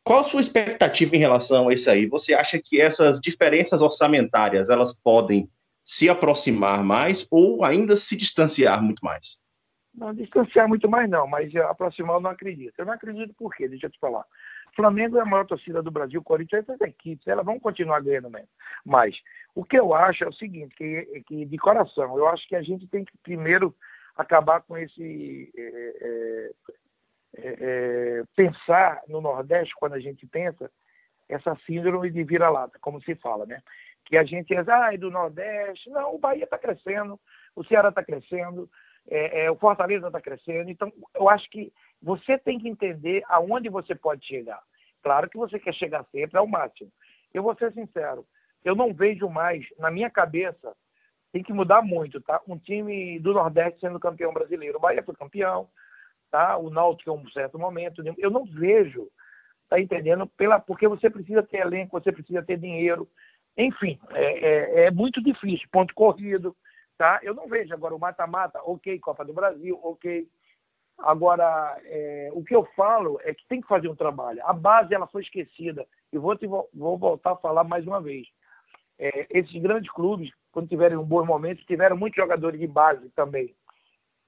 Qual 0.05 0.21
a 0.21 0.25
sua 0.25 0.41
expectativa 0.41 1.15
em 1.15 1.21
relação 1.21 1.69
a 1.69 1.75
isso 1.75 1.89
aí? 1.91 2.07
Você 2.07 2.35
acha 2.35 2.61
que 2.63 2.81
essas 2.81 3.21
diferenças 3.21 3.81
orçamentárias 3.81 4.69
elas 4.69 4.93
podem 4.93 5.49
se 5.85 6.09
aproximar 6.09 6.83
mais 6.83 7.27
ou 7.31 7.65
ainda 7.65 7.97
se 7.97 8.17
distanciar 8.17 8.83
muito 8.83 9.05
mais? 9.05 9.39
Não, 9.95 10.15
distanciar 10.15 10.69
muito 10.69 10.89
mais 10.89 11.09
não, 11.09 11.27
mas 11.27 11.55
aproximar 11.55 12.17
eu 12.17 12.21
não 12.21 12.31
acredito. 12.31 12.75
Eu 12.79 12.87
não 12.87 12.95
acredito 12.95 13.35
por 13.35 13.55
quê? 13.55 13.69
Deixa 13.69 13.87
eu 13.87 13.91
te 13.91 13.99
falar. 13.99 14.25
Flamengo 14.75 15.19
é 15.19 15.21
a 15.21 15.25
maior 15.25 15.47
torcida 15.47 15.83
do 15.83 15.91
Brasil, 15.91 16.23
Corinthians 16.23 16.69
essas 16.69 16.81
equipes, 16.81 17.27
elas 17.27 17.45
vão 17.45 17.61
continuar 17.61 18.01
ganhando 18.01 18.31
mesmo. 18.31 18.49
Mas 18.85 19.17
o 19.55 19.65
que 19.65 19.79
eu 19.79 19.95
acho 19.95 20.25
é 20.25 20.29
o 20.29 20.33
seguinte, 20.33 20.75
que, 20.75 21.23
que 21.27 21.45
de 21.45 21.59
coração, 21.59 22.17
eu 22.17 22.27
acho 22.29 22.47
que 22.49 22.57
a 22.57 22.63
gente 22.63 22.87
tem 22.87 23.05
que 23.05 23.17
primeiro 23.19 23.75
acabar 24.17 24.61
com 24.63 24.77
esse 24.77 25.53
é, 25.57 25.63
é, 26.01 26.51
é, 27.37 27.57
é 27.61 28.23
pensar 28.37 29.03
no 29.09 29.21
Nordeste 29.21 29.75
quando 29.79 29.95
a 29.95 30.01
gente 30.01 30.27
pensa 30.27 30.71
essa 31.29 31.57
síndrome 31.67 32.11
de 32.11 32.23
vira-lata, 32.25 32.79
como 32.81 33.03
se 33.03 33.15
fala, 33.17 33.47
né? 33.47 33.63
Que 34.05 34.17
a 34.17 34.25
gente 34.25 34.55
diz, 34.55 34.69
ah, 34.69 34.93
é 34.93 34.99
do 34.99 35.11
Nordeste. 35.11 35.89
Não, 35.91 36.15
o 36.15 36.19
Bahia 36.19 36.45
está 36.45 36.59
crescendo, 36.59 37.19
o 37.55 37.65
Ceará 37.65 37.89
está 37.89 38.03
crescendo, 38.05 38.69
é, 39.09 39.45
é, 39.45 39.51
o 39.51 39.57
Fortaleza 39.57 40.09
está 40.09 40.21
crescendo. 40.21 40.71
Então, 40.71 40.93
eu 41.15 41.29
acho 41.29 41.49
que 41.51 41.73
você 42.03 42.37
tem 42.37 42.59
que 42.59 42.69
entender 42.69 43.23
aonde 43.29 43.69
você 43.69 43.95
pode 43.95 44.27
chegar. 44.27 44.61
Claro 45.03 45.29
que 45.29 45.37
você 45.37 45.59
quer 45.59 45.75
chegar 45.75 46.05
sempre 46.11 46.39
ao 46.39 46.47
máximo. 46.47 46.91
Eu 47.33 47.43
vou 47.43 47.55
ser 47.57 47.73
sincero, 47.73 48.27
eu 48.65 48.75
não 48.75 48.93
vejo 48.93 49.29
mais, 49.29 49.67
na 49.79 49.91
minha 49.91 50.11
cabeça, 50.11 50.75
tem 51.33 51.43
que 51.43 51.53
mudar 51.53 51.83
muito, 51.83 52.21
tá? 52.21 52.41
Um 52.47 52.59
time 52.59 53.19
do 53.19 53.33
Nordeste 53.33 53.81
sendo 53.81 53.99
campeão 53.99 54.33
brasileiro. 54.33 54.77
O 54.77 54.81
Bahia 54.81 55.03
foi 55.03 55.15
campeão, 55.15 55.69
tá? 56.31 56.59
O 56.59 56.69
Náutico 56.69 57.11
em 57.11 57.15
um 57.15 57.31
certo 57.31 57.59
momento. 57.59 58.05
Eu 58.19 58.31
não 58.31 58.45
vejo, 58.45 59.09
tá 59.69 59.81
entendendo? 59.81 60.27
Pela, 60.27 60.61
porque 60.61 60.87
você 60.87 61.09
precisa 61.09 61.43
ter 61.43 61.59
elenco, 61.59 61.99
você 61.99 62.13
precisa 62.13 62.43
ter 62.43 62.59
dinheiro. 62.59 63.09
Enfim, 63.57 63.99
é, 64.11 64.25
é, 64.25 64.85
é 64.85 64.91
muito 64.91 65.23
difícil. 65.23 65.67
Ponto 65.73 65.95
corrido, 65.95 66.55
tá? 66.99 67.19
Eu 67.23 67.35
não 67.35 67.49
vejo 67.49 67.73
agora 67.73 67.95
o 67.95 67.99
mata-mata, 67.99 68.61
ok, 68.65 68.99
Copa 68.99 69.25
do 69.25 69.33
Brasil, 69.33 69.81
ok. 69.83 70.29
Agora, 71.03 71.81
é, 71.85 72.31
o 72.33 72.45
que 72.45 72.55
eu 72.55 72.65
falo 72.77 73.19
é 73.25 73.35
que 73.35 73.47
tem 73.49 73.61
que 73.61 73.67
fazer 73.67 73.89
um 73.89 73.97
trabalho. 73.97 74.41
A 74.45 74.53
base 74.53 74.95
ela 74.95 75.07
foi 75.07 75.23
esquecida. 75.23 75.85
E 76.13 76.19
vou, 76.19 76.37
te, 76.37 76.47
vou 76.47 76.97
voltar 76.99 77.33
a 77.33 77.37
falar 77.37 77.65
mais 77.65 77.87
uma 77.87 78.01
vez. 78.01 78.27
É, 78.99 79.27
esses 79.31 79.61
grandes 79.61 79.91
clubes, 79.91 80.31
quando 80.53 80.69
tiverem 80.69 80.97
um 80.97 81.05
bom 81.05 81.25
momento, 81.25 81.65
tiveram 81.67 81.97
muitos 81.97 82.23
jogadores 82.23 82.61
de 82.61 82.67
base 82.67 83.09
também. 83.11 83.55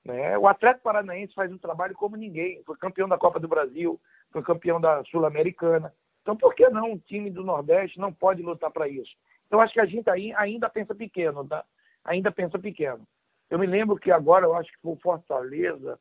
Né? 0.05 0.37
O 0.37 0.49
Atlético 0.49 0.85
Paranaense 0.85 1.33
faz 1.33 1.53
um 1.53 1.59
trabalho 1.59 1.95
como 1.95 2.17
ninguém. 2.17 2.63
Foi 2.65 2.77
campeão 2.77 3.09
da 3.09 3.17
Copa 3.17 3.39
do 3.39 3.47
Brasil, 3.47 4.01
foi 4.33 4.43
campeão 4.43 4.81
da 4.81 5.05
Sul-Americana. 5.05 5.95
Então, 6.23 6.37
por 6.37 6.55
que 6.55 6.69
não 6.71 6.93
um 6.93 6.99
time 6.99 7.31
do 7.31 7.45
Nordeste 7.45 8.01
não 8.01 8.13
pode 8.13 8.43
lutar 8.43 8.71
para 8.71 8.89
isso? 8.89 9.15
Então, 9.47 9.61
acho 9.61 9.75
que 9.75 9.81
a 9.81 9.87
gente 9.87 10.09
ainda 10.11 10.69
pensa 10.69 10.95
pequeno, 10.95 11.47
tá? 11.47 11.65
Ainda 12.05 12.33
pensa 12.33 12.59
pequeno. 12.59 13.07
Eu 13.49 13.59
me 13.59 13.67
lembro 13.67 13.97
que 13.97 14.11
agora, 14.11 14.47
eu 14.47 14.55
acho 14.57 14.73
que 14.73 14.79
foi 14.81 14.93
o 14.93 14.97
Fortaleza, 14.97 15.99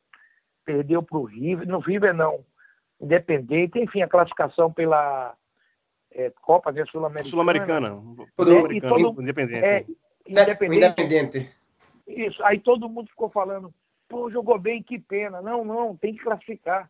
perdeu 0.66 1.04
para 1.04 1.18
o 1.18 1.24
River, 1.24 1.68
no 1.68 1.80
River 1.80 2.14
não, 2.14 2.44
Independente, 3.04 3.80
enfim, 3.80 4.02
a 4.02 4.08
classificação 4.08 4.72
pela 4.72 5.36
é, 6.12 6.32
Copa 6.42 6.72
né, 6.72 6.86
Sul-Americana. 6.86 7.30
Sul-Americana. 7.30 7.90
Sul 7.90 9.22
independente. 9.22 9.66
É, 9.66 9.86
independente. 10.26 10.78
independente. 10.78 11.52
Isso, 12.08 12.42
aí 12.46 12.60
todo 12.60 12.88
mundo 12.88 13.10
ficou 13.10 13.30
falando, 13.30 13.74
pô, 14.08 14.32
jogou 14.32 14.58
bem, 14.58 14.82
que 14.82 14.98
pena. 14.98 15.42
Não, 15.42 15.66
não, 15.66 15.98
tem 15.98 16.16
que 16.16 16.24
classificar. 16.24 16.90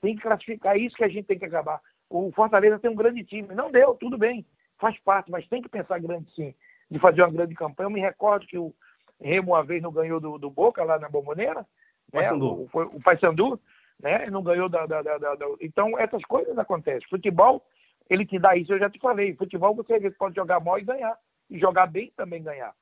Tem 0.00 0.14
que 0.14 0.22
classificar, 0.22 0.76
é 0.76 0.78
isso 0.78 0.94
que 0.94 1.02
a 1.02 1.08
gente 1.08 1.26
tem 1.26 1.38
que 1.38 1.44
acabar. 1.44 1.80
O 2.08 2.30
Fortaleza 2.30 2.78
tem 2.78 2.90
um 2.90 2.94
grande 2.94 3.24
time. 3.24 3.52
Não 3.52 3.68
deu, 3.68 3.94
tudo 3.94 4.16
bem, 4.16 4.46
faz 4.78 4.96
parte, 5.00 5.28
mas 5.28 5.48
tem 5.48 5.60
que 5.60 5.68
pensar 5.68 5.98
grande 5.98 6.32
sim, 6.36 6.54
de 6.88 7.00
fazer 7.00 7.22
uma 7.22 7.32
grande 7.32 7.54
campanha. 7.56 7.86
Eu 7.86 7.90
me 7.90 8.00
recordo 8.00 8.46
que 8.46 8.56
o 8.56 8.72
Remo 9.20 9.54
uma 9.54 9.64
vez 9.64 9.82
não 9.82 9.90
ganhou 9.90 10.20
do, 10.20 10.38
do 10.38 10.48
Boca 10.48 10.84
lá 10.84 11.00
na 11.00 11.08
Bomboneira, 11.08 11.66
Paysandu. 12.12 12.56
Né? 12.56 12.68
O, 12.72 12.80
o 12.96 13.02
Paysandu, 13.02 13.60
né? 14.02 14.26
Não 14.30 14.42
ganhou 14.42 14.68
da, 14.68 14.86
da, 14.86 15.02
da, 15.02 15.18
da, 15.18 15.36
Então, 15.60 15.98
essas 15.98 16.22
coisas 16.24 16.56
acontecem. 16.58 17.08
Futebol, 17.08 17.64
ele 18.08 18.24
te 18.24 18.38
dá 18.38 18.56
isso, 18.56 18.72
eu 18.72 18.78
já 18.78 18.88
te 18.88 18.98
falei. 18.98 19.34
Futebol, 19.34 19.74
você 19.74 20.10
pode 20.12 20.34
jogar 20.36 20.60
mal 20.60 20.78
e 20.78 20.84
ganhar. 20.84 21.16
E 21.50 21.58
jogar 21.58 21.86
bem 21.86 22.12
também 22.16 22.42
ganhar. 22.42 22.74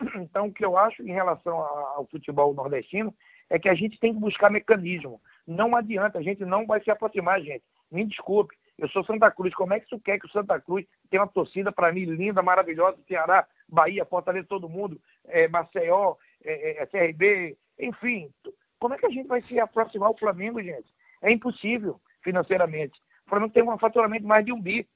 Então, 0.16 0.46
o 0.46 0.52
que 0.52 0.64
eu 0.64 0.76
acho 0.78 1.02
em 1.02 1.12
relação 1.12 1.58
ao 1.58 2.06
futebol 2.06 2.54
nordestino 2.54 3.12
é 3.50 3.58
que 3.58 3.68
a 3.68 3.74
gente 3.74 3.98
tem 3.98 4.14
que 4.14 4.20
buscar 4.20 4.50
mecanismo. 4.50 5.20
Não 5.46 5.74
adianta, 5.74 6.18
a 6.18 6.22
gente 6.22 6.44
não 6.44 6.66
vai 6.66 6.82
se 6.82 6.90
aproximar, 6.90 7.40
gente. 7.40 7.64
Me 7.90 8.04
desculpe, 8.04 8.54
eu 8.76 8.88
sou 8.90 9.04
Santa 9.04 9.30
Cruz. 9.30 9.54
Como 9.54 9.72
é 9.72 9.80
que 9.80 9.86
isso 9.86 9.98
quer 10.00 10.20
que 10.20 10.26
o 10.26 10.30
Santa 10.30 10.60
Cruz 10.60 10.86
tenha 11.10 11.22
uma 11.22 11.28
torcida 11.28 11.72
para 11.72 11.90
mim 11.90 12.04
linda, 12.04 12.42
maravilhosa, 12.42 12.98
Ceará, 13.08 13.46
Bahia, 13.68 14.04
Fortaleza, 14.04 14.46
todo 14.46 14.68
mundo, 14.68 15.00
é, 15.26 15.48
Maceió, 15.48 16.14
é, 16.44 16.82
é, 16.82 16.86
CRB, 16.86 17.56
enfim, 17.78 18.30
como 18.78 18.94
é 18.94 18.98
que 18.98 19.06
a 19.06 19.10
gente 19.10 19.26
vai 19.26 19.42
se 19.42 19.58
aproximar 19.58 20.08
ao 20.08 20.18
Flamengo, 20.18 20.62
gente? 20.62 20.88
É 21.20 21.30
impossível 21.30 22.00
financeiramente. 22.22 22.98
O 23.26 23.30
Flamengo 23.30 23.52
tem 23.52 23.62
um 23.62 23.78
faturamento 23.78 24.22
de 24.22 24.28
mais 24.28 24.44
de 24.44 24.52
um 24.52 24.60
bi. 24.60 24.88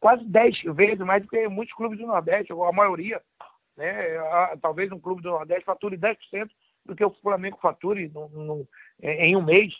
Quase 0.00 0.24
10 0.24 0.62
vezes 0.74 0.98
mais 0.98 1.22
do 1.22 1.28
que 1.28 1.48
muitos 1.48 1.74
clubes 1.74 1.98
do 1.98 2.06
Nordeste, 2.06 2.52
ou 2.52 2.64
a 2.64 2.72
maioria. 2.72 3.22
Né? 3.76 4.18
Talvez 4.60 4.92
um 4.92 5.00
clube 5.00 5.22
do 5.22 5.30
Nordeste 5.30 5.64
fature 5.64 5.96
10% 5.96 6.50
do 6.84 6.94
que 6.94 7.04
o 7.04 7.10
Flamengo 7.22 7.58
fature 7.60 8.08
no, 8.08 8.28
no, 8.28 8.68
em 9.00 9.34
um 9.36 9.42
mês. 9.42 9.74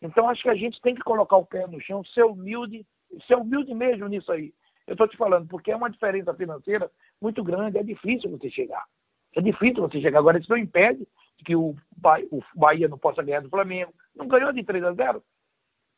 Então, 0.00 0.28
acho 0.28 0.42
que 0.42 0.48
a 0.48 0.54
gente 0.54 0.80
tem 0.80 0.94
que 0.94 1.02
colocar 1.02 1.36
o 1.36 1.44
pé 1.44 1.66
no 1.66 1.80
chão, 1.80 2.04
ser 2.04 2.24
humilde, 2.24 2.86
ser 3.26 3.36
humilde 3.36 3.74
mesmo 3.74 4.06
nisso 4.06 4.30
aí. 4.30 4.54
Eu 4.86 4.92
estou 4.92 5.06
te 5.06 5.16
falando, 5.16 5.46
porque 5.48 5.70
é 5.70 5.76
uma 5.76 5.90
diferença 5.90 6.32
financeira 6.34 6.90
muito 7.20 7.44
grande, 7.44 7.78
é 7.78 7.82
difícil 7.82 8.30
você 8.30 8.50
chegar. 8.50 8.84
É 9.34 9.40
difícil 9.40 9.82
você 9.82 10.00
chegar. 10.00 10.18
Agora, 10.18 10.38
isso 10.38 10.50
não 10.50 10.56
impede 10.56 11.06
que 11.44 11.56
o 11.56 11.74
Bahia 12.54 12.88
não 12.88 12.98
possa 12.98 13.22
ganhar 13.22 13.40
do 13.40 13.50
Flamengo. 13.50 13.92
Não 14.14 14.28
ganhou 14.28 14.52
de 14.52 14.62
3 14.62 14.84
a 14.84 14.92
0. 14.92 15.22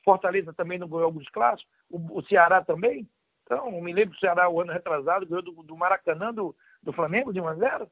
Fortaleza 0.05 0.53
também 0.53 0.78
não 0.78 0.88
ganhou 0.88 1.05
alguns 1.05 1.28
clássicos. 1.28 1.70
O, 1.90 2.22
Ceará 2.22 2.62
também. 2.62 3.09
Então, 3.45 3.70
me 3.80 3.93
lembro 3.93 4.12
que 4.12 4.16
o 4.16 4.20
Ceará, 4.20 4.49
o 4.49 4.61
ano 4.61 4.72
retrasado, 4.72 5.26
ganhou 5.26 5.43
do, 5.43 5.62
do 5.62 5.76
Maracanã 5.76 6.32
do, 6.32 6.55
do, 6.82 6.93
Flamengo 6.93 7.32
de 7.32 7.40
1 7.40 7.49
a 7.49 7.55
0. 7.55 7.90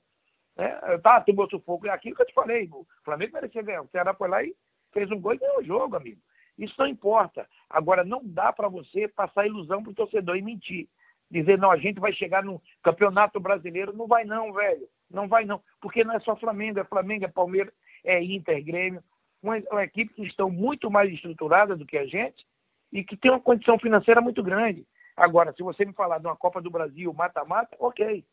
É, 0.56 0.98
tá, 0.98 1.20
tomou 1.20 1.48
sufoco. 1.48 1.86
É 1.86 1.90
aquilo 1.90 2.16
que 2.16 2.22
eu 2.22 2.26
te 2.26 2.34
falei. 2.34 2.68
O 2.72 2.86
Flamengo 3.04 3.34
merecia 3.34 3.62
ganhar. 3.62 3.82
O 3.82 3.88
Ceará 3.88 4.14
foi 4.14 4.28
lá 4.28 4.42
e 4.42 4.54
fez 4.92 5.10
um 5.10 5.20
gol 5.20 5.34
e 5.34 5.38
ganhou 5.38 5.60
o 5.60 5.64
jogo, 5.64 5.96
amigo. 5.96 6.20
Isso 6.58 6.74
não 6.78 6.86
importa. 6.86 7.48
Agora, 7.68 8.04
não 8.04 8.20
dá 8.22 8.52
para 8.52 8.68
você 8.68 9.08
passar 9.08 9.46
ilusão 9.46 9.82
para 9.82 9.92
o 9.92 9.94
torcedor 9.94 10.36
e 10.36 10.42
mentir. 10.42 10.88
Dizer, 11.30 11.56
não, 11.56 11.70
a 11.70 11.76
gente 11.76 12.00
vai 12.00 12.12
chegar 12.12 12.42
no 12.42 12.60
campeonato 12.82 13.38
brasileiro. 13.38 13.92
Não 13.92 14.06
vai 14.06 14.24
não, 14.24 14.52
velho. 14.52 14.88
Não 15.10 15.28
vai 15.28 15.44
não. 15.44 15.62
Porque 15.80 16.04
não 16.04 16.14
é 16.14 16.20
só 16.20 16.36
Flamengo, 16.36 16.78
é 16.78 16.84
Flamengo, 16.84 17.24
é 17.24 17.28
Palmeiras, 17.28 17.74
é 18.04 18.22
Inter, 18.22 18.64
Grêmio. 18.64 19.02
Uma, 19.42 19.56
uma 19.70 19.84
equipe 19.84 20.14
que 20.14 20.22
estão 20.22 20.50
muito 20.50 20.90
mais 20.90 21.12
estruturada 21.12 21.76
do 21.76 21.86
que 21.86 21.98
a 21.98 22.06
gente 22.06 22.46
e 22.92 23.02
que 23.02 23.16
tem 23.16 23.30
uma 23.30 23.40
condição 23.40 23.78
financeira 23.78 24.20
muito 24.20 24.42
grande. 24.42 24.86
Agora, 25.16 25.52
se 25.52 25.62
você 25.62 25.84
me 25.84 25.92
falar 25.92 26.18
de 26.18 26.26
uma 26.26 26.36
Copa 26.36 26.60
do 26.60 26.70
Brasil 26.70 27.12
mata-mata, 27.12 27.76
ok. 27.78 28.24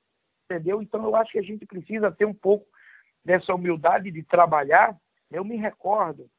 Entendeu? 0.45 0.81
Então 0.81 1.03
eu 1.03 1.15
acho 1.15 1.31
que 1.31 1.39
a 1.39 1.43
gente 1.43 1.65
precisa 1.65 2.11
ter 2.11 2.25
um 2.25 2.33
pouco 2.33 2.65
dessa 3.23 3.53
humildade 3.53 4.11
de 4.11 4.23
trabalhar. 4.23 4.95
Eu 5.29 5.43
me 5.43 5.57
recordo 5.57 6.29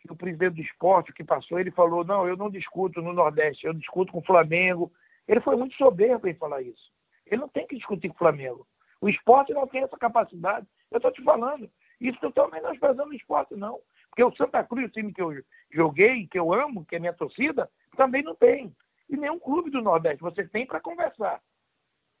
que 0.00 0.10
o 0.10 0.16
presidente 0.16 0.54
do 0.54 0.62
esporte 0.62 1.12
que 1.12 1.22
passou, 1.22 1.60
ele 1.60 1.70
falou, 1.70 2.04
não, 2.04 2.26
eu 2.26 2.36
não 2.36 2.50
discuto 2.50 3.00
no 3.00 3.12
Nordeste, 3.12 3.66
eu 3.66 3.74
discuto 3.74 4.12
com 4.12 4.18
o 4.18 4.24
Flamengo. 4.24 4.90
Ele 5.28 5.40
foi 5.40 5.56
muito 5.56 5.76
soberbo 5.76 6.26
em 6.26 6.34
falar 6.34 6.62
isso. 6.62 6.90
Ele 7.26 7.40
não 7.40 7.48
tem 7.48 7.66
que 7.66 7.76
discutir 7.76 8.08
com 8.08 8.14
o 8.14 8.18
Flamengo. 8.18 8.66
O 9.02 9.08
esporte 9.08 9.52
não 9.52 9.66
tem 9.66 9.82
essa 9.82 9.98
capacidade. 9.98 10.64
Eu 10.88 10.98
estou 10.98 11.10
te 11.10 11.22
falando. 11.24 11.68
Isso 12.00 12.18
não 12.22 12.28
estou 12.28 12.48
menosprezando 12.48 13.10
o 13.10 13.14
esporte, 13.14 13.56
não. 13.56 13.80
Porque 14.08 14.22
o 14.22 14.34
Santa 14.36 14.62
Cruz, 14.62 14.86
o 14.86 14.92
time 14.92 15.12
que 15.12 15.20
eu 15.20 15.34
joguei, 15.72 16.28
que 16.28 16.38
eu 16.38 16.54
amo, 16.54 16.84
que 16.86 16.94
é 16.94 17.00
minha 17.00 17.12
torcida, 17.12 17.68
também 17.96 18.22
não 18.22 18.36
tem. 18.36 18.72
E 19.10 19.16
nenhum 19.16 19.40
clube 19.40 19.70
do 19.70 19.82
Nordeste. 19.82 20.22
Você 20.22 20.46
tem 20.46 20.64
para 20.64 20.80
conversar. 20.80 21.42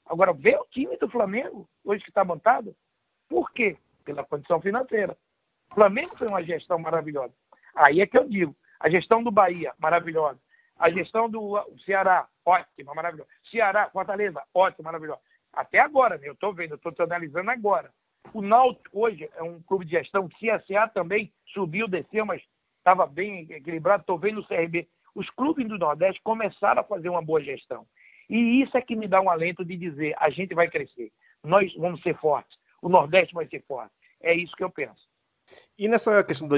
Agora, 0.06 0.32
vê 0.32 0.56
o 0.56 0.66
time 0.72 0.96
do 0.96 1.08
Flamengo, 1.08 1.68
hoje 1.84 2.02
que 2.02 2.10
está 2.10 2.24
montado. 2.24 2.74
Por 3.28 3.52
quê? 3.52 3.76
Pela 4.04 4.24
condição 4.24 4.60
financeira. 4.60 5.16
O 5.70 5.74
Flamengo 5.76 6.16
foi 6.18 6.26
uma 6.26 6.42
gestão 6.42 6.80
maravilhosa. 6.80 7.32
Aí 7.76 8.00
é 8.00 8.06
que 8.06 8.18
eu 8.18 8.28
digo, 8.28 8.56
a 8.80 8.90
gestão 8.90 9.22
do 9.22 9.30
Bahia, 9.30 9.72
maravilhosa. 9.78 10.40
A 10.76 10.90
gestão 10.90 11.30
do 11.30 11.64
Ceará, 11.84 12.28
ótima, 12.44 12.92
maravilhosa. 12.92 13.30
Ceará, 13.48 13.88
Fortaleza, 13.90 14.42
ótima, 14.52 14.86
maravilhosa. 14.86 15.20
Até 15.52 15.78
agora, 15.78 16.16
né? 16.18 16.28
eu 16.28 16.32
estou 16.32 16.54
vendo, 16.54 16.74
estou 16.74 16.92
analisando 17.00 17.50
agora. 17.50 17.92
O 18.32 18.40
Náutico 18.40 18.88
hoje 18.92 19.28
é 19.34 19.42
um 19.42 19.60
clube 19.62 19.84
de 19.84 19.92
gestão, 19.92 20.24
o 20.24 20.30
CSA 20.30 20.88
também 20.88 21.32
subiu, 21.52 21.86
desceu, 21.86 22.24
mas 22.24 22.42
estava 22.78 23.06
bem 23.06 23.46
equilibrado. 23.50 24.02
Estou 24.02 24.18
vendo 24.18 24.40
o 24.40 24.46
CRB. 24.46 24.88
Os 25.14 25.28
clubes 25.30 25.68
do 25.68 25.78
Nordeste 25.78 26.20
começaram 26.22 26.80
a 26.80 26.84
fazer 26.84 27.08
uma 27.08 27.20
boa 27.20 27.42
gestão. 27.42 27.86
E 28.30 28.62
isso 28.62 28.76
é 28.78 28.80
que 28.80 28.96
me 28.96 29.06
dá 29.06 29.20
um 29.20 29.28
alento 29.28 29.64
de 29.64 29.76
dizer, 29.76 30.14
a 30.18 30.30
gente 30.30 30.54
vai 30.54 30.68
crescer, 30.68 31.12
nós 31.44 31.74
vamos 31.74 32.00
ser 32.02 32.16
fortes, 32.16 32.56
o 32.80 32.88
Nordeste 32.88 33.34
vai 33.34 33.46
ser 33.46 33.62
forte. 33.66 33.92
É 34.22 34.32
isso 34.34 34.56
que 34.56 34.64
eu 34.64 34.70
penso. 34.70 35.11
E 35.78 35.88
nessa 35.88 36.22
questão 36.22 36.46
do 36.46 36.56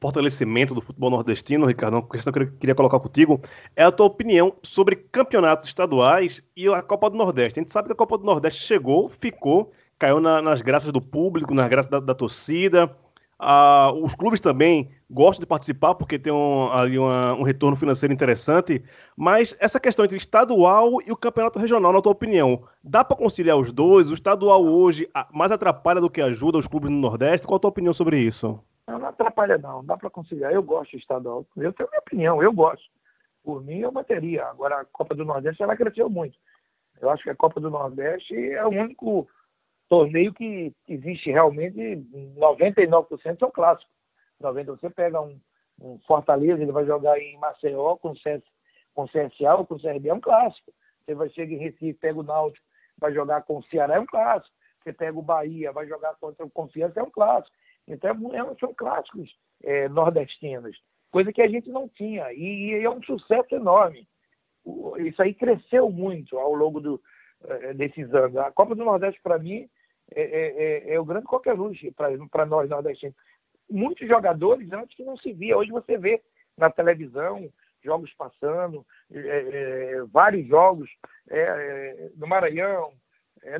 fortalecimento 0.00 0.74
do 0.74 0.80
futebol 0.80 1.10
nordestino, 1.10 1.66
Ricardo, 1.66 1.94
uma 1.94 2.08
questão 2.08 2.32
que 2.32 2.40
eu 2.40 2.52
queria 2.58 2.74
colocar 2.74 3.00
contigo 3.00 3.40
é 3.74 3.84
a 3.84 3.92
tua 3.92 4.06
opinião 4.06 4.54
sobre 4.62 4.96
campeonatos 4.96 5.68
estaduais 5.68 6.42
e 6.56 6.68
a 6.68 6.82
Copa 6.82 7.08
do 7.08 7.16
Nordeste. 7.16 7.58
A 7.58 7.62
gente 7.62 7.72
sabe 7.72 7.88
que 7.88 7.92
a 7.92 7.96
Copa 7.96 8.18
do 8.18 8.24
Nordeste 8.24 8.62
chegou, 8.62 9.08
ficou, 9.08 9.72
caiu 9.98 10.20
na, 10.20 10.42
nas 10.42 10.60
graças 10.62 10.92
do 10.92 11.00
público, 11.00 11.54
nas 11.54 11.68
graças 11.68 11.90
da, 11.90 12.00
da 12.00 12.14
torcida. 12.14 12.94
Ah, 13.38 13.92
os 13.92 14.14
clubes 14.14 14.40
também 14.40 14.90
gostam 15.10 15.40
de 15.40 15.46
participar 15.46 15.94
porque 15.94 16.18
tem 16.18 16.32
um, 16.32 16.72
ali 16.72 16.98
uma, 16.98 17.34
um 17.34 17.42
retorno 17.42 17.76
financeiro 17.76 18.12
interessante, 18.12 18.82
mas 19.14 19.54
essa 19.60 19.78
questão 19.78 20.04
entre 20.04 20.16
estadual 20.16 21.02
e 21.06 21.12
o 21.12 21.16
campeonato 21.16 21.58
regional, 21.58 21.92
na 21.92 22.00
tua 22.00 22.12
opinião, 22.12 22.64
dá 22.82 23.04
para 23.04 23.16
conciliar 23.16 23.58
os 23.58 23.70
dois? 23.70 24.10
O 24.10 24.14
estadual 24.14 24.64
hoje 24.64 25.08
mais 25.32 25.52
atrapalha 25.52 26.00
do 26.00 26.10
que 26.10 26.22
ajuda 26.22 26.58
os 26.58 26.66
clubes 26.66 26.90
no 26.90 26.96
Nordeste? 26.96 27.46
Qual 27.46 27.56
a 27.56 27.60
tua 27.60 27.70
opinião 27.70 27.92
sobre 27.92 28.18
isso? 28.18 28.58
Não, 28.88 28.98
não 28.98 29.08
atrapalha 29.08 29.58
não, 29.58 29.84
dá 29.84 29.96
para 29.96 30.08
conciliar. 30.08 30.52
Eu 30.52 30.62
gosto 30.62 30.92
do 30.92 30.98
estadual, 30.98 31.46
eu 31.56 31.72
tenho 31.72 31.88
minha 31.90 32.00
opinião, 32.00 32.42
eu 32.42 32.52
gosto. 32.52 32.84
Por 33.44 33.62
mim, 33.62 33.80
eu 33.80 33.92
manteria. 33.92 34.46
Agora, 34.46 34.80
a 34.80 34.84
Copa 34.86 35.14
do 35.14 35.24
Nordeste, 35.24 35.62
ela 35.62 35.76
cresceu 35.76 36.08
muito. 36.08 36.36
Eu 37.00 37.10
acho 37.10 37.22
que 37.22 37.30
a 37.30 37.36
Copa 37.36 37.60
do 37.60 37.70
Nordeste 37.70 38.34
é 38.34 38.64
o 38.64 38.70
único 38.70 39.28
torneio 39.88 40.32
que 40.32 40.72
existe 40.88 41.30
realmente 41.30 41.76
99% 42.36 43.38
são 43.38 43.50
clássicos. 43.50 43.92
90 44.40 44.76
você 44.76 44.90
pega 44.90 45.20
um, 45.20 45.38
um, 45.80 45.98
Fortaleza, 46.06 46.62
ele 46.62 46.72
vai 46.72 46.84
jogar 46.84 47.18
em 47.18 47.38
Maceió 47.38 47.96
com, 47.96 48.14
CS, 48.16 48.42
com 48.94 49.06
CSA 49.06 49.54
ou 49.56 49.66
com 49.66 49.78
CRB, 49.78 50.08
é 50.08 50.14
um 50.14 50.20
clássico. 50.20 50.72
Você 51.04 51.14
vai 51.14 51.28
chegar 51.30 51.52
em 51.52 51.58
Recife, 51.58 51.94
pega 51.94 52.18
o 52.18 52.22
Náutico, 52.22 52.64
vai 52.98 53.12
jogar 53.12 53.42
com 53.42 53.58
o 53.58 53.64
Ceará, 53.64 53.94
é 53.94 54.00
um 54.00 54.06
clássico. 54.06 54.54
Você 54.82 54.92
pega 54.92 55.18
o 55.18 55.22
Bahia, 55.22 55.72
vai 55.72 55.86
jogar 55.86 56.14
contra 56.16 56.44
o 56.44 56.50
Confiança, 56.50 57.00
é 57.00 57.02
um 57.02 57.10
clássico. 57.10 57.54
Então, 57.88 58.10
é, 58.32 58.38
é 58.38 58.54
são 58.58 58.74
clássicos 58.74 59.30
é, 59.62 59.88
nordestinos, 59.88 60.76
coisa 61.10 61.32
que 61.32 61.42
a 61.42 61.48
gente 61.48 61.70
não 61.70 61.88
tinha. 61.88 62.32
E, 62.32 62.70
e, 62.70 62.84
é 62.84 62.90
um 62.90 63.02
sucesso 63.02 63.54
enorme. 63.54 64.08
Isso 64.98 65.22
aí 65.22 65.32
cresceu 65.32 65.90
muito 65.90 66.36
ao 66.38 66.52
longo 66.52 66.80
do, 66.80 67.00
desses 67.76 68.12
anos. 68.14 68.36
A 68.36 68.50
Copa 68.50 68.74
do 68.74 68.84
Nordeste, 68.84 69.20
para 69.22 69.38
mim, 69.38 69.68
é, 70.14 70.22
é, 70.22 70.90
é, 70.90 70.94
é 70.94 71.00
o 71.00 71.04
grande 71.04 71.26
coqueluche 71.26 71.92
para 71.92 72.46
nós 72.46 72.68
nordestinos. 72.70 73.16
Muitos 73.68 74.06
jogadores 74.06 74.72
antes 74.72 74.96
que 74.96 75.04
não 75.04 75.16
se 75.16 75.32
via, 75.32 75.56
hoje 75.56 75.70
você 75.70 75.98
vê 75.98 76.22
na 76.56 76.70
televisão 76.70 77.50
jogos 77.82 78.12
passando, 78.14 78.84
é, 79.12 80.02
vários 80.12 80.46
jogos 80.46 80.90
no 82.16 82.26
Maranhão, 82.26 82.92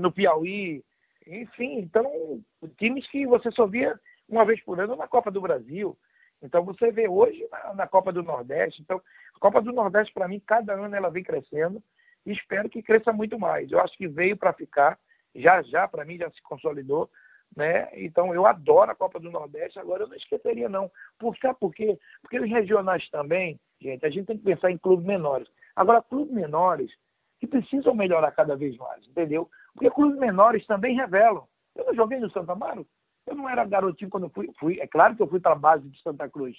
no 0.00 0.10
Piauí, 0.10 0.84
enfim, 1.26 1.78
então 1.78 2.40
times 2.76 3.06
que 3.08 3.26
você 3.26 3.50
só 3.52 3.66
via 3.66 3.98
uma 4.28 4.44
vez 4.44 4.60
por 4.62 4.80
ano 4.80 4.96
na 4.96 5.06
Copa 5.06 5.30
do 5.30 5.40
Brasil. 5.40 5.96
Então 6.42 6.64
você 6.64 6.90
vê 6.90 7.08
hoje 7.08 7.46
na, 7.50 7.74
na 7.74 7.86
Copa 7.86 8.12
do 8.12 8.22
Nordeste. 8.22 8.82
Então, 8.82 9.00
a 9.34 9.38
Copa 9.38 9.60
do 9.62 9.72
Nordeste, 9.72 10.12
para 10.12 10.28
mim, 10.28 10.40
cada 10.44 10.74
ano 10.74 10.94
ela 10.94 11.10
vem 11.10 11.22
crescendo 11.22 11.82
e 12.26 12.32
espero 12.32 12.68
que 12.68 12.82
cresça 12.82 13.12
muito 13.12 13.38
mais. 13.38 13.70
Eu 13.70 13.80
acho 13.80 13.96
que 13.96 14.08
veio 14.08 14.36
para 14.36 14.52
ficar 14.52 14.98
já 15.34 15.62
já, 15.62 15.86
para 15.86 16.04
mim, 16.04 16.16
já 16.16 16.30
se 16.30 16.42
consolidou. 16.42 17.08
Né? 17.56 17.88
Então 17.94 18.34
eu 18.34 18.44
adoro 18.44 18.90
a 18.90 18.94
Copa 18.94 19.20
do 19.20 19.30
Nordeste, 19.30 19.78
agora 19.78 20.02
eu 20.02 20.08
não 20.08 20.16
esqueceria 20.16 20.68
não. 20.68 20.90
Por, 21.18 21.36
sabe 21.38 21.58
por 21.58 21.72
quê? 21.72 21.98
Porque 22.20 22.40
os 22.40 22.50
regionais 22.50 23.08
também, 23.08 23.58
gente, 23.80 24.04
a 24.04 24.10
gente 24.10 24.26
tem 24.26 24.36
que 24.36 24.44
pensar 24.44 24.70
em 24.70 24.78
clubes 24.78 25.06
menores. 25.06 25.48
Agora, 25.74 26.02
clubes 26.02 26.34
menores 26.34 26.90
que 27.38 27.46
precisam 27.46 27.94
melhorar 27.94 28.32
cada 28.32 28.56
vez 28.56 28.76
mais, 28.76 29.06
entendeu? 29.06 29.48
Porque 29.74 29.90
clubes 29.90 30.18
menores 30.18 30.66
também 30.66 30.96
revelam. 30.96 31.46
Eu 31.74 31.84
não 31.86 31.94
joguei 31.94 32.18
no 32.18 32.30
Santa 32.30 32.52
Amaro, 32.52 32.86
eu 33.26 33.34
não 33.34 33.48
era 33.48 33.64
garotinho 33.64 34.10
quando 34.10 34.30
fui, 34.30 34.50
fui. 34.58 34.80
É 34.80 34.86
claro 34.86 35.14
que 35.14 35.22
eu 35.22 35.28
fui 35.28 35.40
para 35.40 35.52
a 35.52 35.58
base 35.58 35.88
de 35.88 36.00
Santa 36.02 36.28
Cruz, 36.28 36.56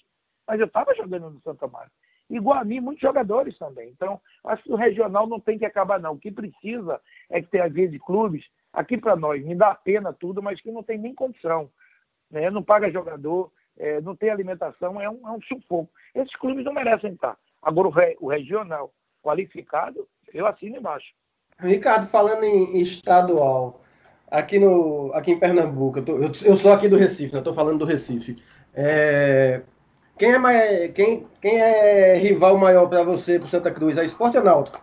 mas 0.47 0.59
eu 0.59 0.68
estava 0.68 0.95
jogando 0.95 1.30
no 1.30 1.41
Santa 1.41 1.65
Amaro. 1.65 1.91
Igual 2.30 2.59
a 2.59 2.65
mim, 2.65 2.80
muitos 2.80 3.01
jogadores 3.01 3.57
também. 3.57 3.89
Então, 3.89 4.19
acho 4.45 4.63
que 4.63 4.71
o 4.71 4.75
regional 4.75 5.28
não 5.28 5.39
tem 5.39 5.57
que 5.57 5.65
acabar, 5.65 5.99
não. 5.99 6.13
O 6.13 6.19
que 6.19 6.32
precisa 6.32 6.99
é 7.30 7.41
que 7.41 7.47
tenha, 7.47 7.65
às 7.65 7.73
vezes, 7.73 7.99
clubes 8.01 8.45
aqui 8.73 8.97
para 8.97 9.15
nós, 9.15 9.43
me 9.43 9.55
dá 9.55 9.73
pena 9.73 10.13
tudo, 10.13 10.41
mas 10.43 10.61
que 10.61 10.71
não 10.71 10.84
tem 10.84 10.97
nem 10.97 11.15
condição. 11.15 11.69
Né? 12.30 12.49
Não 12.49 12.61
paga 12.61 12.91
jogador, 12.91 13.51
é, 13.78 14.01
não 14.01 14.15
tem 14.15 14.30
alimentação, 14.30 14.99
é 14.99 15.09
um, 15.09 15.28
é 15.28 15.32
um, 15.32 15.41
sufoco. 15.41 15.89
Esses 16.13 16.36
clubes 16.36 16.65
não 16.65 16.73
merecem 16.73 17.13
estar. 17.13 17.38
Agora, 17.61 17.88
o, 17.88 17.91
re, 17.91 18.17
o 18.19 18.28
regional 18.28 18.91
qualificado, 19.23 20.07
eu 20.34 20.45
assino 20.45 20.78
embaixo. 20.78 21.13
Ricardo, 21.59 22.07
falando 22.07 22.43
em 22.43 22.80
estadual, 22.80 23.82
aqui, 24.30 24.59
no, 24.59 25.11
aqui 25.13 25.32
em 25.32 25.39
Pernambuco, 25.39 25.99
eu, 25.99 26.05
tô, 26.05 26.17
eu, 26.17 26.32
eu 26.43 26.57
sou 26.57 26.71
aqui 26.71 26.88
do 26.88 26.97
Recife, 26.97 27.34
né? 27.34 27.39
estou 27.39 27.53
falando 27.53 27.80
do 27.80 27.86
Recife. 27.86 28.38
É, 28.73 29.63
quem, 30.18 30.34
é 30.34 30.38
mais, 30.38 30.91
quem, 30.93 31.28
quem 31.41 31.61
é 31.61 32.15
rival 32.15 32.57
maior 32.57 32.88
para 32.88 33.03
você, 33.03 33.39
para 33.39 33.47
Santa 33.49 33.72
Cruz? 33.72 33.97
É 33.97 34.03
Esporte 34.05 34.38
ou 34.38 34.43
Náutico? 34.43 34.82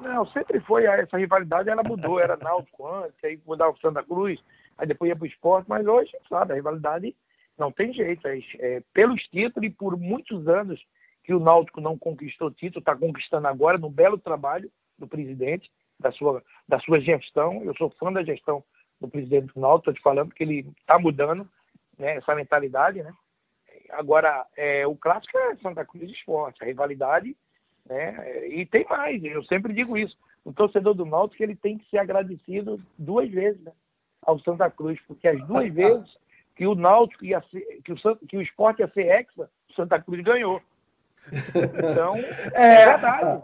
Não, 0.00 0.26
sempre 0.26 0.58
foi 0.60 0.84
essa 0.84 1.16
rivalidade, 1.16 1.68
ela 1.68 1.82
mudou, 1.82 2.18
era 2.18 2.36
Náutico 2.36 2.86
antes, 2.88 3.22
aí 3.22 3.38
mudava 3.46 3.72
o 3.72 3.78
Santa 3.78 4.02
Cruz, 4.02 4.42
aí 4.76 4.86
depois 4.86 5.08
ia 5.08 5.16
para 5.16 5.24
o 5.24 5.28
esporte, 5.28 5.68
mas 5.68 5.86
hoje, 5.86 6.10
sabe, 6.28 6.52
a 6.52 6.56
rivalidade 6.56 7.14
não 7.56 7.70
tem 7.70 7.92
jeito. 7.92 8.26
É, 8.26 8.40
é, 8.58 8.82
pelos 8.92 9.22
títulos 9.28 9.68
e 9.68 9.70
por 9.70 9.96
muitos 9.96 10.48
anos 10.48 10.84
que 11.22 11.32
o 11.32 11.38
Náutico 11.38 11.80
não 11.80 11.96
conquistou 11.96 12.50
título, 12.50 12.80
está 12.80 12.96
conquistando 12.96 13.46
agora, 13.46 13.78
no 13.78 13.88
belo 13.88 14.18
trabalho 14.18 14.70
do 14.98 15.06
presidente, 15.06 15.70
da 16.00 16.10
sua, 16.10 16.42
da 16.68 16.80
sua 16.80 17.00
gestão. 17.00 17.62
Eu 17.62 17.74
sou 17.76 17.90
fã 17.90 18.12
da 18.12 18.24
gestão 18.24 18.64
do 19.00 19.08
presidente 19.08 19.54
do 19.54 19.60
Náutico, 19.60 19.90
estou 19.90 19.94
te 19.94 20.02
falando 20.02 20.34
que 20.34 20.42
ele 20.42 20.66
está 20.80 20.98
mudando 20.98 21.48
né, 21.96 22.16
essa 22.16 22.34
mentalidade, 22.34 23.02
né? 23.02 23.12
Agora, 23.92 24.46
é, 24.56 24.86
o 24.86 24.96
clássico 24.96 25.38
é 25.38 25.56
Santa 25.56 25.84
Cruz 25.84 26.10
Esporte, 26.10 26.62
a 26.62 26.66
rivalidade, 26.66 27.36
né? 27.86 28.46
E 28.48 28.64
tem 28.66 28.86
mais, 28.88 29.22
eu 29.22 29.44
sempre 29.44 29.72
digo 29.72 29.96
isso. 29.96 30.16
O 30.44 30.52
torcedor 30.52 30.94
do 30.94 31.04
Náutico 31.04 31.42
ele 31.42 31.54
tem 31.54 31.78
que 31.78 31.88
ser 31.88 31.98
agradecido 31.98 32.76
duas 32.98 33.30
vezes 33.30 33.60
né, 33.62 33.72
ao 34.22 34.38
Santa 34.40 34.70
Cruz, 34.70 34.98
porque 35.06 35.28
as 35.28 35.46
duas 35.46 35.70
vezes 35.72 36.16
que 36.56 36.66
o 36.66 36.74
Náutico 36.74 37.24
ia 37.24 37.40
ser, 37.50 37.80
que 37.84 37.92
o, 37.92 38.16
que 38.28 38.36
o 38.36 38.42
esporte 38.42 38.80
ia 38.80 38.88
ser 38.88 39.06
hexa, 39.06 39.48
o 39.70 39.74
Santa 39.74 40.00
Cruz 40.00 40.22
ganhou. 40.22 40.60
Então, 41.30 42.16
é, 42.54 42.82
é 42.82 42.86
verdade. 42.86 43.42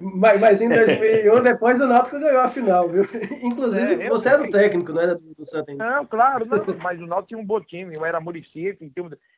Mas, 0.00 0.40
mas, 0.40 0.62
em 0.62 0.68
2001, 0.68 1.42
depois 1.42 1.80
o 1.80 1.86
Náutico 1.86 2.18
ganhou 2.18 2.40
a 2.40 2.48
final, 2.48 2.88
viu? 2.88 3.04
Inclusive, 3.42 4.04
é, 4.04 4.08
você 4.08 4.28
era 4.28 4.42
o 4.42 4.50
técnico, 4.50 4.92
não 4.92 5.00
era 5.00 5.14
do, 5.14 5.34
do 5.34 5.44
Santa 5.44 5.74
Não, 5.74 6.06
claro, 6.06 6.46
não, 6.46 6.64
mas 6.82 7.00
o 7.00 7.06
Náutico 7.06 7.28
tinha 7.28 7.40
um 7.40 7.46
bom 7.46 7.60
time, 7.60 7.94
eu 7.94 8.04
era 8.04 8.20
Murici, 8.20 8.76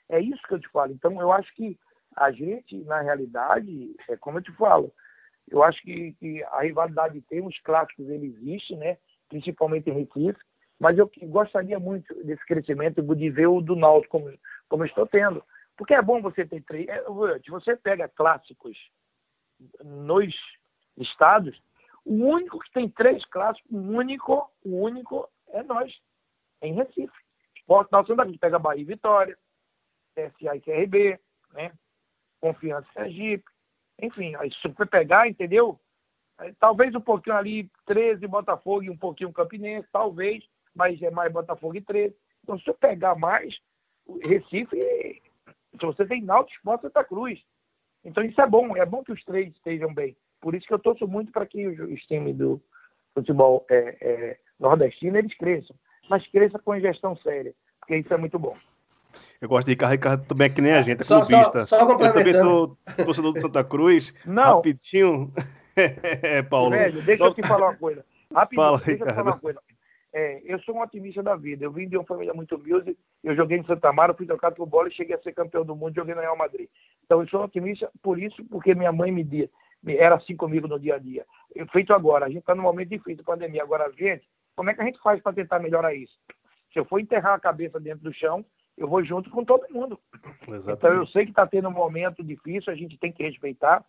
é 0.09 0.21
isso 0.21 0.43
que 0.47 0.55
eu 0.55 0.61
te 0.61 0.69
falo. 0.69 0.93
Então, 0.93 1.21
eu 1.21 1.33
acho 1.33 1.53
que 1.55 1.79
a 2.17 2.31
gente, 2.31 2.85
na 2.85 3.01
realidade, 3.01 3.95
é 4.09 4.17
como 4.17 4.39
eu 4.39 4.43
te 4.43 4.53
falo, 4.53 4.93
eu 5.51 5.63
acho 5.63 5.83
que, 5.83 6.13
que 6.19 6.43
a 6.45 6.63
rivalidade 6.63 7.21
tem, 7.23 7.45
os 7.45 7.59
clássicos, 7.61 8.09
ele 8.09 8.27
existe, 8.27 8.77
né? 8.77 8.97
Principalmente 9.29 9.91
em 9.91 9.93
Recife, 9.93 10.39
mas 10.79 10.97
eu 10.99 11.11
gostaria 11.25 11.79
muito 11.79 12.15
desse 12.25 12.45
crescimento 12.47 13.03
de 13.03 13.31
ver 13.31 13.47
o 13.47 13.61
do 13.61 13.77
Náutico 13.77 14.19
como, 14.19 14.33
como 14.69 14.83
eu 14.85 14.87
estou 14.87 15.07
tendo. 15.07 15.43
Porque 15.77 15.95
é 15.95 16.03
bom 16.03 16.23
você 16.23 16.47
ter 16.47 16.63
três. 16.63 16.89
É, 16.89 17.05
você 17.49 17.77
pega 17.77 18.09
clássicos 18.09 18.79
nos 19.83 20.35
estados, 20.97 21.61
o 22.05 22.13
único 22.13 22.61
que 22.61 22.73
tem 22.73 22.89
três 22.89 23.25
clássicos, 23.27 23.71
o 23.71 23.77
único, 23.77 24.51
o 24.63 24.83
único 24.83 25.29
é 25.49 25.63
nós, 25.63 25.93
em 26.63 26.75
Recife. 26.75 27.25
Esporte 27.57 27.91
Nacional, 27.93 28.27
a 28.27 28.29
gente 28.29 28.39
pega 28.39 28.59
Bahia 28.59 28.83
e 28.83 28.85
Vitória, 28.85 29.39
CSA 30.15 30.57
e 30.57 30.61
CRB, 30.61 31.21
né? 31.53 31.73
Confiança 32.41 32.87
Sergipe. 32.93 33.45
Enfim, 34.01 34.35
aí 34.37 34.53
se 34.53 34.69
você 34.69 34.87
pegar, 34.87 35.29
entendeu? 35.29 35.81
Talvez 36.59 36.95
um 36.95 37.01
pouquinho 37.01 37.37
ali, 37.37 37.71
13 37.87 38.27
Botafogo 38.27 38.83
e 38.83 38.91
um 38.91 38.97
pouquinho 38.97 39.33
Campinense, 39.33 39.89
talvez, 39.91 40.45
mas 40.75 41.01
é 41.01 41.11
mais 41.11 41.33
Botafogo 41.33 41.77
e 41.77 41.81
13. 41.81 42.15
Então, 42.43 42.59
se 42.59 42.69
eu 42.69 42.75
pegar 42.75 43.15
mais, 43.15 43.59
Recife 44.23 45.23
se 45.79 45.87
você 45.87 46.07
tem 46.07 46.23
Náutico, 46.23 46.57
Sport 46.59 46.83
Santa 46.83 47.05
Cruz. 47.05 47.41
Então 48.05 48.23
isso 48.23 48.41
é 48.41 48.47
bom, 48.47 48.77
é 48.77 48.85
bom 48.85 49.03
que 49.03 49.13
os 49.13 49.25
três 49.25 49.53
estejam 49.55 49.93
bem. 49.93 50.17
Por 50.41 50.55
isso 50.55 50.67
que 50.67 50.75
eu 50.75 50.79
torço 50.79 51.07
muito 51.07 51.33
para 51.33 51.47
que 51.47 51.67
os, 51.67 51.79
os, 51.79 52.01
times 52.03 52.37
do 52.37 52.61
futebol 53.15 53.65
é, 53.71 53.97
é, 54.01 54.39
nordestino 54.61 55.17
eles 55.17 55.35
cresçam, 55.37 55.75
mas 56.09 56.27
cresça 56.29 56.59
com 56.59 56.79
gestão 56.79 57.17
séria, 57.17 57.55
porque 57.81 57.97
isso 57.97 58.13
é 58.13 58.17
muito 58.17 58.39
bom. 58.39 58.55
Eu 59.41 59.49
gosto 59.49 59.67
de 59.67 59.73
Ricardo, 59.73 59.93
Ricardo 59.93 60.27
também 60.27 60.47
é 60.47 60.51
que 60.51 60.61
nem 60.61 60.73
a 60.73 60.83
gente, 60.83 61.03
é 61.03 61.05
clubista. 61.05 61.67
Só, 61.67 61.79
só, 61.79 61.87
só 61.87 61.93
eu 61.93 62.13
também 62.13 62.35
sou 62.35 62.77
torcedor 63.05 63.33
do 63.33 63.41
Santa 63.41 63.65
Cruz. 63.65 64.15
Não. 64.27 64.57
Rapidinho. 64.57 65.33
é, 65.77 66.43
Paulo. 66.43 66.71
Velho, 66.71 67.03
deixa 67.03 67.25
só... 67.25 67.31
eu 67.31 67.35
te 67.35 67.43
falar 67.47 67.69
uma 67.69 67.77
coisa. 67.77 68.05
Rapidinho, 68.33 68.67
Fala, 68.67 68.79
deixa 68.79 68.91
Ricardo. 68.93 69.09
eu 69.09 69.15
te 69.15 69.17
falar 69.17 69.31
uma 69.33 69.41
coisa. 69.41 69.61
É, 70.17 70.41
eu 70.45 70.61
sou 70.61 70.77
um 70.77 70.81
otimista 70.81 71.25
da 71.25 71.35
vida. 71.35 71.65
Eu 71.65 71.73
vim 71.73 71.89
de 71.89 71.97
uma 71.97 72.07
família 72.07 72.33
muito 72.33 72.55
humilde. 72.55 72.97
Eu 73.23 73.35
joguei 73.35 73.59
em 73.59 73.65
Santa 73.65 73.93
Mara, 73.93 74.15
fui 74.15 74.25
trocado 74.25 74.55
por 74.55 74.65
bola 74.65 74.89
e 74.89 74.95
cheguei 74.95 75.17
a 75.17 75.19
ser 75.21 75.33
campeão 75.33 75.65
do 75.65 75.75
mundo. 75.75 75.97
Joguei 75.97 76.15
no 76.15 76.21
Real 76.21 76.37
Madrid. 76.37 76.69
Então 77.05 77.21
eu 77.21 77.27
sou 77.27 77.41
um 77.41 77.45
otimista 77.45 77.91
por 78.01 78.17
isso, 78.17 78.45
porque 78.45 78.77
minha 78.77 78.93
mãe 78.93 79.11
me 79.11 79.25
dia, 79.25 79.51
era 79.85 80.15
assim 80.15 80.37
comigo 80.37 80.69
no 80.69 80.79
dia 80.79 80.95
a 80.95 80.99
dia. 80.99 81.27
Eu, 81.53 81.67
feito 81.67 81.93
agora, 81.93 82.27
a 82.27 82.29
gente 82.29 82.39
está 82.39 82.55
num 82.55 82.63
momento 82.63 82.91
difícil, 82.91 83.25
pandemia. 83.25 83.65
Agora, 83.65 83.91
gente, 83.99 84.25
como 84.55 84.71
é 84.71 84.75
que 84.75 84.81
a 84.81 84.85
gente 84.85 85.01
faz 85.01 85.21
para 85.21 85.33
tentar 85.33 85.59
melhorar 85.59 85.93
isso? 85.93 86.17
Se 86.73 86.79
eu 86.79 86.85
for 86.85 87.01
enterrar 87.01 87.35
a 87.35 87.41
cabeça 87.41 87.81
dentro 87.81 88.05
do 88.05 88.15
chão, 88.15 88.45
eu 88.79 88.87
vou 88.87 89.05
junto 89.05 89.29
com 89.31 89.45
todo 89.45 89.67
mundo. 89.69 89.99
Exatamente. 90.47 90.71
Então 90.71 90.95
eu 90.95 91.07
sei 91.09 91.25
que 91.25 91.33
está 91.33 91.45
tendo 91.45 91.67
um 91.69 91.73
momento 91.73 92.23
difícil, 92.23 92.73
a 92.73 92.77
gente 92.77 92.97
tem 92.99 93.13
que 93.13 93.25
respeitar. 93.25 93.85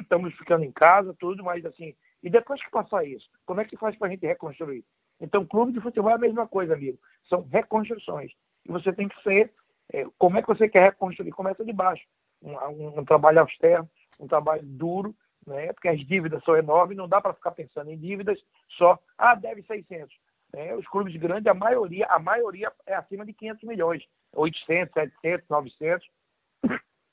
Estamos 0.00 0.32
ficando 0.34 0.64
em 0.64 0.70
casa, 0.70 1.12
tudo, 1.18 1.42
mas 1.42 1.64
assim. 1.66 1.96
E 2.22 2.30
depois 2.30 2.62
que 2.62 2.70
passar 2.70 3.04
isso, 3.04 3.28
como 3.44 3.60
é 3.60 3.64
que 3.64 3.76
faz 3.76 3.96
para 3.96 4.06
a 4.06 4.10
gente 4.10 4.24
reconstruir? 4.24 4.84
Então, 5.20 5.44
clube 5.44 5.72
de 5.72 5.80
futebol 5.80 6.10
é 6.10 6.14
a 6.14 6.18
mesma 6.18 6.46
coisa, 6.46 6.74
amigo. 6.74 6.98
São 7.28 7.42
reconstruções. 7.42 8.32
E 8.66 8.72
você 8.72 8.92
tem 8.92 9.08
que 9.08 9.22
ser. 9.22 9.52
É, 9.92 10.06
como 10.18 10.38
é 10.38 10.42
que 10.42 10.48
você 10.48 10.68
quer 10.68 10.84
reconstruir? 10.84 11.30
Começa 11.32 11.64
de 11.64 11.72
baixo. 11.72 12.04
Um, 12.42 12.52
um, 12.52 13.00
um 13.00 13.04
trabalho 13.04 13.40
austero, 13.40 13.88
um 14.18 14.26
trabalho 14.26 14.62
duro, 14.62 15.14
né? 15.46 15.72
porque 15.72 15.88
as 15.88 16.00
dívidas 16.06 16.42
são 16.44 16.56
enormes, 16.56 16.96
não 16.96 17.08
dá 17.08 17.20
para 17.20 17.34
ficar 17.34 17.50
pensando 17.50 17.90
em 17.90 17.98
dívidas 17.98 18.38
só. 18.78 18.98
Ah, 19.18 19.34
deve 19.34 19.62
600. 19.62 20.14
Né? 20.54 20.74
Os 20.74 20.86
clubes 20.88 21.14
grandes, 21.16 21.46
a 21.46 21.54
maioria, 21.54 22.06
a 22.06 22.18
maioria 22.18 22.72
é 22.86 22.94
acima 22.94 23.26
de 23.26 23.32
500 23.32 23.64
milhões. 23.64 24.02
800, 24.32 24.92
700, 24.92 25.48
900. 25.48 26.08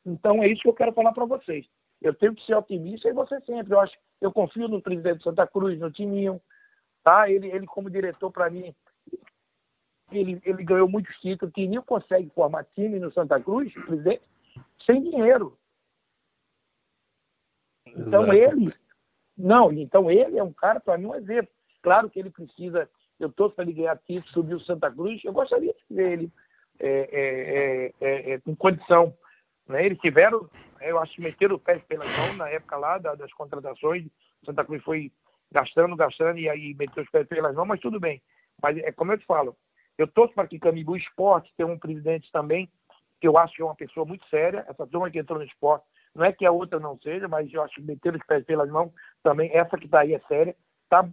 Então, 0.05 0.41
é 0.41 0.47
isso 0.47 0.61
que 0.61 0.69
eu 0.69 0.73
quero 0.73 0.93
falar 0.93 1.11
para 1.11 1.25
vocês. 1.25 1.65
Eu 2.01 2.13
tenho 2.13 2.33
que 2.33 2.45
ser 2.45 2.55
otimista 2.55 3.09
e 3.09 3.13
você 3.13 3.41
sempre. 3.41 3.73
Eu, 3.73 3.79
acho, 3.81 3.93
eu 4.21 4.31
confio 4.31 4.67
no 4.69 4.81
presidente 4.81 5.17
de 5.17 5.23
Santa 5.23 5.45
Cruz, 5.45 5.77
no 5.79 5.91
Tininho, 5.91 6.39
Tá? 7.07 7.29
Ele, 7.29 7.47
ele 7.47 7.65
como 7.65 7.89
diretor, 7.89 8.29
para 8.29 8.49
mim, 8.49 8.75
ele, 10.11 10.41
ele 10.43 10.61
ganhou 10.61 10.89
muitos 10.89 11.15
títulos. 11.21 11.53
Que 11.53 11.65
nem 11.65 11.79
consegue 11.79 12.29
formar 12.35 12.65
time 12.75 12.99
no 12.99 13.13
Santa 13.13 13.39
Cruz, 13.39 13.73
presidente, 13.73 14.23
sem 14.85 15.01
dinheiro. 15.01 15.57
Então 17.87 18.29
Exato. 18.29 18.33
ele. 18.33 18.73
Não, 19.37 19.71
então 19.71 20.11
ele 20.11 20.37
é 20.37 20.43
um 20.43 20.51
cara, 20.51 20.81
para 20.81 20.97
mim, 20.97 21.05
um 21.05 21.15
exemplo. 21.15 21.49
Claro 21.81 22.09
que 22.09 22.19
ele 22.19 22.29
precisa. 22.29 22.89
Eu 23.17 23.29
estou 23.29 23.49
para 23.49 23.63
ele 23.63 23.71
ganhar 23.71 23.97
título, 23.99 24.33
subir 24.33 24.55
o 24.55 24.65
Santa 24.65 24.91
Cruz. 24.91 25.23
Eu 25.23 25.31
gostaria 25.31 25.73
de 25.73 25.95
ver 25.95 26.11
ele 26.11 26.31
é, 26.77 27.93
é, 28.01 28.05
é, 28.05 28.31
é, 28.33 28.39
com 28.41 28.53
condição. 28.53 29.17
Né? 29.65 29.85
Eles 29.85 29.97
tiveram, 29.99 30.49
eu 30.81 30.99
acho, 30.99 31.21
meteram 31.21 31.55
o 31.55 31.59
pé 31.59 31.79
pela 31.79 32.03
mão 32.03 32.35
na 32.35 32.49
época 32.49 32.75
lá 32.75 32.97
das 32.97 33.31
contratações. 33.31 34.05
Santa 34.43 34.65
Cruz 34.65 34.83
foi 34.83 35.09
gastando, 35.51 35.95
gastando, 35.95 36.39
e 36.39 36.49
aí 36.49 36.73
meteu 36.73 37.03
os 37.03 37.09
pés 37.09 37.27
pelas 37.27 37.55
mãos, 37.55 37.67
mas 37.67 37.79
tudo 37.79 37.99
bem. 37.99 38.21
Mas 38.61 38.77
é 38.77 38.91
como 38.91 39.11
eu 39.11 39.17
te 39.17 39.25
falo, 39.25 39.55
eu 39.97 40.07
torço 40.07 40.33
para 40.33 40.47
que 40.47 40.59
Camibu 40.59 40.95
Esporte 40.95 41.53
tenha 41.55 41.67
um 41.67 41.79
presidente 41.79 42.31
também, 42.31 42.69
que 43.19 43.27
eu 43.27 43.37
acho 43.37 43.55
que 43.55 43.61
é 43.61 43.65
uma 43.65 43.75
pessoa 43.75 44.05
muito 44.05 44.27
séria, 44.29 44.65
essa 44.67 44.85
turma 44.85 45.09
que 45.09 45.19
entrou 45.19 45.39
no 45.39 45.45
esporte, 45.45 45.85
não 46.13 46.25
é 46.25 46.31
que 46.31 46.45
a 46.45 46.51
outra 46.51 46.79
não 46.79 46.97
seja, 46.99 47.27
mas 47.27 47.51
eu 47.51 47.61
acho 47.61 47.75
que 47.75 47.81
meter 47.81 48.15
os 48.15 48.23
pés 48.25 48.43
pelas 48.45 48.69
mãos 48.69 48.91
também, 49.23 49.51
essa 49.53 49.77
que 49.77 49.85
está 49.85 50.01
aí 50.01 50.13
é 50.13 50.19
séria, 50.27 50.55
tá, 50.89 51.07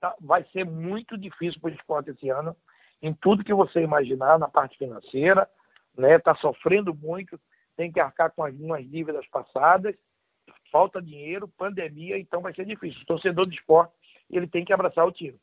tá, 0.00 0.14
vai 0.20 0.44
ser 0.52 0.64
muito 0.64 1.16
difícil 1.16 1.60
para 1.60 1.70
o 1.70 1.74
esporte 1.74 2.10
esse 2.10 2.28
ano, 2.28 2.56
em 3.02 3.12
tudo 3.12 3.44
que 3.44 3.54
você 3.54 3.80
imaginar, 3.80 4.38
na 4.38 4.48
parte 4.48 4.76
financeira, 4.78 5.48
né? 5.96 6.16
Está 6.16 6.34
sofrendo 6.36 6.94
muito, 6.94 7.38
tem 7.76 7.92
que 7.92 8.00
arcar 8.00 8.30
com 8.30 8.44
algumas 8.44 8.88
dívidas 8.88 9.26
passadas, 9.28 9.94
falta 10.76 11.00
dinheiro, 11.00 11.48
pandemia, 11.48 12.18
então 12.18 12.42
vai 12.42 12.54
ser 12.54 12.66
difícil. 12.66 13.00
O 13.02 13.06
torcedor 13.06 13.46
de 13.46 13.54
esporte, 13.54 13.94
ele 14.30 14.46
tem 14.46 14.62
que 14.62 14.74
abraçar 14.74 15.06
o 15.06 15.12
time. 15.12 15.34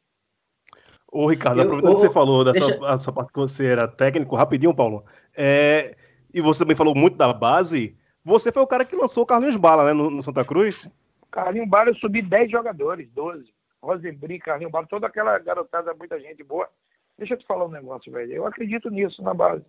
Ô, 1.11 1.27
Ricardo, 1.27 1.61
aproveitando 1.61 1.95
que 1.95 2.01
você 2.01 2.13
falou 2.13 2.43
da 2.43 2.51
deixa... 2.51 2.77
sua, 2.77 2.99
sua, 2.99 3.13
parte 3.13 3.33
que 3.33 3.39
você 3.39 3.65
era 3.65 3.87
técnico, 3.87 4.35
rapidinho, 4.35 4.75
Paulo, 4.75 5.03
é, 5.35 5.95
e 6.31 6.39
você 6.39 6.59
também 6.59 6.75
falou 6.75 6.93
muito 6.93 7.17
da 7.17 7.33
base, 7.33 7.97
você 8.23 8.51
foi 8.51 8.61
o 8.61 8.67
cara 8.67 8.85
que 8.85 8.95
lançou 8.95 9.23
o 9.23 9.25
Carlinhos 9.25 9.57
Bala, 9.57 9.85
né, 9.85 9.93
no, 9.93 10.11
no 10.11 10.21
Santa 10.21 10.45
Cruz? 10.45 10.87
Carlinhos 11.31 11.67
Bala, 11.67 11.89
eu 11.89 11.95
subi 11.95 12.21
10 12.21 12.51
jogadores, 12.51 13.09
12. 13.11 13.51
Rosenbri, 13.81 14.37
Carlinhos 14.37 14.71
Bala, 14.71 14.85
toda 14.85 15.07
aquela 15.07 15.39
garotada, 15.39 15.95
muita 15.95 16.19
gente 16.19 16.43
boa. 16.43 16.69
Deixa 17.17 17.33
eu 17.33 17.37
te 17.39 17.45
falar 17.47 17.65
um 17.65 17.71
negócio, 17.71 18.11
velho. 18.11 18.33
Eu 18.33 18.45
acredito 18.45 18.91
nisso 18.91 19.21
na 19.23 19.33
base. 19.33 19.65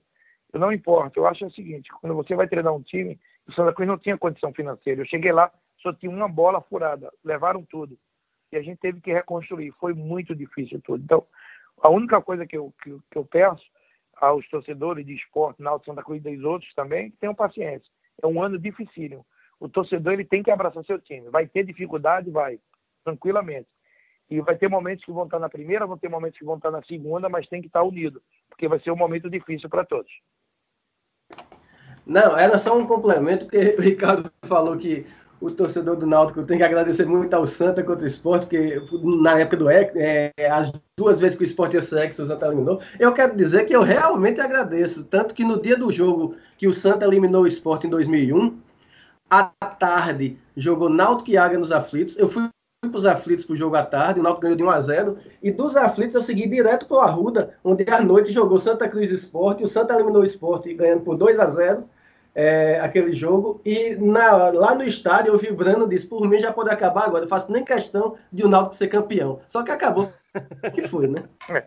Eu 0.52 0.60
não 0.60 0.70
importa. 0.70 1.18
Eu 1.18 1.26
acho 1.26 1.46
o 1.46 1.50
seguinte, 1.50 1.90
quando 2.00 2.14
você 2.14 2.34
vai 2.34 2.46
treinar 2.46 2.74
um 2.74 2.82
time, 2.82 3.18
o 3.46 3.52
Santa 3.52 3.72
Cruz 3.72 3.88
não 3.88 3.98
tinha 3.98 4.18
condição 4.18 4.52
financeira. 4.52 5.00
Eu 5.00 5.06
cheguei 5.06 5.32
lá, 5.32 5.52
só 5.80 5.92
tinha 5.92 6.10
uma 6.10 6.28
bola 6.28 6.60
furada, 6.62 7.12
levaram 7.22 7.64
tudo. 7.64 7.98
E 8.52 8.56
a 8.56 8.62
gente 8.62 8.78
teve 8.78 9.00
que 9.00 9.12
reconstruir. 9.12 9.72
Foi 9.80 9.92
muito 9.92 10.34
difícil 10.34 10.80
tudo. 10.82 11.02
Então, 11.02 11.26
a 11.82 11.88
única 11.88 12.20
coisa 12.22 12.46
que 12.46 12.56
eu, 12.56 12.72
que, 12.82 12.96
que 13.10 13.18
eu 13.18 13.24
peço 13.24 13.64
aos 14.16 14.48
torcedores 14.48 15.04
de 15.04 15.14
esporte, 15.14 15.60
na 15.60 15.70
Alto 15.70 15.86
Santa 15.86 16.02
Cruz 16.02 16.24
e 16.24 16.36
dos 16.36 16.44
outros 16.44 16.72
também, 16.74 17.10
tenham 17.20 17.34
paciência. 17.34 17.88
É 18.22 18.26
um 18.26 18.42
ano 18.42 18.58
dificílimo. 18.58 19.26
O 19.58 19.68
torcedor 19.68 20.12
ele 20.12 20.24
tem 20.24 20.42
que 20.42 20.50
abraçar 20.50 20.84
seu 20.84 20.98
time. 21.00 21.28
Vai 21.30 21.46
ter 21.46 21.64
dificuldade? 21.64 22.30
Vai, 22.30 22.60
tranquilamente. 23.04 23.68
E 24.30 24.40
vai 24.40 24.56
ter 24.56 24.68
momentos 24.68 25.04
que 25.04 25.12
vão 25.12 25.24
estar 25.24 25.38
na 25.38 25.48
primeira, 25.48 25.86
vão 25.86 25.98
ter 25.98 26.08
momentos 26.08 26.38
que 26.38 26.44
vão 26.44 26.56
estar 26.56 26.70
na 26.70 26.82
segunda, 26.82 27.28
mas 27.28 27.46
tem 27.48 27.60
que 27.60 27.66
estar 27.66 27.82
unido, 27.82 28.22
porque 28.48 28.68
vai 28.68 28.80
ser 28.80 28.90
um 28.90 28.96
momento 28.96 29.28
difícil 29.28 29.68
para 29.68 29.84
todos. 29.84 30.10
Não, 32.06 32.36
era 32.36 32.58
só 32.58 32.76
um 32.76 32.86
complemento, 32.86 33.46
porque 33.46 33.76
o 33.78 33.80
Ricardo 33.80 34.30
falou 34.42 34.76
que 34.76 35.06
o 35.40 35.50
torcedor 35.50 35.96
do 35.96 36.06
Náutico 36.06 36.44
tem 36.44 36.58
que 36.58 36.64
agradecer 36.64 37.04
muito 37.06 37.34
ao 37.34 37.46
Santa 37.46 37.82
contra 37.82 38.04
o 38.04 38.08
esporte, 38.08 38.46
porque 38.46 38.82
na 39.02 39.38
época 39.38 39.56
do 39.56 39.68
é, 39.68 40.32
as 40.50 40.72
duas 40.96 41.20
vezes 41.20 41.36
que 41.36 41.44
o 41.44 41.46
esporte 41.46 41.74
ia 41.74 41.82
ser 41.82 42.08
o 42.10 42.14
Santa 42.14 42.46
eliminou. 42.46 42.80
Eu 42.98 43.12
quero 43.12 43.36
dizer 43.36 43.66
que 43.66 43.74
eu 43.74 43.82
realmente 43.82 44.40
agradeço. 44.40 45.04
Tanto 45.04 45.34
que 45.34 45.44
no 45.44 45.60
dia 45.60 45.76
do 45.76 45.92
jogo 45.92 46.36
que 46.56 46.66
o 46.66 46.74
Santa 46.74 47.04
eliminou 47.04 47.42
o 47.42 47.46
esporte 47.46 47.86
em 47.86 47.90
2001, 47.90 48.56
à 49.28 49.44
tarde 49.44 50.38
jogou 50.56 50.88
Náutico 50.88 51.30
e 51.30 51.36
Águia 51.36 51.58
nos 51.58 51.72
aflitos. 51.72 52.16
Eu 52.16 52.28
fui 52.28 52.48
para 52.80 52.98
os 52.98 53.06
aflitos 53.06 53.44
para 53.44 53.54
o 53.54 53.56
jogo 53.56 53.76
à 53.76 53.82
tarde, 53.82 54.20
o 54.20 54.22
Náutico 54.22 54.42
ganhou 54.42 54.56
de 54.56 54.62
1 54.62 54.70
a 54.70 54.80
0 54.80 55.18
e 55.42 55.50
dos 55.50 55.74
aflitos 55.74 56.14
eu 56.14 56.22
segui 56.22 56.46
direto 56.46 56.86
para 56.86 56.96
o 56.96 57.00
Arruda, 57.00 57.54
onde 57.64 57.84
à 57.90 58.00
noite 58.00 58.30
jogou 58.30 58.60
Santa 58.60 58.88
Cruz 58.88 59.10
Esporte, 59.10 59.64
o 59.64 59.66
Santa 59.66 59.94
eliminou 59.94 60.22
o 60.22 60.24
Esporte 60.24 60.72
ganhando 60.74 61.02
por 61.02 61.16
2 61.16 61.38
a 61.38 61.46
0 61.46 61.84
é, 62.34 62.80
aquele 62.80 63.12
jogo, 63.12 63.60
e 63.64 63.94
na, 63.96 64.50
lá 64.50 64.74
no 64.74 64.82
estádio 64.82 65.32
eu 65.32 65.38
vibrando 65.38 65.88
disse, 65.88 66.06
por 66.06 66.28
mim 66.28 66.38
já 66.38 66.52
pode 66.52 66.70
acabar 66.70 67.04
agora, 67.04 67.24
eu 67.24 67.28
faço 67.28 67.52
nem 67.52 67.64
questão 67.64 68.16
de 68.32 68.44
o 68.44 68.48
Náutico 68.48 68.74
ser 68.74 68.88
campeão. 68.88 69.40
Só 69.48 69.62
que 69.62 69.70
acabou, 69.70 70.12
que 70.74 70.88
foi, 70.88 71.06
né? 71.06 71.28
É. 71.48 71.66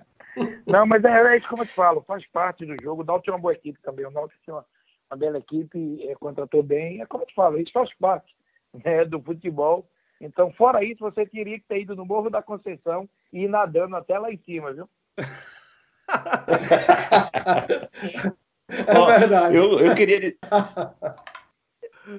Não, 0.66 0.86
mas 0.86 1.04
é, 1.04 1.10
é, 1.10 1.38
isso 1.38 1.48
como 1.48 1.64
eu 1.64 1.68
te 1.68 1.74
falo, 1.74 2.02
faz 2.02 2.26
parte 2.28 2.66
do 2.66 2.76
jogo, 2.82 3.02
o 3.02 3.06
Náutico 3.06 3.32
é 3.32 3.34
uma 3.34 3.42
boa 3.42 3.54
equipe 3.54 3.80
também, 3.82 4.06
o 4.06 4.12
Náutico 4.12 4.40
tinha 4.44 4.56
uma, 4.56 4.66
uma 5.10 5.18
bela 5.18 5.38
equipe, 5.38 6.06
é, 6.08 6.14
contratou 6.16 6.62
bem, 6.62 7.02
é 7.02 7.06
como 7.06 7.24
eu 7.24 7.28
te 7.28 7.34
falo, 7.34 7.58
isso 7.58 7.72
faz 7.72 7.92
parte 7.96 8.36
né, 8.84 9.06
do 9.06 9.22
futebol, 9.22 9.88
então, 10.20 10.52
fora 10.54 10.84
isso, 10.84 11.00
você 11.00 11.26
teria 11.26 11.60
que 11.60 11.68
ter 11.68 11.82
ido 11.82 11.96
no 11.96 12.06
Morro 12.06 12.30
da 12.30 12.42
Conceição 12.42 13.08
e 13.32 13.44
ir 13.44 13.48
nadando 13.48 13.96
até 13.96 14.18
lá 14.18 14.32
em 14.32 14.38
cima, 14.40 14.74
viu? 14.74 14.90
é 18.70 19.20
verdade. 19.20 19.56
Eu, 19.56 19.80
eu 19.80 19.96
queria. 19.96 20.36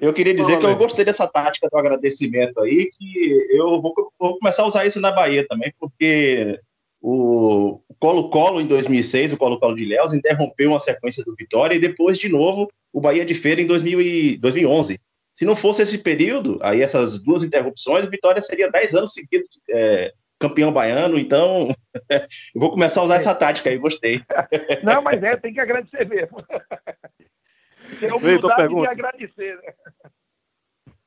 Eu 0.01 0.13
queria 0.13 0.35
dizer 0.35 0.59
que 0.59 0.65
eu 0.67 0.75
gostei 0.75 1.03
dessa 1.03 1.27
tática 1.27 1.67
do 1.67 1.75
agradecimento 1.75 2.59
aí, 2.61 2.91
que 2.95 3.47
eu 3.49 3.81
vou, 3.81 3.91
vou 4.19 4.37
começar 4.37 4.61
a 4.61 4.67
usar 4.67 4.85
isso 4.85 5.01
na 5.01 5.11
Bahia 5.11 5.47
também, 5.47 5.73
porque 5.79 6.59
o 7.01 7.81
Colo-Colo 7.99 8.61
em 8.61 8.67
2006, 8.67 9.33
o 9.33 9.37
Colo-Colo 9.37 9.75
de 9.75 9.85
Léus, 9.85 10.13
interrompeu 10.13 10.69
uma 10.69 10.79
sequência 10.79 11.23
do 11.23 11.35
Vitória 11.35 11.75
e 11.75 11.79
depois, 11.79 12.19
de 12.19 12.29
novo, 12.29 12.69
o 12.93 13.01
Bahia 13.01 13.25
de 13.25 13.33
Feira 13.33 13.61
em 13.61 13.65
2000 13.65 14.01
e 14.01 14.37
2011. 14.37 14.99
Se 15.35 15.45
não 15.45 15.55
fosse 15.55 15.81
esse 15.81 15.97
período, 15.97 16.59
aí 16.61 16.81
essas 16.81 17.17
duas 17.23 17.41
interrupções, 17.41 18.05
o 18.05 18.09
Vitória 18.09 18.41
seria 18.41 18.69
10 18.69 18.93
anos 18.93 19.13
seguidos 19.13 19.47
é, 19.69 20.13
campeão 20.39 20.71
baiano, 20.71 21.19
então 21.19 21.75
eu 22.09 22.61
vou 22.61 22.71
começar 22.71 23.01
a 23.01 23.03
usar 23.03 23.15
essa 23.15 23.35
tática 23.35 23.69
aí, 23.69 23.77
gostei. 23.77 24.23
Não, 24.83 25.01
mas 25.01 25.21
é, 25.21 25.35
tem 25.35 25.53
que 25.53 25.59
agradecer 25.59 26.07
mesmo. 26.07 26.43
Tem 27.99 28.11
humildade 28.11 28.73
de 28.73 28.87
agradecer. 28.87 29.55
Né? 29.55 29.73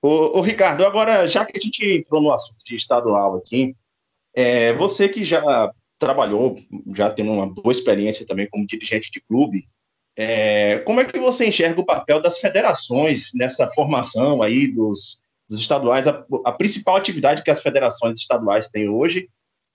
Ô, 0.00 0.38
ô, 0.38 0.40
Ricardo, 0.40 0.84
agora, 0.84 1.28
já 1.28 1.44
que 1.44 1.56
a 1.56 1.60
gente 1.60 1.86
entrou 1.86 2.20
no 2.20 2.32
assunto 2.32 2.58
de 2.64 2.74
estadual 2.74 3.36
aqui, 3.36 3.76
é, 4.34 4.72
você 4.72 5.08
que 5.08 5.22
já 5.22 5.72
trabalhou, 5.96 6.58
já 6.96 7.08
tem 7.08 7.28
uma 7.28 7.46
boa 7.46 7.70
experiência 7.70 8.26
também 8.26 8.48
como 8.48 8.66
dirigente 8.66 9.12
de 9.12 9.20
clube, 9.20 9.68
é, 10.16 10.80
como 10.80 11.00
é 11.00 11.04
que 11.04 11.18
você 11.20 11.46
enxerga 11.46 11.80
o 11.80 11.86
papel 11.86 12.20
das 12.20 12.38
federações 12.38 13.30
nessa 13.32 13.68
formação 13.68 14.42
aí 14.42 14.66
dos, 14.66 15.21
dos 15.52 15.60
estaduais? 15.60 16.08
A, 16.08 16.24
a, 16.44 16.52
principal 16.52 16.96
atividade 16.96 17.42
que 17.42 17.50
as 17.50 17.60
federações 17.60 18.18
estaduais 18.18 18.66
têm 18.68 18.88
hoje 18.88 19.28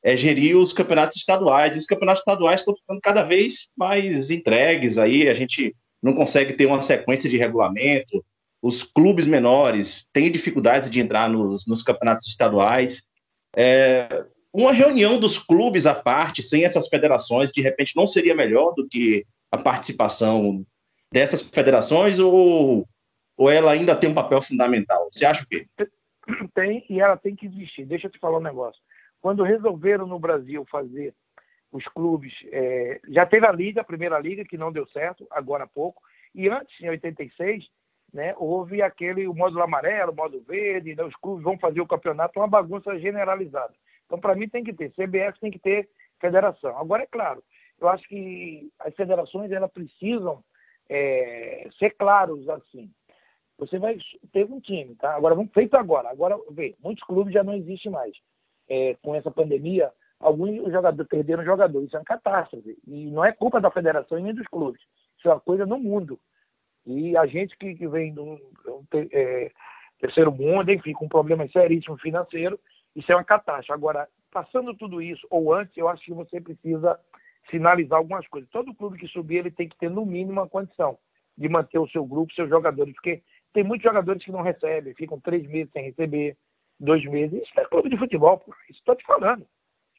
é 0.03 0.17
gerir 0.17 0.57
os 0.57 0.73
campeonatos 0.73 1.17
estaduais. 1.17 1.75
E 1.75 1.79
os 1.79 1.85
campeonatos 1.85 2.21
estaduais 2.21 2.59
estão 2.59 2.75
ficando 2.75 2.99
cada 3.01 3.23
vez 3.23 3.67
mais 3.75 4.29
entregues 4.29 4.97
aí, 4.97 5.29
a 5.29 5.33
gente 5.33 5.75
não 6.03 6.13
consegue 6.13 6.53
ter 6.53 6.65
uma 6.65 6.81
sequência 6.81 7.29
de 7.29 7.37
regulamento. 7.37 8.23
Os 8.61 8.83
clubes 8.83 9.25
menores 9.25 10.05
têm 10.11 10.31
dificuldades 10.31 10.89
de 10.89 10.99
entrar 10.99 11.29
nos, 11.29 11.65
nos 11.65 11.81
campeonatos 11.81 12.27
estaduais. 12.27 13.01
É, 13.55 14.25
uma 14.53 14.71
reunião 14.71 15.19
dos 15.19 15.37
clubes 15.37 15.85
à 15.85 15.93
parte, 15.93 16.41
sem 16.41 16.63
essas 16.63 16.87
federações, 16.87 17.51
de 17.51 17.61
repente 17.61 17.95
não 17.95 18.07
seria 18.07 18.35
melhor 18.35 18.73
do 18.73 18.87
que 18.87 19.25
a 19.51 19.57
participação 19.57 20.65
dessas 21.11 21.41
federações 21.41 22.19
ou, 22.19 22.87
ou 23.37 23.49
ela 23.49 23.71
ainda 23.71 23.95
tem 23.95 24.09
um 24.09 24.15
papel 24.15 24.41
fundamental? 24.41 25.07
Você 25.11 25.25
acha 25.25 25.43
o 25.43 25.47
quê? 25.47 25.67
Tem, 26.53 26.83
e 26.89 26.99
ela 26.99 27.15
tem 27.15 27.35
que 27.35 27.45
existir. 27.45 27.85
Deixa 27.85 28.07
eu 28.07 28.11
te 28.11 28.19
falar 28.19 28.39
um 28.39 28.41
negócio. 28.41 28.81
Quando 29.21 29.43
resolveram 29.43 30.05
no 30.05 30.19
Brasil 30.19 30.65
fazer 30.69 31.13
os 31.71 31.85
clubes, 31.85 32.33
é, 32.51 32.99
já 33.07 33.25
teve 33.25 33.45
a 33.45 33.51
Liga, 33.51 33.81
a 33.81 33.85
primeira 33.85 34.19
Liga, 34.19 34.43
que 34.43 34.57
não 34.57 34.71
deu 34.71 34.87
certo, 34.87 35.27
agora 35.29 35.63
há 35.65 35.67
pouco, 35.67 36.01
e 36.33 36.49
antes, 36.49 36.79
em 36.81 36.89
86, 36.89 37.65
né, 38.13 38.33
houve 38.37 38.81
aquele 38.81 39.27
o 39.27 39.33
módulo 39.33 39.63
amarelo, 39.63 40.11
o 40.11 40.15
módulo 40.15 40.43
verde, 40.43 40.95
né, 40.95 41.03
os 41.03 41.15
clubes 41.15 41.43
vão 41.43 41.57
fazer 41.57 41.81
o 41.81 41.87
campeonato, 41.87 42.39
uma 42.39 42.47
bagunça 42.47 42.97
generalizada. 42.99 43.73
Então, 44.05 44.19
para 44.19 44.35
mim, 44.35 44.47
tem 44.47 44.63
que 44.63 44.73
ter. 44.73 44.91
CBF 44.91 45.39
tem 45.39 45.51
que 45.51 45.59
ter 45.59 45.89
federação. 46.19 46.77
Agora, 46.77 47.03
é 47.03 47.07
claro, 47.07 47.43
eu 47.79 47.87
acho 47.89 48.07
que 48.07 48.69
as 48.79 48.95
federações 48.95 49.51
elas 49.51 49.71
precisam 49.71 50.43
é, 50.89 51.69
ser 51.77 51.91
claros 51.91 52.47
assim. 52.49 52.89
Você 53.57 53.79
vai 53.79 53.97
ter 54.31 54.45
um 54.45 54.59
time, 54.59 54.95
tá? 54.95 55.15
Agora 55.15 55.35
vamos 55.35 55.51
feito 55.51 55.75
agora. 55.75 56.09
Agora 56.09 56.37
vê, 56.51 56.75
muitos 56.83 57.03
clubes 57.03 57.33
já 57.33 57.43
não 57.43 57.53
existem 57.53 57.91
mais. 57.91 58.15
É, 58.69 58.95
com 59.01 59.15
essa 59.15 59.31
pandemia, 59.31 59.91
alguns 60.19 60.71
jogadores 60.71 61.09
perderam 61.09 61.43
jogadores. 61.43 61.87
Isso 61.87 61.95
é 61.95 61.99
uma 61.99 62.05
catástrofe. 62.05 62.77
E 62.85 63.05
não 63.07 63.25
é 63.25 63.31
culpa 63.31 63.59
da 63.59 63.71
federação 63.71 64.19
e 64.19 64.23
nem 64.23 64.33
dos 64.33 64.47
clubes. 64.47 64.81
Isso 65.17 65.27
é 65.27 65.33
uma 65.33 65.39
coisa 65.39 65.65
no 65.65 65.79
mundo. 65.79 66.19
E 66.85 67.17
a 67.17 67.25
gente 67.25 67.57
que, 67.57 67.75
que 67.75 67.87
vem 67.87 68.13
do 68.13 68.39
é, 69.11 69.51
terceiro 69.99 70.31
mundo, 70.31 70.71
enfim, 70.71 70.93
com 70.93 71.07
problemas 71.07 71.51
seríssimos 71.51 72.01
financeiros, 72.01 72.59
isso 72.95 73.11
é 73.11 73.15
uma 73.15 73.23
catástrofe. 73.23 73.73
Agora, 73.73 74.07
passando 74.31 74.75
tudo 74.75 75.01
isso, 75.01 75.25
ou 75.29 75.53
antes, 75.53 75.75
eu 75.75 75.89
acho 75.89 76.03
que 76.03 76.13
você 76.13 76.39
precisa 76.39 76.99
sinalizar 77.49 77.97
algumas 77.97 78.27
coisas. 78.27 78.49
Todo 78.49 78.73
clube 78.73 78.97
que 78.97 79.07
subir, 79.07 79.37
ele 79.37 79.51
tem 79.51 79.67
que 79.67 79.77
ter, 79.77 79.89
no 79.89 80.05
mínimo, 80.05 80.33
uma 80.33 80.47
condição 80.47 80.97
de 81.37 81.47
manter 81.47 81.79
o 81.79 81.87
seu 81.89 82.05
grupo, 82.05 82.33
seus 82.33 82.49
jogadores, 82.49 82.93
porque 82.93 83.21
tem 83.57 83.63
muitos 83.63 83.85
jogadores 83.85 84.23
que 84.23 84.31
não 84.31 84.43
recebem, 84.43 84.93
ficam 84.93 85.19
três 85.19 85.43
meses 85.47 85.71
sem 85.71 85.85
receber, 85.85 86.37
dois 86.79 87.03
meses. 87.05 87.41
Isso 87.41 87.59
é 87.59 87.65
clube 87.65 87.89
de 87.89 87.97
futebol, 87.97 88.39
isso 88.69 88.77
estou 88.77 88.95
te 88.95 89.03
falando. 89.03 89.47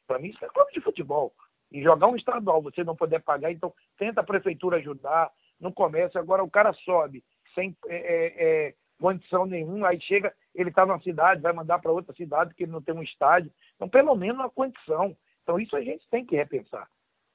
Para 0.07 0.17
mim, 0.17 0.29
isso 0.29 0.45
é 0.45 0.47
clube 0.47 0.71
de 0.71 0.79
futebol. 0.79 1.33
E 1.69 1.83
jogar 1.83 2.07
um 2.07 2.15
estadual, 2.15 2.61
você 2.61 2.85
não 2.85 2.95
poder 2.95 3.19
pagar, 3.19 3.51
então 3.51 3.73
tenta 3.97 4.21
a 4.21 4.23
prefeitura 4.23 4.77
ajudar, 4.77 5.29
não 5.59 5.73
começa. 5.73 6.17
Agora 6.17 6.41
o 6.41 6.49
cara 6.49 6.71
sobe 6.71 7.21
sem 7.53 7.75
é, 7.89 7.97
é, 7.97 8.67
é 8.67 8.75
condição 8.97 9.45
nenhuma, 9.45 9.89
aí 9.89 9.99
chega, 9.99 10.33
ele 10.55 10.69
está 10.69 10.85
numa 10.85 11.01
cidade, 11.01 11.41
vai 11.41 11.51
mandar 11.51 11.79
para 11.79 11.91
outra 11.91 12.15
cidade 12.15 12.51
porque 12.51 12.63
ele 12.63 12.71
não 12.71 12.81
tem 12.81 12.95
um 12.95 13.03
estádio. 13.03 13.51
Então, 13.75 13.89
pelo 13.89 14.15
menos 14.15 14.37
uma 14.37 14.49
condição. 14.49 15.17
Então, 15.43 15.59
isso 15.59 15.75
a 15.75 15.81
gente 15.81 16.07
tem 16.09 16.25
que 16.25 16.37
repensar 16.37 16.87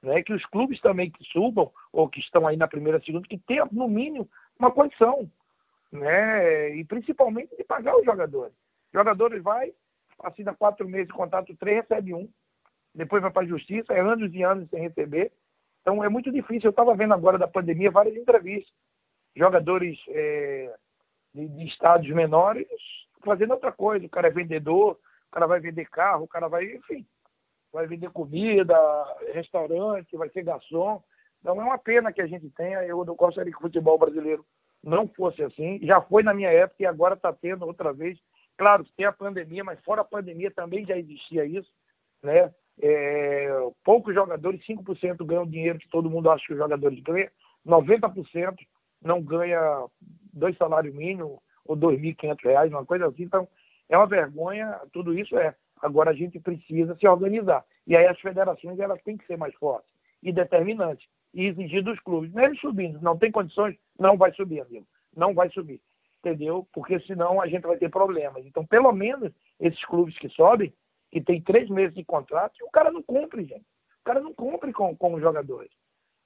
né, 0.05 0.21
que 0.21 0.33
os 0.33 0.45
clubes 0.45 0.79
também 0.81 1.09
que 1.09 1.23
subam, 1.25 1.71
ou 1.91 2.07
que 2.07 2.19
estão 2.19 2.47
aí 2.47 2.55
na 2.55 2.67
primeira, 2.67 2.99
segunda, 3.01 3.27
que 3.27 3.37
tenham, 3.37 3.67
no 3.71 3.87
mínimo, 3.87 4.29
uma 4.57 4.71
condição, 4.71 5.29
né, 5.95 6.75
e 6.75 6.83
principalmente 6.83 7.55
de 7.55 7.63
pagar 7.63 7.97
os 7.97 8.05
jogadores. 8.05 8.53
Os 8.53 8.93
jogadores 8.93 9.41
vai, 9.41 9.73
assina 10.23 10.53
quatro 10.53 10.87
meses 10.87 11.07
de 11.07 11.13
contrato, 11.13 11.55
três 11.57 11.77
recebe 11.81 12.13
um, 12.13 12.29
depois 12.95 13.21
vai 13.21 13.31
para 13.31 13.43
a 13.43 13.47
justiça, 13.47 13.93
é 13.93 13.99
anos 13.99 14.33
e 14.33 14.41
anos 14.41 14.69
sem 14.69 14.81
receber. 14.81 15.31
Então 15.81 16.03
é 16.03 16.09
muito 16.09 16.31
difícil. 16.31 16.67
Eu 16.67 16.71
estava 16.71 16.95
vendo 16.95 17.13
agora 17.13 17.37
da 17.37 17.47
pandemia 17.47 17.91
várias 17.91 18.15
entrevistas. 18.15 18.73
Jogadores 19.35 19.99
é, 20.07 20.73
de, 21.33 21.47
de 21.47 21.67
estádios 21.67 22.15
menores 22.15 22.67
fazendo 23.23 23.51
outra 23.51 23.71
coisa. 23.71 24.05
O 24.05 24.09
cara 24.09 24.27
é 24.27 24.31
vendedor, 24.31 24.93
o 25.27 25.31
cara 25.31 25.45
vai 25.45 25.59
vender 25.59 25.89
carro, 25.89 26.23
o 26.23 26.27
cara 26.27 26.47
vai, 26.47 26.63
enfim, 26.73 27.05
vai 27.73 27.85
vender 27.85 28.09
comida, 28.11 28.77
restaurante, 29.33 30.15
vai 30.15 30.29
ser 30.29 30.43
garçom. 30.43 31.03
Então 31.41 31.61
é 31.61 31.63
uma 31.63 31.77
pena 31.77 32.13
que 32.13 32.21
a 32.21 32.27
gente 32.27 32.49
tenha. 32.51 32.81
Eu 32.83 33.03
não 33.03 33.15
gostaria 33.15 33.51
que 33.51 33.57
o 33.57 33.61
futebol 33.61 33.99
brasileiro 33.99 34.45
não 34.85 35.07
fosse 35.07 35.43
assim. 35.43 35.79
Já 35.81 35.99
foi 35.99 36.21
na 36.21 36.33
minha 36.33 36.51
época 36.51 36.83
e 36.83 36.85
agora 36.85 37.15
está 37.15 37.33
tendo 37.33 37.65
outra 37.65 37.91
vez. 37.91 38.17
Claro, 38.55 38.85
tem 38.95 39.05
a 39.05 39.11
pandemia, 39.11 39.63
mas 39.63 39.83
fora 39.83 40.01
a 40.01 40.05
pandemia 40.05 40.51
também 40.51 40.85
já 40.85 40.95
existia 40.95 41.43
isso. 41.43 41.69
Né? 42.21 42.53
É, 42.79 43.49
poucos 43.83 44.13
jogadores, 44.13 44.65
5% 44.65 45.25
ganham 45.25 45.47
dinheiro 45.47 45.79
que 45.79 45.89
todo 45.89 46.09
mundo 46.09 46.29
acha 46.29 46.45
que 46.45 46.53
os 46.53 46.59
jogadores 46.59 46.99
ganham, 47.01 47.29
90% 47.65 48.55
não 49.01 49.21
ganha 49.21 49.85
dois 50.31 50.55
salários 50.57 50.93
mínimos 50.93 51.39
ou 51.65 51.75
R$ 51.75 51.97
2.500, 51.97 52.69
uma 52.69 52.85
coisa 52.85 53.07
assim. 53.07 53.23
Então, 53.23 53.47
é 53.89 53.97
uma 53.97 54.07
vergonha, 54.07 54.79
tudo 54.93 55.17
isso 55.17 55.37
é. 55.37 55.55
Agora 55.81 56.11
a 56.11 56.13
gente 56.13 56.39
precisa 56.39 56.95
se 56.95 57.07
organizar. 57.07 57.65
E 57.87 57.95
aí 57.95 58.05
as 58.05 58.19
federações 58.19 58.79
elas 58.79 59.01
têm 59.03 59.17
que 59.17 59.25
ser 59.25 59.37
mais 59.37 59.53
fortes 59.55 59.89
e 60.21 60.31
determinantes 60.31 61.05
e 61.35 61.47
exigir 61.47 61.83
dos 61.83 61.99
clubes. 61.99 62.31
Mesmo 62.31 62.57
subindo, 62.57 62.99
não 63.01 63.17
tem 63.17 63.29
condições, 63.29 63.77
não 63.99 64.17
vai 64.17 64.33
subir, 64.33 64.61
amigo. 64.61 64.87
Não 65.15 65.33
vai 65.33 65.49
subir. 65.49 65.81
Entendeu? 66.19 66.67
Porque 66.73 66.99
senão 67.01 67.39
a 67.39 67.47
gente 67.47 67.67
vai 67.67 67.77
ter 67.77 67.89
problemas. 67.89 68.43
Então, 68.45 68.65
pelo 68.65 68.91
menos 68.91 69.31
esses 69.59 69.83
clubes 69.85 70.17
que 70.17 70.29
sobem, 70.29 70.73
que 71.11 71.21
tem 71.21 71.41
três 71.41 71.69
meses 71.69 71.93
de 71.93 72.03
contrato, 72.03 72.55
o 72.63 72.71
cara 72.71 72.89
não 72.89 73.03
cumpre, 73.03 73.43
gente. 73.43 73.65
O 74.01 74.03
cara 74.05 74.21
não 74.21 74.33
cumpre 74.33 74.71
com, 74.73 74.95
com 74.95 75.13
os 75.13 75.21
jogadores. 75.21 75.71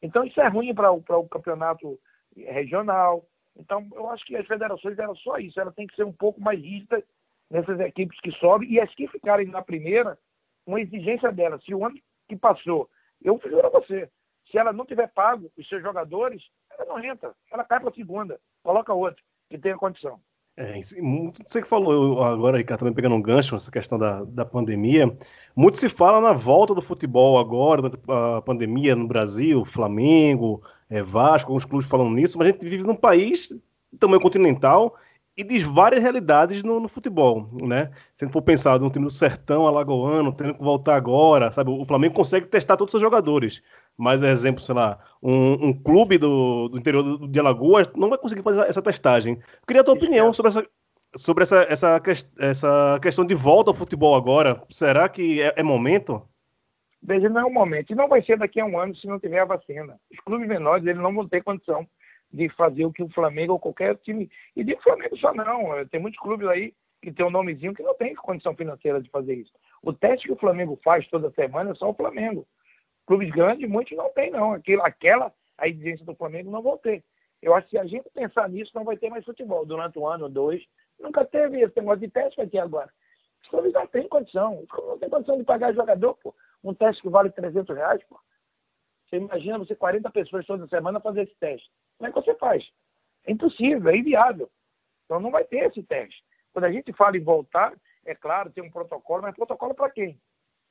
Então, 0.02 0.24
isso 0.24 0.40
é 0.40 0.48
ruim 0.48 0.74
para 0.74 0.92
o 0.92 1.28
campeonato 1.28 2.00
regional. 2.38 3.26
Então, 3.58 3.86
eu 3.94 4.10
acho 4.10 4.24
que 4.26 4.38
as 4.38 4.48
federações 4.48 4.98
eram 4.98 5.16
só 5.16 5.38
isso. 5.38 5.60
Elas 5.60 5.76
têm 5.76 5.88
que 5.88 5.96
ser 5.96 6.06
um 6.06 6.14
pouco 6.14 6.40
mais 6.40 6.62
rígidas 6.62 7.04
nessas 7.50 7.80
equipes 7.80 8.20
que 8.22 8.32
sobem 8.34 8.72
e 8.72 8.80
as 8.80 8.94
que 8.94 9.08
ficarem 9.08 9.48
na 9.48 9.62
primeira, 9.62 10.18
uma 10.66 10.80
exigência 10.80 11.32
dela. 11.32 11.60
Se 11.66 11.74
o 11.74 11.84
ano 11.84 12.00
que 12.28 12.36
passou, 12.36 12.88
eu 13.22 13.42
juro 13.44 13.66
a 13.66 13.70
você, 13.70 14.10
se 14.50 14.58
ela 14.58 14.74
não 14.74 14.86
tiver 14.86 15.08
pago 15.08 15.52
os 15.58 15.68
seus 15.68 15.82
jogadores, 15.82 16.42
ela 16.72 16.86
não 16.86 17.04
entra, 17.04 17.34
ela 17.52 17.64
cai 17.64 17.80
para 17.80 17.90
a 17.90 17.94
segunda, 17.94 18.40
coloca 18.64 18.94
outro 18.94 19.24
que 19.50 19.58
tenha 19.58 19.78
condição. 19.78 20.20
É, 20.58 20.74
você 20.82 21.62
que 21.62 21.68
falou 21.68 22.22
agora, 22.22 22.58
Ricardo, 22.58 22.80
também 22.80 22.94
pegando 22.94 23.16
um 23.16 23.22
gancho 23.22 23.54
nessa 23.54 23.72
questão 23.72 23.98
da, 23.98 24.26
da 24.26 24.44
pandemia. 24.44 25.16
Muito 25.56 25.78
se 25.78 25.88
fala 25.88 26.20
na 26.20 26.34
volta 26.34 26.76
do 26.76 26.82
futebol 26.82 27.40
agora, 27.40 27.90
da 27.90 28.42
pandemia 28.42 28.94
no 28.94 29.08
Brasil, 29.08 29.64
Flamengo, 29.64 30.62
é, 30.90 31.02
Vasco, 31.02 31.50
alguns 31.50 31.64
clubes 31.64 31.90
falando 31.90 32.14
nisso, 32.14 32.38
mas 32.38 32.50
a 32.50 32.52
gente 32.52 32.68
vive 32.68 32.86
num 32.86 32.96
país 32.96 33.50
tamanho 33.98 34.22
continental 34.22 34.96
e 35.38 35.44
diz 35.44 35.64
várias 35.64 36.02
realidades 36.02 36.62
no, 36.64 36.82
no, 36.82 36.90
futebol, 36.90 37.50
né? 37.62 37.92
Se 38.14 38.26
a 38.26 38.28
gente 38.28 38.34
for 38.34 38.42
pensar 38.42 38.78
no 38.80 38.90
time 38.90 39.06
do 39.06 39.12
Sertão, 39.12 39.66
Alagoano, 39.66 40.34
tendo 40.34 40.56
que 40.56 40.62
voltar 40.62 40.96
agora, 40.96 41.50
sabe? 41.50 41.72
O 41.72 41.86
Flamengo 41.86 42.14
consegue 42.14 42.46
testar 42.48 42.76
todos 42.76 42.94
os 42.94 43.00
seus 43.00 43.02
jogadores. 43.02 43.64
Mas, 44.00 44.24
exemplo, 44.24 44.62
sei 44.62 44.74
lá, 44.74 44.98
um, 45.22 45.68
um 45.68 45.74
clube 45.74 46.18
do, 46.18 46.70
do 46.70 46.78
interior 46.78 47.04
do, 47.04 47.28
de 47.28 47.38
Alagoas 47.38 47.92
não 47.98 48.08
vai 48.08 48.18
conseguir 48.18 48.42
fazer 48.42 48.62
essa 48.62 48.82
testagem. 48.82 49.34
Eu 49.34 49.68
queria 49.68 49.82
a 49.82 49.84
tua 49.84 49.94
opinião 49.94 50.32
sobre 50.32 50.52
essa, 50.52 50.66
sobre 51.18 51.44
essa, 51.44 51.64
essa, 51.64 52.02
essa 52.40 53.00
questão 53.02 53.26
de 53.26 53.36
volta 53.36 53.72
ao 53.72 53.76
futebol 53.76 54.16
agora. 54.16 54.64
Será 54.70 55.10
que 55.10 55.42
é, 55.42 55.54
é 55.58 55.64
momento? 55.64 56.26
Veja, 57.04 57.28
não 57.28 57.42
é 57.42 57.46
o 57.46 57.54
momento. 57.54 57.92
E 57.92 57.96
não 57.96 58.08
vai 58.08 58.24
ser 58.24 58.38
daqui 58.38 58.62
a 58.62 58.66
um 58.66 58.80
ano 58.80 58.96
se 58.96 59.06
não 59.06 59.20
tiver 59.20 59.40
a 59.40 59.46
vacina. 59.46 60.00
Os 60.10 60.20
clubes 60.22 60.48
menores 60.48 60.86
eles 60.86 61.02
não 61.02 61.14
vão 61.14 61.28
ter 61.28 61.44
condição 61.44 61.86
de 62.32 62.48
fazer 62.56 62.86
o 62.86 62.94
que 62.94 63.04
o 63.04 63.10
Flamengo 63.10 63.52
ou 63.52 63.60
qualquer 63.60 63.98
time. 63.98 64.30
E 64.56 64.64
de 64.64 64.78
Flamengo 64.78 65.18
só 65.18 65.34
não. 65.34 65.76
É, 65.76 65.84
tem 65.84 66.00
muitos 66.00 66.22
clubes 66.22 66.48
aí 66.48 66.74
que 67.02 67.12
tem 67.12 67.26
um 67.26 67.32
nomezinho 67.32 67.74
que 67.74 67.84
não 67.84 67.96
tem 67.96 68.16
condição 68.16 68.56
financeira 68.56 69.02
de 69.02 69.10
fazer 69.10 69.36
isso. 69.36 69.52
O 69.84 69.92
teste 69.92 70.28
que 70.28 70.34
o 70.34 70.40
Flamengo 70.40 70.80
faz 70.84 71.06
toda 71.10 71.32
semana 71.32 71.72
é 71.72 71.76
só 71.76 71.90
o 71.90 71.94
Flamengo. 71.94 72.48
Clubes 73.10 73.32
grandes, 73.32 73.68
muitos 73.68 73.98
não 73.98 74.14
tem, 74.14 74.30
não. 74.30 74.54
Aquilo, 74.54 74.84
aquela, 74.84 75.34
a 75.58 75.68
exigência 75.68 76.06
do 76.06 76.14
Flamengo 76.14 76.52
não 76.52 76.62
vão 76.62 76.78
ter. 76.78 77.04
Eu 77.42 77.56
acho 77.56 77.66
que 77.66 77.72
se 77.72 77.80
a 77.80 77.86
gente 77.86 78.08
pensar 78.12 78.48
nisso, 78.48 78.70
não 78.76 78.84
vai 78.84 78.98
ter 78.98 79.10
mais 79.10 79.26
futebol 79.26 79.66
durante 79.66 79.98
um 79.98 80.06
ano, 80.06 80.30
dois. 80.30 80.64
Nunca 81.00 81.26
teve 81.26 81.60
esse 81.60 81.76
negócio 81.76 82.02
de 82.02 82.08
teste, 82.08 82.46
ter 82.46 82.60
agora. 82.60 82.88
Os 83.42 83.50
clubes 83.50 83.74
não 83.74 83.88
têm 83.88 84.08
condição. 84.08 84.64
Não 84.72 85.00
têm 85.00 85.10
condição 85.10 85.40
de 85.40 85.44
pagar 85.44 85.74
jogador, 85.74 86.14
pô. 86.22 86.36
Um 86.64 86.72
teste 86.72 87.02
que 87.02 87.10
vale 87.10 87.32
300 87.32 87.76
reais, 87.76 88.04
pô. 88.04 88.20
Você 89.10 89.16
imagina 89.16 89.58
você 89.58 89.76
40 89.76 90.08
pessoas 90.12 90.46
toda 90.46 90.68
semana 90.68 91.00
fazer 91.00 91.24
esse 91.24 91.36
teste. 91.40 91.68
Como 91.98 92.10
é 92.10 92.14
que 92.14 92.22
você 92.22 92.36
faz? 92.36 92.64
É 93.26 93.32
impossível, 93.32 93.90
é 93.90 93.98
inviável. 93.98 94.52
Então 95.06 95.20
não 95.20 95.32
vai 95.32 95.46
ter 95.46 95.66
esse 95.66 95.82
teste. 95.82 96.24
Quando 96.54 96.66
a 96.66 96.72
gente 96.72 96.94
fala 96.94 97.18
em 97.18 97.24
voltar, 97.24 97.74
é 98.06 98.14
claro, 98.14 98.52
tem 98.52 98.64
um 98.64 98.70
protocolo, 98.70 99.24
mas 99.24 99.36
protocolo 99.36 99.74
para 99.74 99.90
quem? 99.90 100.22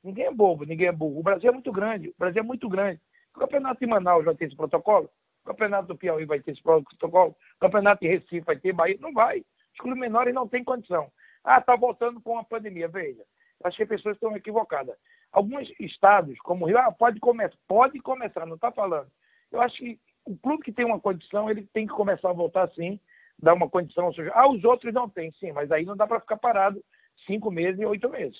Ninguém 0.03 0.25
é 0.25 0.31
bobo, 0.31 0.65
ninguém 0.65 0.87
é 0.87 0.91
burro. 0.91 1.19
O 1.19 1.23
Brasil 1.23 1.49
é 1.49 1.53
muito 1.53 1.71
grande, 1.71 2.09
o 2.09 2.15
Brasil 2.17 2.41
é 2.41 2.45
muito 2.45 2.69
grande. 2.69 3.01
O 3.35 3.39
campeonato 3.39 3.79
de 3.79 3.87
Manaus 3.87 4.25
vai 4.25 4.35
ter 4.35 4.45
esse 4.45 4.55
protocolo? 4.55 5.09
O 5.43 5.47
campeonato 5.47 5.87
do 5.87 5.97
Piauí 5.97 6.25
vai 6.25 6.39
ter 6.39 6.51
esse 6.51 6.61
protocolo? 6.61 7.31
O 7.31 7.59
campeonato 7.59 8.01
de 8.01 8.07
Recife 8.07 8.41
vai 8.41 8.57
ter, 8.57 8.73
Bahia? 8.73 8.97
Não 8.99 9.13
vai. 9.13 9.39
Os 9.39 9.79
clubes 9.79 9.99
menores 9.99 10.33
não 10.33 10.47
têm 10.47 10.63
condição. 10.63 11.11
Ah, 11.43 11.59
está 11.59 11.75
voltando 11.75 12.21
com 12.21 12.37
a 12.37 12.43
pandemia. 12.43 12.87
Veja, 12.87 13.23
acho 13.63 13.77
que 13.77 13.83
as 13.83 13.89
pessoas 13.89 14.15
estão 14.15 14.35
equivocadas. 14.35 14.95
Alguns 15.31 15.69
estados, 15.79 16.37
como 16.39 16.65
o 16.65 16.67
Rio, 16.67 16.77
ah, 16.77 16.91
pode 16.91 17.19
começar, 17.19 17.57
pode 17.67 17.99
começar, 17.99 18.45
não 18.45 18.55
está 18.55 18.71
falando. 18.71 19.09
Eu 19.51 19.61
acho 19.61 19.77
que 19.77 19.99
o 20.25 20.37
clube 20.37 20.63
que 20.63 20.71
tem 20.71 20.85
uma 20.85 20.99
condição, 20.99 21.49
ele 21.49 21.67
tem 21.73 21.87
que 21.87 21.93
começar 21.93 22.29
a 22.29 22.33
voltar 22.33 22.69
sim, 22.71 22.99
dar 23.37 23.53
uma 23.53 23.69
condição. 23.69 24.13
Seja, 24.13 24.31
ah, 24.33 24.49
os 24.49 24.63
outros 24.63 24.93
não 24.93 25.09
têm, 25.09 25.31
sim, 25.33 25.51
mas 25.51 25.71
aí 25.71 25.85
não 25.85 25.95
dá 25.95 26.07
para 26.07 26.19
ficar 26.19 26.37
parado 26.37 26.83
cinco 27.25 27.51
meses 27.51 27.79
e 27.79 27.85
oito 27.85 28.09
meses. 28.09 28.37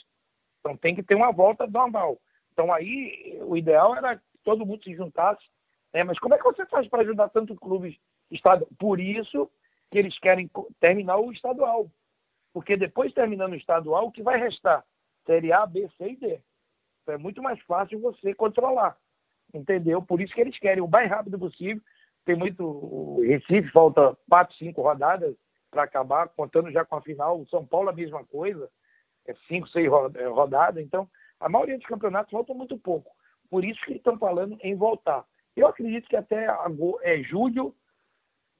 Então 0.59 0.75
tem 0.77 0.95
que 0.95 1.03
ter 1.03 1.15
uma 1.15 1.31
volta 1.31 1.67
normal. 1.67 2.17
Então 2.53 2.73
aí 2.73 3.39
o 3.41 3.55
ideal 3.55 3.95
era 3.95 4.17
que 4.17 4.23
todo 4.43 4.65
mundo 4.65 4.83
se 4.83 4.93
juntasse. 4.95 5.43
Né? 5.93 6.03
Mas 6.03 6.19
como 6.19 6.33
é 6.33 6.37
que 6.37 6.43
você 6.43 6.65
faz 6.65 6.87
para 6.87 7.01
ajudar 7.01 7.29
tanto 7.29 7.55
clubes 7.55 7.95
estaduais? 8.29 8.71
Por 8.77 8.99
isso 8.99 9.49
que 9.91 9.97
eles 9.97 10.17
querem 10.19 10.49
terminar 10.79 11.17
o 11.17 11.31
estadual. 11.31 11.89
Porque 12.53 12.75
depois 12.75 13.13
terminando 13.13 13.53
o 13.53 13.57
estadual, 13.57 14.07
o 14.07 14.11
que 14.11 14.23
vai 14.23 14.39
restar? 14.39 14.83
Série 15.25 15.51
A, 15.51 15.65
B, 15.65 15.89
C 15.97 16.11
e 16.11 16.15
D. 16.15 16.39
Então 17.03 17.15
é 17.15 17.17
muito 17.17 17.41
mais 17.41 17.59
fácil 17.61 17.99
você 17.99 18.33
controlar 18.33 18.97
entendeu? 19.53 20.01
Por 20.01 20.21
isso 20.21 20.33
que 20.33 20.41
eles 20.41 20.57
querem 20.59 20.83
o 20.83 20.87
mais 20.87 21.09
rápido 21.09 21.37
possível. 21.37 21.81
Tem 22.25 22.35
muito. 22.35 22.63
O 22.63 23.21
Recife 23.21 23.71
falta 23.71 24.17
quatro, 24.29 24.55
cinco 24.57 24.81
rodadas 24.81 25.35
para 25.71 25.83
acabar, 25.83 26.27
contando 26.29 26.71
já 26.71 26.85
com 26.85 26.95
a 26.95 27.01
final. 27.01 27.39
O 27.39 27.47
São 27.47 27.65
Paulo 27.65 27.89
a 27.89 27.93
mesma 27.93 28.23
coisa, 28.25 28.69
é 29.29 29.35
cinco, 29.47 29.67
seis 29.69 29.85
é, 30.15 30.27
rodadas. 30.27 30.83
Então, 30.83 31.07
a 31.39 31.47
maioria 31.47 31.77
dos 31.77 31.87
campeonatos 31.87 32.31
faltam 32.31 32.55
muito 32.55 32.77
pouco. 32.77 33.11
Por 33.49 33.63
isso 33.63 33.79
que 33.85 33.93
estão 33.93 34.17
falando 34.17 34.57
em 34.61 34.75
voltar. 34.75 35.23
Eu 35.55 35.67
acredito 35.67 36.07
que 36.07 36.15
até 36.15 36.47
é 37.01 37.23
julho, 37.23 37.73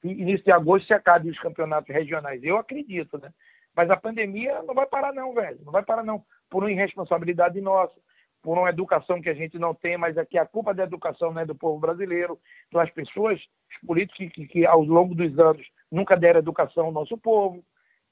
início 0.03 0.45
de 0.45 0.51
agosto, 0.51 0.87
se 0.87 0.93
acabe 0.93 1.29
os 1.29 1.39
campeonatos 1.39 1.93
regionais. 1.93 2.43
Eu 2.43 2.57
acredito, 2.57 3.17
né? 3.17 3.31
Mas 3.75 3.89
a 3.89 3.97
pandemia 3.97 4.61
não 4.63 4.73
vai 4.73 4.85
parar, 4.85 5.13
não, 5.13 5.33
velho. 5.33 5.59
Não 5.63 5.71
vai 5.71 5.83
parar, 5.83 6.03
não. 6.03 6.23
Por 6.49 6.63
uma 6.63 6.71
irresponsabilidade 6.71 7.61
nossa, 7.61 7.93
por 8.41 8.57
uma 8.57 8.69
educação 8.69 9.21
que 9.21 9.29
a 9.29 9.33
gente 9.33 9.59
não 9.59 9.73
tem, 9.73 9.97
mas 9.97 10.17
aqui 10.17 10.37
a 10.37 10.45
culpa 10.45 10.73
da 10.73 10.83
educação 10.83 11.31
não 11.31 11.41
é 11.41 11.45
do 11.45 11.55
povo 11.55 11.79
brasileiro, 11.79 12.39
das 12.71 12.89
pessoas, 12.91 13.39
os 13.39 13.87
políticos 13.87 14.33
que, 14.33 14.47
que 14.47 14.65
ao 14.65 14.81
longo 14.81 15.13
dos 15.13 15.37
anos 15.39 15.65
nunca 15.91 16.17
deram 16.17 16.39
educação 16.39 16.85
ao 16.85 16.91
nosso 16.91 17.17
povo. 17.17 17.63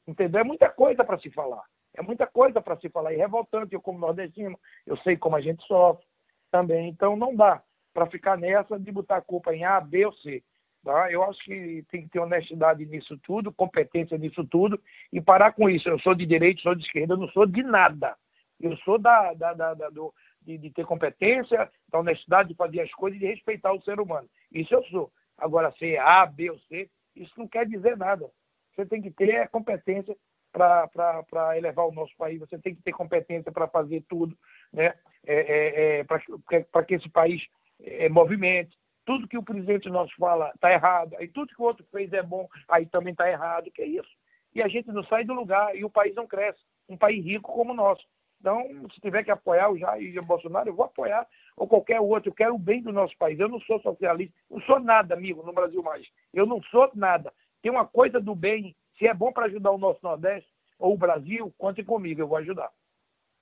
Entendeu? 0.08 0.42
É 0.42 0.44
muita 0.44 0.70
coisa 0.70 1.04
para 1.04 1.20
se 1.20 1.30
falar. 1.32 1.64
É 1.98 2.02
muita 2.04 2.28
coisa 2.28 2.62
para 2.62 2.78
se 2.78 2.90
falar. 2.90 3.12
E 3.12 3.18
revoltante, 3.18 3.74
eu 3.74 3.82
como 3.82 3.98
nordestino, 3.98 4.58
eu 4.86 4.96
sei 4.98 5.18
como 5.18 5.36
a 5.36 5.42
gente 5.42 5.66
sofre 5.66 6.06
também. 6.52 6.88
Então 6.88 7.16
não 7.16 7.36
dá 7.36 7.62
para 7.92 8.06
ficar 8.06 8.38
nessa 8.38 8.80
de 8.80 8.92
botar 8.92 9.18
a 9.18 9.22
culpa 9.22 9.54
em 9.54 9.66
A, 9.66 9.82
B 9.82 10.06
ou 10.06 10.14
C. 10.14 10.44
Tá? 10.86 11.12
Eu 11.12 11.24
acho 11.24 11.44
que 11.44 11.84
tem 11.90 12.04
que 12.04 12.10
ter 12.10 12.20
honestidade 12.20 12.86
nisso 12.86 13.18
tudo, 13.24 13.52
competência 13.52 14.16
nisso 14.18 14.46
tudo, 14.46 14.80
e 15.12 15.20
parar 15.20 15.52
com 15.52 15.68
isso. 15.68 15.90
Eu 15.90 16.00
sou 16.00 16.14
de 16.14 16.26
direita, 16.26 16.62
sou 16.62 16.76
de 16.76 16.86
esquerda, 16.86 17.16
eu 17.16 17.18
não 17.18 17.28
sou 17.30 17.48
de 17.48 17.64
nada. 17.64 18.16
Eu 18.62 18.78
sou 18.78 19.00
da, 19.00 19.34
da, 19.34 19.54
da, 19.54 19.74
da 19.74 19.90
do, 19.90 20.14
de, 20.42 20.58
de, 20.58 20.70
ter 20.70 20.86
competência, 20.86 21.70
da 21.90 22.00
honestidade 22.00 22.50
de 22.50 22.56
fazer 22.56 22.82
as 22.82 22.92
coisas 22.92 23.18
e 23.18 23.20
de 23.20 23.28
respeitar 23.28 23.74
o 23.74 23.82
ser 23.82 24.00
humano. 24.00 24.30
Isso 24.52 24.74
eu 24.74 24.84
sou. 24.86 25.12
Agora, 25.38 25.74
ser 25.78 26.00
A, 26.00 26.26
B 26.26 26.52
ou 26.52 26.60
C, 26.70 26.90
isso 27.16 27.34
não 27.38 27.48
quer 27.48 27.68
dizer 27.68 27.98
nada. 27.98 28.30
Você 28.76 28.86
tem 28.86 29.02
que 29.02 29.10
ter 29.10 29.50
competência 29.50 30.16
para 30.52 31.58
elevar 31.58 31.86
o 31.88 31.92
nosso 31.92 32.16
país, 32.18 32.40
você 32.40 32.58
tem 32.58 32.76
que 32.76 32.82
ter 32.82 32.92
competência 32.92 33.52
para 33.52 33.68
fazer 33.68 34.04
tudo, 34.08 34.38
né? 34.74 34.94
É, 35.26 35.36
é, 35.36 36.00
é, 36.00 36.04
para 36.04 36.86
que 36.86 36.96
esse 36.96 37.10
país 37.10 37.42
é, 37.82 38.10
movimente. 38.10 38.78
Tudo 39.06 39.28
que 39.28 39.38
o 39.38 39.44
presidente 39.44 39.90
nosso 39.90 40.14
fala 40.18 40.52
está 40.54 40.72
errado, 40.72 41.16
e 41.20 41.28
tudo 41.28 41.54
que 41.56 41.62
o 41.62 41.66
outro 41.66 41.86
fez 41.92 42.12
é 42.12 42.22
bom, 42.22 42.48
aí 42.68 42.86
também 42.86 43.12
está 43.12 43.30
errado. 43.30 43.72
Que 43.72 43.82
é 43.82 43.86
isso? 43.86 44.10
E 44.54 44.62
a 44.62 44.68
gente 44.68 44.92
não 44.92 45.04
sai 45.04 45.24
do 45.24 45.34
lugar 45.34 45.76
e 45.76 45.86
o 45.86 45.90
país 45.90 46.14
não 46.16 46.28
cresce. 46.28 46.60
Um 46.90 46.98
país 46.98 47.24
rico 47.24 47.52
como 47.52 47.72
o 47.72 47.76
nosso. 47.76 48.04
Então, 48.40 48.64
se 48.94 49.02
tiver 49.02 49.24
que 49.24 49.32
apoiar 49.32 49.70
o 49.70 49.78
Jair 49.78 50.22
Bolsonaro, 50.22 50.70
eu 50.70 50.76
vou 50.76 50.86
apoiar, 50.86 51.28
ou 51.56 51.68
qualquer 51.68 52.00
outro. 52.00 52.30
Eu 52.30 52.36
quero 52.36 52.56
o 52.56 52.60
bem 52.60 52.82
do 52.82 52.92
nosso 52.92 53.18
país. 53.18 53.40
Eu 53.40 53.50
não 53.50 53.60
sou 53.62 53.80
socialista, 53.80 54.34
não 54.50 54.62
sou 54.62 54.80
nada, 54.80 55.16
amigo, 55.16 55.44
no 55.44 55.54
Brasil 55.54 55.82
mais. 55.82 56.06
Eu 56.34 56.46
não 56.46 56.62
sou 56.64 56.90
nada. 56.94 57.34
Tem 57.62 57.72
uma 57.72 57.86
coisa 57.86 58.20
do 58.20 58.36
bem, 58.36 58.76
se 58.98 59.08
é 59.08 59.14
bom 59.14 59.32
para 59.32 59.46
ajudar 59.46 59.72
o 59.72 59.78
nosso 59.78 60.00
Nordeste 60.04 60.50
ou 60.80 60.94
o 60.94 60.98
Brasil, 60.98 61.54
conte 61.58 61.84
comigo, 61.84 62.22
eu 62.22 62.28
vou 62.28 62.38
ajudar. 62.38 62.70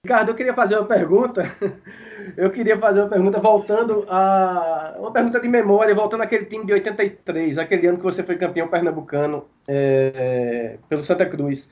Ricardo, 0.05 0.29
eu 0.29 0.35
queria 0.35 0.53
fazer 0.53 0.77
uma 0.77 0.87
pergunta. 0.87 1.43
Eu 2.37 2.51
queria 2.51 2.77
fazer 2.79 3.01
uma 3.01 3.09
pergunta 3.09 3.39
voltando 3.39 4.05
a. 4.07 4.95
Uma 4.99 5.11
pergunta 5.11 5.39
de 5.39 5.47
memória, 5.47 5.93
voltando 5.93 6.21
àquele 6.21 6.45
time 6.45 6.65
de 6.65 6.73
83, 6.73 7.57
aquele 7.57 7.87
ano 7.87 7.97
que 7.97 8.03
você 8.03 8.23
foi 8.23 8.37
campeão 8.37 8.67
pernambucano 8.67 9.47
é, 9.67 10.77
pelo 10.87 11.03
Santa 11.03 11.25
Cruz 11.25 11.69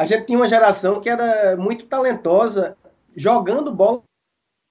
a 0.00 0.06
gente 0.06 0.24
tinha 0.24 0.38
uma 0.38 0.48
geração 0.48 0.98
que 0.98 1.10
era 1.10 1.56
muito 1.58 1.86
talentosa 1.86 2.74
jogando 3.14 3.70
bola 3.70 4.02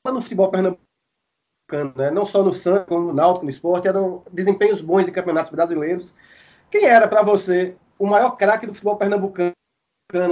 no 0.08 0.22
futebol 0.24 0.50
pernambucano, 0.50 1.94
né? 1.96 2.10
não 2.10 2.26
só 2.26 2.44
no 2.44 2.52
Santos, 2.52 2.88
como 2.88 3.08
no 3.08 3.14
Náutico, 3.14 3.46
no 3.46 3.52
esporte, 3.52 3.88
eram 3.88 4.24
desempenhos 4.32 4.82
bons 4.82 5.08
em 5.08 5.12
campeonatos 5.12 5.52
brasileiros. 5.52 6.16
Quem 6.72 6.86
era 6.86 7.08
para 7.08 7.22
você 7.22 7.76
o 8.00 8.08
maior 8.08 8.32
craque 8.32 8.66
do 8.66 8.74
futebol 8.74 8.96
pernambucano 8.96 9.54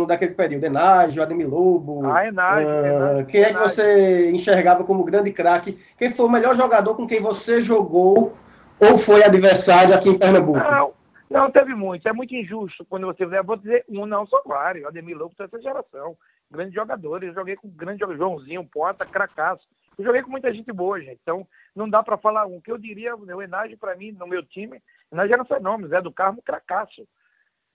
daquele 0.08 0.34
período? 0.34 0.64
Enágio, 0.64 1.22
Ademir 1.22 1.50
Lobo? 1.50 2.10
Ah, 2.10 2.26
Enágio, 2.26 2.70
Enágio 2.70 3.26
Quem 3.28 3.42
é 3.44 3.54
que 3.54 3.60
você 3.60 4.32
enxergava 4.32 4.84
como 4.86 5.04
grande 5.04 5.32
craque? 5.34 5.78
Quem 5.98 6.12
foi 6.12 6.26
o 6.26 6.30
melhor 6.30 6.56
jogador 6.56 6.96
com 6.96 7.06
quem 7.06 7.22
você 7.22 7.62
jogou 7.62 8.36
ou 8.80 8.98
foi 8.98 9.24
adversário 9.24 9.94
aqui 9.94 10.10
em 10.10 10.18
Pernambuco? 10.18 10.58
Não, 10.58 10.94
não, 11.30 11.52
teve 11.52 11.76
muitos. 11.76 12.06
É 12.06 12.14
muito 12.14 12.34
injusto 12.34 12.86
quando 12.86 13.06
você 13.06 13.26
vier. 13.26 13.44
Vou 13.44 13.58
dizer 13.58 13.84
um, 13.90 14.06
não, 14.06 14.26
são 14.26 14.42
vários. 14.46 14.86
Ademir 14.86 15.18
Louco 15.18 15.36
essa 15.38 15.62
geração. 15.62 16.18
Grandes 16.50 16.74
jogadores. 16.74 17.28
Eu 17.28 17.36
joguei 17.36 17.58
com 17.58 17.68
grande 17.70 18.00
Joãozinho, 18.00 18.66
Porta, 18.66 19.06
Cracaço. 19.06 19.68
Eu 19.98 20.06
joguei 20.06 20.22
com 20.22 20.30
muita 20.30 20.54
gente 20.54 20.72
boa, 20.72 21.02
gente. 21.02 21.20
Então, 21.22 21.46
não 21.76 21.90
dá 21.90 22.02
para 22.02 22.18
falar 22.18 22.46
um. 22.46 22.58
O 22.58 22.62
que 22.62 22.72
eu 22.72 22.78
diria, 22.78 23.16
o 23.16 23.42
Enage, 23.42 23.76
para 23.76 23.96
mim, 23.96 24.12
no 24.12 24.28
meu 24.28 24.44
time, 24.44 24.82
Enage 25.12 25.34
era 25.34 25.44
fenômeno. 25.44 25.90
Zé 25.90 26.02
do 26.02 26.12
Carmo, 26.12 26.42
Cracaço. 26.42 27.06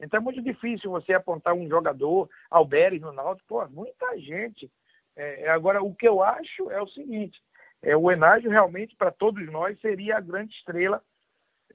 Então, 0.00 0.18
é 0.18 0.22
muito 0.22 0.42
difícil 0.42 0.90
você 0.90 1.12
apontar 1.12 1.54
um 1.54 1.68
jogador, 1.68 2.28
Alberes 2.50 3.00
Náutico. 3.00 3.48
Pô, 3.48 3.68
muita 3.68 4.18
gente. 4.18 4.70
É, 5.14 5.48
agora, 5.50 5.82
o 5.82 5.94
que 5.94 6.08
eu 6.08 6.22
acho 6.22 6.70
é 6.70 6.80
o 6.80 6.88
seguinte. 6.88 7.40
É, 7.82 7.96
o 7.96 8.10
Enage, 8.10 8.48
realmente, 8.48 8.96
para 8.96 9.10
todos 9.10 9.44
nós, 9.50 9.80
seria 9.80 10.16
a 10.16 10.20
grande 10.20 10.54
estrela 10.54 11.02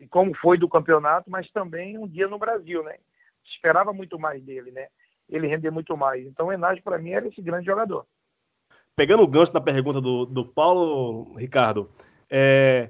como 0.10 0.36
foi 0.36 0.58
do 0.58 0.70
campeonato, 0.70 1.30
mas 1.30 1.50
também 1.52 1.98
um 1.98 2.08
dia 2.08 2.28
no 2.28 2.38
Brasil, 2.38 2.84
né? 2.84 2.98
esperava 3.54 3.94
muito 3.94 4.20
mais 4.20 4.44
dele, 4.44 4.72
né? 4.72 4.88
Ele 5.30 5.48
render 5.48 5.72
muito 5.72 5.96
mais. 5.96 6.26
Então 6.26 6.48
o 6.48 6.54
Enage, 6.54 6.82
para 6.82 6.98
mim, 6.98 7.12
era 7.12 7.28
esse 7.28 7.42
grande 7.42 7.66
jogador. 7.66 8.06
Pegando 8.96 9.24
o 9.24 9.28
gancho 9.28 9.54
na 9.54 9.62
pergunta 9.62 10.02
do, 10.02 10.26
do 10.26 10.46
Paulo, 10.46 11.36
Ricardo, 11.36 11.92
é, 12.30 12.90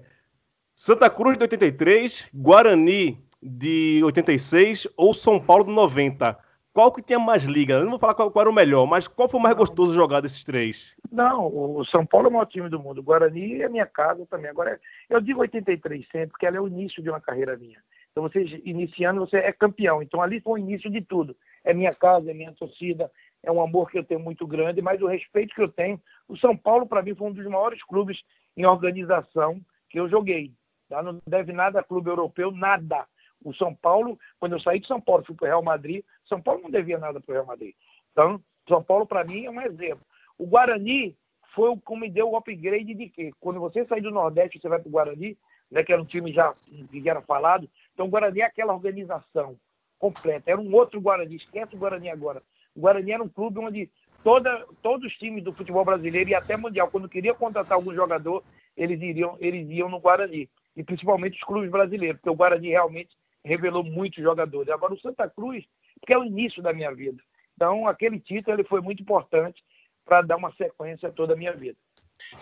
Santa 0.75 1.09
Cruz 1.09 1.37
de 1.37 1.43
83, 1.43 2.29
Guarani 2.33 3.26
de 3.41 4.01
86 4.03 4.87
ou 4.97 5.13
São 5.13 5.39
Paulo 5.39 5.65
de 5.65 5.71
90? 5.71 6.37
Qual 6.73 6.91
que 6.91 7.01
tinha 7.01 7.17
mais 7.17 7.43
liga? 7.43 7.73
Eu 7.73 7.83
não 7.83 7.91
vou 7.91 7.99
falar 7.99 8.13
qual, 8.13 8.29
qual, 8.29 8.43
era 8.43 8.51
o 8.51 8.53
melhor, 8.53 8.85
mas 8.85 9.07
qual 9.07 9.27
foi 9.27 9.39
o 9.39 9.43
mais 9.43 9.55
gostoso 9.55 9.95
jogar 9.95 10.21
desses 10.21 10.43
três? 10.43 10.95
Não, 11.11 11.47
o 11.47 11.83
São 11.85 12.05
Paulo 12.05 12.27
é 12.27 12.29
o 12.29 12.33
maior 12.33 12.45
time 12.45 12.69
do 12.69 12.79
mundo. 12.79 12.99
O 12.99 13.03
Guarani 13.03 13.63
é 13.63 13.69
minha 13.69 13.87
casa 13.87 14.27
também. 14.27 14.51
Agora, 14.51 14.79
eu 15.09 15.19
digo 15.19 15.39
83 15.39 16.07
sempre, 16.11 16.29
porque 16.29 16.45
ela 16.45 16.57
é 16.57 16.61
o 16.61 16.67
início 16.67 17.01
de 17.01 17.09
uma 17.09 17.19
carreira 17.19 17.57
minha. 17.57 17.81
Então, 18.11 18.21
você 18.21 18.61
iniciando, 18.63 19.21
você 19.21 19.37
é 19.37 19.51
campeão. 19.51 20.03
Então, 20.03 20.21
ali 20.21 20.39
foi 20.39 20.59
o 20.59 20.63
início 20.63 20.89
de 20.89 21.01
tudo. 21.01 21.35
É 21.63 21.73
minha 21.73 21.93
casa, 21.93 22.29
é 22.29 22.33
minha 22.33 22.51
torcida, 22.53 23.11
é 23.43 23.51
um 23.51 23.61
amor 23.61 23.89
que 23.89 23.97
eu 23.97 24.03
tenho 24.03 24.19
muito 24.19 24.45
grande, 24.45 24.81
mas 24.81 25.01
o 25.01 25.07
respeito 25.07 25.55
que 25.55 25.61
eu 25.61 25.69
tenho. 25.69 25.99
O 26.27 26.37
São 26.37 26.55
Paulo, 26.55 26.85
para 26.85 27.01
mim, 27.01 27.15
foi 27.15 27.27
um 27.27 27.33
dos 27.33 27.45
maiores 27.45 27.83
clubes 27.83 28.19
em 28.55 28.65
organização 28.65 29.59
que 29.89 29.99
eu 29.99 30.09
joguei. 30.09 30.51
Tá? 30.89 31.01
Não 31.01 31.19
deve 31.27 31.53
nada 31.53 31.79
a 31.79 31.83
clube 31.83 32.09
europeu, 32.09 32.51
nada. 32.51 33.05
O 33.43 33.53
São 33.53 33.73
Paulo, 33.73 34.19
quando 34.39 34.53
eu 34.53 34.59
saí 34.59 34.79
de 34.79 34.87
São 34.87 34.99
Paulo, 34.99 35.23
fui 35.25 35.35
para 35.35 35.45
o 35.45 35.47
Real 35.47 35.63
Madrid, 35.63 36.03
São 36.27 36.41
Paulo 36.41 36.61
não 36.61 36.71
devia 36.71 36.97
nada 36.97 37.19
para 37.19 37.31
o 37.31 37.35
Real 37.35 37.45
Madrid. 37.45 37.73
Então, 38.11 38.41
São 38.67 38.83
Paulo, 38.83 39.05
para 39.05 39.23
mim, 39.23 39.45
é 39.45 39.51
um 39.51 39.61
exemplo. 39.61 40.05
O 40.37 40.45
Guarani 40.45 41.15
foi 41.53 41.69
o 41.69 41.77
que 41.77 41.95
me 41.95 42.09
deu 42.09 42.29
o 42.29 42.37
upgrade 42.37 42.93
de 42.93 43.09
quê? 43.09 43.31
Quando 43.39 43.59
você 43.59 43.85
sai 43.85 44.01
do 44.01 44.11
Nordeste, 44.11 44.59
você 44.59 44.67
vai 44.67 44.79
para 44.79 44.87
o 44.87 44.91
Guarani, 44.91 45.37
né, 45.71 45.83
que 45.83 45.91
era 45.91 46.01
um 46.01 46.05
time 46.05 46.31
já 46.31 46.53
que 46.91 47.09
era 47.09 47.21
falado. 47.21 47.69
Então, 47.93 48.05
o 48.05 48.09
Guarani 48.09 48.41
é 48.41 48.45
aquela 48.45 48.73
organização 48.73 49.57
completa. 49.99 50.51
Era 50.51 50.59
um 50.59 50.73
outro 50.73 51.01
Guarani. 51.01 51.35
Esquece 51.35 51.75
o 51.75 51.79
Guarani 51.79 52.09
agora. 52.09 52.41
O 52.75 52.81
Guarani 52.81 53.11
era 53.11 53.23
um 53.23 53.29
clube 53.29 53.59
onde 53.59 53.89
toda, 54.23 54.65
todos 54.81 55.07
os 55.07 55.17
times 55.17 55.43
do 55.43 55.53
futebol 55.53 55.83
brasileiro 55.83 56.29
e 56.29 56.35
até 56.35 56.55
mundial, 56.55 56.89
quando 56.89 57.09
queria 57.09 57.33
contratar 57.33 57.75
algum 57.75 57.93
jogador, 57.93 58.43
eles 58.75 59.01
iriam, 59.01 59.35
eles 59.39 59.69
iam 59.69 59.89
no 59.89 59.99
Guarani. 59.99 60.49
E 60.75 60.83
principalmente 60.83 61.37
os 61.37 61.43
clubes 61.43 61.71
brasileiros, 61.71 62.17
porque 62.17 62.29
o 62.29 62.35
Guarani 62.35 62.69
realmente 62.69 63.15
revelou 63.45 63.83
muitos 63.83 64.23
jogadores. 64.23 64.69
Agora, 64.69 64.93
o 64.93 64.99
Santa 64.99 65.29
Cruz, 65.29 65.63
que 66.05 66.13
é 66.13 66.17
o 66.17 66.23
início 66.25 66.61
da 66.61 66.73
minha 66.73 66.93
vida. 66.93 67.21
Então, 67.55 67.87
aquele 67.87 68.19
título 68.19 68.55
ele 68.55 68.67
foi 68.67 68.81
muito 68.81 69.01
importante 69.01 69.63
para 70.05 70.21
dar 70.21 70.37
uma 70.37 70.53
sequência 70.53 71.09
a 71.09 71.11
toda 71.11 71.33
a 71.33 71.37
minha 71.37 71.53
vida. 71.53 71.77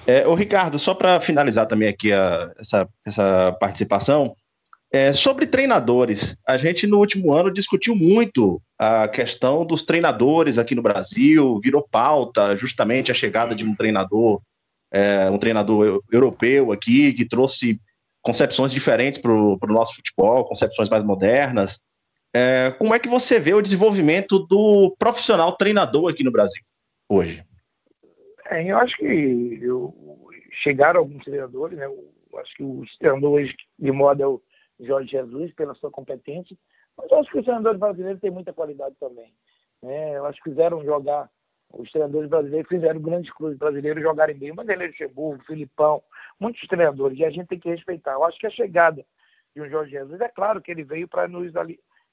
É, 0.06 0.28
o 0.28 0.34
Ricardo, 0.34 0.78
só 0.80 0.94
para 0.94 1.20
finalizar 1.22 1.68
também 1.68 1.88
aqui 1.88 2.12
a, 2.12 2.54
essa, 2.58 2.88
essa 3.06 3.52
participação, 3.60 4.36
é, 4.92 5.12
sobre 5.12 5.46
treinadores, 5.46 6.38
a 6.48 6.58
gente 6.58 6.88
no 6.88 7.00
último 7.00 7.34
ano 7.34 7.52
discutiu 7.52 7.96
muito 7.96 8.62
a 8.78 9.08
questão 9.08 9.66
dos 9.66 9.84
treinadores 9.84 10.58
aqui 10.58 10.76
no 10.76 10.82
Brasil, 10.82 11.60
virou 11.62 11.86
pauta 11.90 12.56
justamente 12.56 13.12
a 13.12 13.16
chegada 13.16 13.56
de 13.56 13.66
um 13.66 13.76
treinador, 13.76 14.42
é, 14.92 15.30
um 15.30 15.38
treinador 15.38 16.02
europeu 16.12 16.72
aqui, 16.72 17.12
que 17.14 17.28
trouxe 17.28 17.80
concepções 18.26 18.72
diferentes 18.72 19.22
para 19.22 19.32
o 19.32 19.58
nosso 19.68 19.96
futebol, 19.96 20.46
concepções 20.46 20.90
mais 20.90 21.04
modernas. 21.04 21.80
É, 22.34 22.72
como 22.72 22.94
é 22.94 23.00
que 23.00 23.08
você 23.08 23.40
vê 23.40 23.54
o 23.54 23.62
desenvolvimento 23.62 24.40
do 24.40 24.94
profissional 24.98 25.56
treinador 25.56 26.12
aqui 26.12 26.24
no 26.24 26.32
Brasil 26.32 26.62
hoje? 27.08 27.46
É, 28.48 28.64
eu 28.64 28.78
acho 28.78 28.98
que 28.98 29.60
eu, 29.62 29.94
chegaram 30.64 31.02
alguns 31.02 31.24
treinadores, 31.24 31.78
né? 31.78 31.86
Eu 31.86 32.40
acho 32.40 32.54
que 32.56 32.64
os 32.64 32.98
treinadores 32.98 33.54
de 33.78 33.92
moda 33.92 34.24
é 34.24 34.28
o 34.28 34.42
Jorge 34.80 35.12
Jesus, 35.12 35.54
pela 35.54 35.76
sua 35.76 35.92
competência, 35.92 36.58
mas 36.98 37.10
eu 37.10 37.20
acho 37.20 37.32
que 37.32 37.38
os 37.38 37.46
treinadores 37.46 37.80
brasileiros 37.80 38.20
têm 38.20 38.32
muita 38.32 38.52
qualidade 38.52 38.96
também. 39.00 39.32
Né? 39.84 40.18
Eu 40.18 40.26
acho 40.26 40.42
que 40.42 40.50
fizeram 40.50 40.84
jogar, 40.84 41.30
os 41.72 41.90
treinadores 41.92 42.30
brasileiros 42.30 42.68
fizeram 42.68 43.00
grandes 43.00 43.32
clubes 43.32 43.58
brasileiros 43.58 44.02
jogarem 44.02 44.36
bem. 44.36 44.52
O 44.52 44.56
Vanderlei 44.56 44.88
Luxemburgo, 44.88 45.44
Filipão, 45.46 46.02
muitos 46.40 46.68
treinadores, 46.68 47.18
e 47.18 47.26
a 47.26 47.30
gente 47.30 47.48
tem 47.48 47.60
que 47.60 47.70
respeitar. 47.70 48.14
Eu 48.14 48.24
acho 48.24 48.38
que 48.38 48.48
a 48.48 48.52
chegada 48.52 49.06
de 49.56 49.62
um 49.62 49.70
Jorge 49.70 49.92
Jesus, 49.92 50.20
é 50.20 50.28
claro 50.28 50.62
que 50.62 50.70
ele 50.70 50.84
veio 50.84 51.08
para 51.08 51.28
nos, 51.28 51.54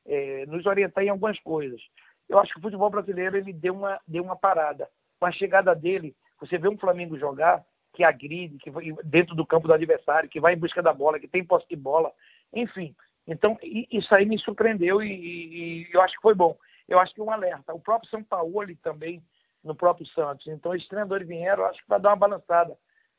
é, 0.07 0.47
nos 0.47 0.65
orientar 0.65 1.03
em 1.03 1.09
algumas 1.09 1.39
coisas. 1.41 1.81
Eu 2.29 2.39
acho 2.39 2.53
que 2.53 2.59
o 2.61 2.63
futebol 2.63 2.89
brasileiro 2.89 3.37
ele 3.37 3.53
deu 3.53 3.75
uma, 3.75 4.01
deu 4.07 4.23
uma 4.23 4.37
parada. 4.37 4.89
Com 5.19 5.27
a 5.27 5.33
chegada 5.33 5.75
dele, 5.75 6.15
você 6.41 6.57
vê 6.57 6.69
um 6.69 6.79
Flamengo 6.79 7.19
jogar 7.19 7.65
que 7.93 8.05
agride, 8.05 8.59
que 8.59 8.71
vai 8.71 8.93
dentro 9.05 9.35
do 9.35 9.45
campo 9.45 9.67
do 9.67 9.75
adversário, 9.75 10.29
que 10.29 10.41
vai 10.41 10.55
em 10.55 10.59
busca 10.59 10.83
da 10.83 10.95
bola, 10.95 11.21
que 11.21 11.29
tem 11.29 11.45
posse 11.45 11.69
de 11.69 11.77
bola, 11.77 12.11
enfim. 12.53 12.95
Então, 13.27 13.59
isso 13.63 14.15
aí 14.15 14.25
me 14.25 14.39
surpreendeu 14.39 15.03
e, 15.03 15.13
e, 15.13 15.83
e 15.83 15.89
eu 15.93 16.01
acho 16.01 16.15
que 16.15 16.23
foi 16.23 16.35
bom. 16.35 16.57
Eu 16.89 16.99
acho 16.99 17.15
que 17.15 17.21
é 17.21 17.25
um 17.25 17.31
alerta. 17.31 17.75
O 17.75 17.81
próprio 17.81 18.11
São 18.11 18.23
Paulo 18.23 18.75
também, 18.83 19.23
no 19.63 19.75
próprio 19.75 20.07
Santos. 20.07 20.47
Então, 20.47 20.75
esses 20.75 20.89
treinadores 20.89 21.27
vieram, 21.27 21.65
acho 21.67 21.81
que 21.81 21.87
para 21.87 21.99
dar 21.99 22.11
uma 22.11 22.17
balançada 22.17 22.77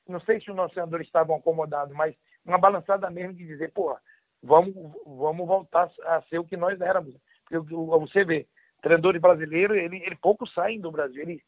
não 0.08 0.20
sei 0.22 0.40
se 0.40 0.50
os 0.50 0.56
nossos 0.56 0.74
senadores 0.74 1.08
estavam 1.08 1.36
acomodados, 1.36 1.96
mas 1.96 2.16
uma 2.46 2.58
balançada 2.58 3.10
mesmo 3.10 3.34
de 3.34 3.46
dizer, 3.46 3.72
pô, 3.72 3.96
vamos, 4.42 4.74
vamos 5.06 5.48
voltar 5.48 5.90
a 6.06 6.22
ser 6.24 6.40
o 6.40 6.44
que 6.44 6.58
nós 6.58 6.80
éramos. 6.82 7.16
Porque 7.48 7.76
você 7.76 8.26
vê, 8.26 8.48
treinadores 8.82 9.22
brasileiros, 9.22 9.78
ele, 9.78 10.04
ele 10.04 10.16
pouco 10.16 10.48
saem 10.48 10.80
do 10.80 10.92
Brasil. 10.92 11.22
Ele, 11.22 11.44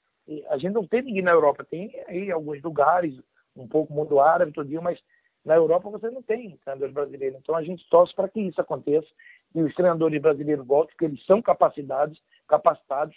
a 0.50 0.58
gente 0.58 0.74
não 0.74 0.88
tem 0.88 1.02
ninguém 1.02 1.22
na 1.22 1.32
Europa, 1.32 1.66
tem 1.70 1.92
aí 2.08 2.32
alguns 2.32 2.62
lugares, 2.62 3.20
um 3.56 3.68
pouco 3.68 3.94
mundo 3.94 4.20
árabe, 4.20 4.52
todo 4.52 4.70
mas 4.82 5.00
na 5.44 5.56
Europa 5.56 5.90
você 5.90 6.10
não 6.10 6.24
tem 6.24 6.58
treinadores 6.58 6.94
brasileiros. 6.94 7.38
Então 7.40 7.56
a 7.56 7.64
gente 7.64 7.88
torce 7.90 8.16
para 8.16 8.30
que 8.30 8.40
isso 8.40 8.60
aconteça 8.60 9.08
e 9.54 9.62
os 9.62 9.74
treinadores 9.76 10.22
brasileiros 10.22 10.66
voltem, 10.66 10.92
porque 10.92 11.06
eles 11.06 11.24
são 11.26 11.42
capacitados, 11.42 12.22
capacitados. 12.48 13.16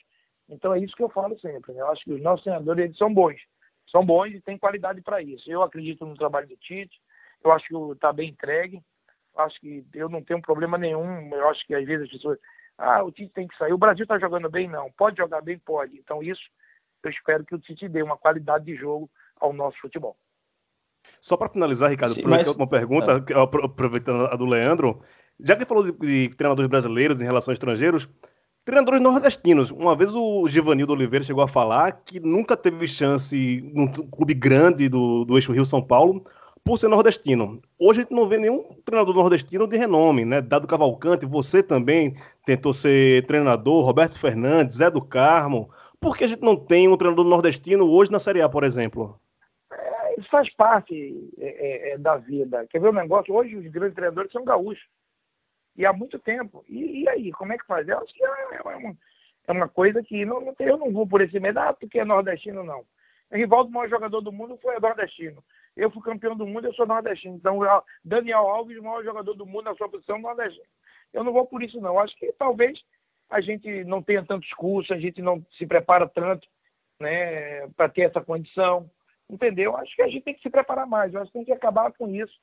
Então 0.49 0.74
é 0.74 0.78
isso 0.78 0.95
que 0.95 1.03
eu 1.03 1.09
falo 1.09 1.39
sempre. 1.39 1.72
Né? 1.72 1.80
Eu 1.80 1.89
acho 1.89 2.05
que 2.05 2.12
os 2.12 2.22
nossos 2.22 2.45
treinadores 2.45 2.84
eles 2.84 2.99
são 2.99 3.12
bons 3.12 3.41
são 3.91 4.05
bons 4.05 4.28
e 4.28 4.41
têm 4.41 4.59
qualidade 4.59 5.01
para 5.01 5.22
isso. 5.22 5.51
Eu 5.51 5.62
acredito 5.62 6.05
no 6.05 6.16
trabalho 6.16 6.49
do 6.49 6.57
Tite, 6.57 7.01
eu 7.43 7.53
acho 7.53 7.66
que 7.66 7.93
está 7.93 8.12
bem 8.12 8.30
entregue, 8.30 8.82
acho 9.36 9.59
que 9.61 9.84
eu 9.95 10.09
não 10.09 10.22
tenho 10.22 10.43
problema 10.43 10.76
nenhum, 10.76 11.34
eu 11.34 11.49
acho 11.49 11.66
que 11.66 11.74
às 11.74 11.84
vezes 11.84 12.07
as 12.07 12.11
pessoas, 12.11 12.39
ah, 12.76 13.03
o 13.03 13.12
Tite 13.12 13.32
tem 13.32 13.47
que 13.47 13.57
sair, 13.57 13.72
o 13.72 13.78
Brasil 13.78 14.03
está 14.03 14.18
jogando 14.18 14.51
bem? 14.51 14.68
Não, 14.68 14.91
pode 14.93 15.16
jogar 15.16 15.41
bem? 15.41 15.59
Pode. 15.59 15.97
Então 15.97 16.22
isso, 16.22 16.43
eu 17.03 17.11
espero 17.11 17.45
que 17.45 17.55
o 17.55 17.59
Tite 17.59 17.89
dê 17.89 18.03
uma 18.03 18.16
qualidade 18.16 18.64
de 18.64 18.76
jogo 18.76 19.11
ao 19.41 19.53
nosso 19.53 19.78
futebol. 19.80 20.16
Só 21.20 21.36
para 21.36 21.49
finalizar, 21.49 21.91
Ricardo, 21.91 22.14
Sim, 22.14 22.24
mas... 22.24 22.49
uma 22.49 22.68
pergunta, 22.68 23.24
é. 23.30 23.64
aproveitando 23.64 24.26
a 24.26 24.36
do 24.36 24.45
Leandro, 24.45 25.03
já 25.41 25.57
que 25.57 25.64
falou 25.64 25.84
de, 25.84 25.93
de 25.93 26.36
treinadores 26.36 26.68
brasileiros 26.68 27.20
em 27.20 27.24
relação 27.24 27.53
a 27.53 27.55
estrangeiros, 27.55 28.09
Treinadores 28.68 29.00
nordestinos. 29.00 29.70
Uma 29.70 29.96
vez 29.96 30.14
o 30.14 30.46
Givanildo 30.46 30.92
Oliveira 30.92 31.24
chegou 31.24 31.42
a 31.42 31.48
falar 31.48 32.02
que 32.04 32.20
nunca 32.20 32.54
teve 32.54 32.86
chance 32.86 33.62
num 33.74 33.86
clube 33.90 34.34
grande 34.34 34.90
do, 34.90 35.24
do 35.24 35.38
eixo 35.38 35.52
Rio-São 35.52 35.80
Paulo 35.80 36.22
por 36.62 36.78
ser 36.78 36.88
nordestino. 36.88 37.58
Hoje 37.80 38.00
a 38.00 38.02
gente 38.02 38.14
não 38.14 38.28
vê 38.28 38.36
nenhum 38.36 38.62
treinador 38.84 39.14
nordestino 39.14 39.66
de 39.66 39.78
renome, 39.78 40.26
né? 40.26 40.42
Dado 40.42 40.66
Cavalcante, 40.66 41.24
você 41.24 41.62
também 41.62 42.14
tentou 42.44 42.74
ser 42.74 43.24
treinador, 43.24 43.82
Roberto 43.82 44.20
Fernandes, 44.20 44.76
Zé 44.76 44.90
do 44.90 45.00
Carmo. 45.00 45.70
Por 45.98 46.14
que 46.14 46.24
a 46.24 46.28
gente 46.28 46.42
não 46.42 46.54
tem 46.54 46.88
um 46.88 46.96
treinador 46.98 47.24
nordestino 47.24 47.90
hoje 47.90 48.12
na 48.12 48.20
Série 48.20 48.42
A, 48.42 48.50
por 48.50 48.64
exemplo? 48.64 49.18
É, 49.72 50.20
isso 50.20 50.28
faz 50.30 50.54
parte 50.54 51.16
é, 51.38 51.46
é, 51.46 51.92
é 51.92 51.98
da 51.98 52.18
vida. 52.18 52.66
Quer 52.68 52.82
ver 52.82 52.88
o 52.88 52.90
um 52.90 52.96
negócio? 52.96 53.34
Hoje 53.34 53.56
os 53.56 53.66
grandes 53.68 53.94
treinadores 53.94 54.30
são 54.30 54.44
gaúchos 54.44 54.84
e 55.79 55.87
há 55.87 55.93
muito 55.93 56.18
tempo. 56.18 56.64
E, 56.68 57.03
e 57.03 57.09
aí, 57.09 57.31
como 57.31 57.53
é 57.53 57.57
que 57.57 57.64
faz? 57.64 57.89
Eu 57.89 57.99
acho 57.99 58.12
que 58.12 58.24
é, 58.24 58.29
é, 58.57 58.62
uma, 58.62 58.97
é 59.47 59.53
uma 59.53 59.68
coisa 59.68 60.03
que 60.03 60.24
não, 60.24 60.41
não 60.41 60.53
tem, 60.53 60.66
eu 60.66 60.76
não 60.76 60.93
vou 60.93 61.07
por 61.07 61.20
esse 61.20 61.39
medo, 61.39 61.61
ah, 61.61 61.72
porque 61.72 62.01
é 62.01 62.05
nordestino, 62.05 62.64
não. 62.64 62.85
O 63.31 63.37
Rivaldo, 63.37 63.70
o 63.70 63.72
maior 63.72 63.89
jogador 63.89 64.20
do 64.20 64.33
mundo, 64.33 64.59
foi 64.61 64.79
nordestino. 64.81 65.43
Eu 65.76 65.89
fui 65.93 66.03
campeão 66.03 66.37
do 66.37 66.45
mundo, 66.45 66.66
eu 66.66 66.74
sou 66.74 66.85
nordestino. 66.85 67.37
Então, 67.37 67.61
Daniel 68.05 68.41
Alves, 68.41 68.76
o 68.76 68.83
maior 68.83 69.05
jogador 69.05 69.35
do 69.35 69.47
mundo 69.47 69.66
na 69.66 69.76
sua 69.76 69.89
posição, 69.89 70.18
nordestino. 70.18 70.66
Eu 71.12 71.22
não 71.22 71.33
vou 71.33 71.47
por 71.47 71.62
isso, 71.62 71.81
não. 71.81 71.99
Acho 72.01 72.16
que 72.16 72.33
talvez 72.33 72.76
a 73.31 73.41
gente 73.41 73.85
não 73.85 74.03
tenha 74.03 74.24
tantos 74.24 74.53
cursos, 74.55 74.91
a 74.91 74.99
gente 74.99 75.22
não 75.22 75.45
se 75.57 75.64
prepara 75.64 76.09
tanto 76.09 76.49
né, 76.99 77.68
para 77.76 77.89
ter 77.89 78.03
essa 78.03 78.20
condição. 78.20 78.91
Entendeu? 79.31 79.76
Acho 79.76 79.95
que 79.95 80.03
a 80.03 80.09
gente 80.09 80.22
tem 80.22 80.35
que 80.35 80.43
se 80.43 80.51
preparar 80.51 80.87
mais. 80.87 81.14
Eu 81.14 81.20
acho 81.20 81.31
que 81.31 81.39
tem 81.39 81.45
que 81.45 81.53
acabar 81.53 81.93
com 81.93 82.09
isso. 82.09 82.35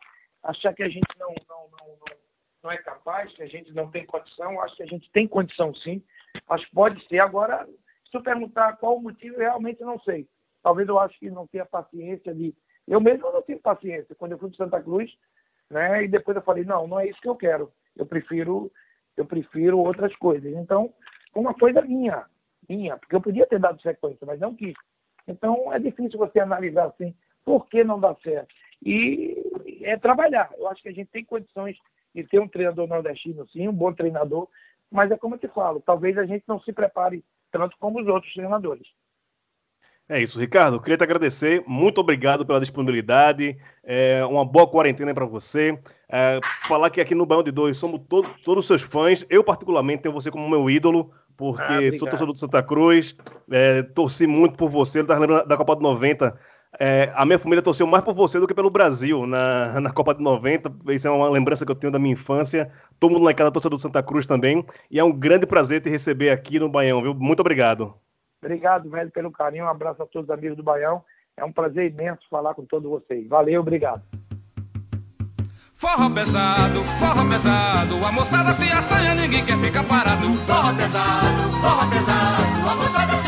Achar 0.42 0.74
que 0.74 0.84
a 0.84 0.90
gente 0.90 1.08
não, 1.20 1.34
não, 1.50 1.70
não, 1.72 1.88
não 1.88 2.25
não 2.66 2.72
é 2.72 2.78
capaz, 2.78 3.32
que 3.34 3.44
a 3.44 3.48
gente 3.48 3.72
não 3.74 3.90
tem 3.92 4.06
condição. 4.06 4.60
Acho 4.62 4.76
que 4.76 4.84
a 4.84 4.88
gente 4.88 5.10
tem 5.12 5.28
condição 5.28 5.74
sim. 5.76 6.04
Acho 6.50 6.66
que 6.66 6.74
pode 6.74 7.08
ser. 7.08 7.20
Agora, 7.20 7.66
se 8.10 8.18
eu 8.18 8.24
perguntar 8.24 8.78
qual 8.78 8.98
o 8.98 9.02
motivo, 9.02 9.38
realmente 9.38 9.82
não 9.82 10.00
sei. 10.00 10.28
Talvez 10.64 10.88
eu 10.90 10.98
acho 10.98 11.18
que 11.20 11.30
não 11.30 11.46
tenha 11.46 11.66
paciência 11.66 12.34
de. 12.34 12.54
Eu 12.88 13.00
mesmo 13.00 13.32
não 13.32 13.42
tive 13.44 13.60
paciência. 13.60 14.16
Quando 14.16 14.32
eu 14.32 14.40
fui 14.40 14.50
de 14.50 14.58
Santa 14.58 14.82
Cruz, 14.82 15.16
né? 15.70 16.04
E 16.04 16.08
depois 16.08 16.36
eu 16.36 16.44
falei, 16.44 16.66
não, 16.66 16.88
não 16.88 17.00
é 17.00 17.08
isso 17.08 17.22
que 17.22 17.30
eu 17.30 17.36
quero. 17.36 17.72
Eu 17.96 18.06
prefiro, 18.06 18.72
eu 19.16 19.26
prefiro 19.26 19.78
outras 19.80 20.16
coisas. 20.16 20.52
Então, 20.54 20.92
uma 21.36 21.54
coisa 21.54 21.82
minha, 21.82 22.26
minha, 22.68 22.98
porque 22.98 23.16
eu 23.16 23.22
podia 23.22 23.46
ter 23.46 23.60
dado 23.60 23.82
sequência, 23.82 24.26
mas 24.26 24.40
não 24.40 24.56
quis. 24.56 24.74
Então, 25.28 25.72
é 25.72 25.80
difícil 25.80 26.18
você 26.18 26.40
analisar 26.40 26.88
assim, 26.88 27.16
por 27.44 27.68
que 27.68 27.84
não 27.84 28.00
dá 28.00 28.16
certo. 28.24 28.54
E 28.84 29.36
é 29.82 29.98
trabalhar. 29.98 30.52
Eu 30.58 30.68
acho 30.68 30.82
que 30.82 30.90
a 30.90 30.94
gente 30.94 31.10
tem 31.12 31.24
condições 31.24 31.78
e 32.16 32.24
ter 32.24 32.40
um 32.40 32.48
treinador 32.48 32.88
nordestino, 32.88 33.48
sim, 33.50 33.68
um 33.68 33.74
bom 33.74 33.94
treinador, 33.94 34.48
Mas 34.90 35.12
é 35.12 35.18
como 35.18 35.36
eu 35.36 35.40
te 35.40 35.48
falo, 35.50 35.82
talvez 35.86 36.18
a 36.18 36.26
gente 36.26 36.46
não 36.48 36.60
se 36.62 36.72
prepare 36.72 37.24
tanto 37.52 37.76
como 37.78 38.00
os 38.00 38.08
outros 38.08 38.34
treinadores. 38.34 38.88
É 40.08 40.22
isso, 40.22 40.40
Ricardo. 40.40 40.80
Queria 40.80 40.98
te 40.98 41.04
agradecer. 41.04 41.64
Muito 41.66 42.00
obrigado 42.00 42.46
pela 42.46 42.60
disponibilidade. 42.60 43.58
É, 43.84 44.24
uma 44.26 44.46
boa 44.46 44.70
quarentena 44.70 45.14
para 45.16 45.26
você. 45.26 45.80
É, 46.08 46.40
falar 46.68 46.92
que 46.92 47.02
aqui 47.02 47.16
no 47.16 47.26
Baião 47.26 47.42
de 47.42 47.52
Dois 47.52 47.76
somos 47.76 48.02
todo, 48.08 48.30
todos 48.44 48.68
seus 48.68 48.84
fãs. 48.84 49.26
Eu, 49.30 49.44
particularmente, 49.44 50.04
tenho 50.04 50.14
você 50.14 50.30
como 50.30 50.48
meu 50.48 50.70
ídolo, 50.70 51.12
porque 51.36 51.92
ah, 51.92 51.98
sou 51.98 52.08
torcedor 52.08 52.34
do 52.34 52.40
Santa 52.40 52.62
Cruz. 52.62 53.18
É, 53.50 53.82
torci 53.82 54.28
muito 54.28 54.56
por 54.56 54.70
você. 54.70 55.00
Ele 55.00 55.08
tá 55.08 55.18
lembrando 55.18 55.48
da 55.48 55.58
Copa 55.58 55.76
do 55.76 55.82
90. 55.82 56.40
É, 56.80 57.12
a 57.16 57.26
minha 57.26 57.40
família 57.40 57.62
torceu 57.62 57.88
mais 57.88 58.04
por 58.04 58.14
você 58.14 58.40
do 58.40 58.48
que 58.48 58.54
pelo 58.54 58.70
Brasil 58.70 59.26
na, 59.26 59.80
na 59.82 59.92
Copa 59.92 60.14
de 60.14 60.24
90. 60.24 60.72
Isso 60.94 61.08
é 61.08 61.12
uma 61.12 61.30
lembrança 61.30 61.66
que 61.66 61.72
eu 61.72 61.76
tenho 61.76 61.92
da 61.92 62.00
minha 62.00 62.14
infância. 62.14 62.72
Todo 63.00 63.12
mundo 63.12 63.24
lá 63.24 63.32
em 63.32 63.36
casa 63.36 63.52
torcedor 63.52 63.78
do 63.78 63.82
Santa 63.82 64.04
Cruz 64.04 64.26
também. 64.26 64.66
E 64.90 65.00
é 65.00 65.04
um 65.04 65.12
grande 65.12 65.46
prazer 65.46 65.82
te 65.82 65.90
receber 65.90 66.30
aqui 66.30 66.60
no 66.60 66.70
Baião, 66.70 67.02
viu? 67.02 67.14
Muito 67.14 67.40
obrigado. 67.40 67.96
Obrigado, 68.42 68.90
velho, 68.90 69.12
pelo 69.12 69.32
carinho. 69.32 69.66
Um 69.66 69.70
abraço 69.70 70.04
a 70.04 70.06
todos 70.06 70.30
os 70.30 70.34
amigos 70.34 70.58
do 70.58 70.64
Baião. 70.64 71.04
É 71.38 71.44
um 71.44 71.52
prazer 71.52 71.92
imenso 71.92 72.22
falar 72.30 72.54
com 72.54 72.66
todos 72.66 72.90
vocês. 72.90 73.28
Valeu, 73.28 73.62
obrigado. 73.62 74.04
Forró 75.74 76.10
pesado, 76.10 76.84
forró 77.00 77.30
pesado, 77.30 78.06
a 78.06 78.12
moçada 78.14 78.54
se 78.54 78.72
assanha, 78.72 79.14
ninguém 79.14 79.46
quer 79.46 79.58
ficar 79.60 79.84
parado. 79.84 80.34
Forró 80.46 80.74
pesado, 80.74 81.52
forró 81.52 81.90
pesado, 81.90 82.70
a 82.70 82.76
moçada 82.76 83.25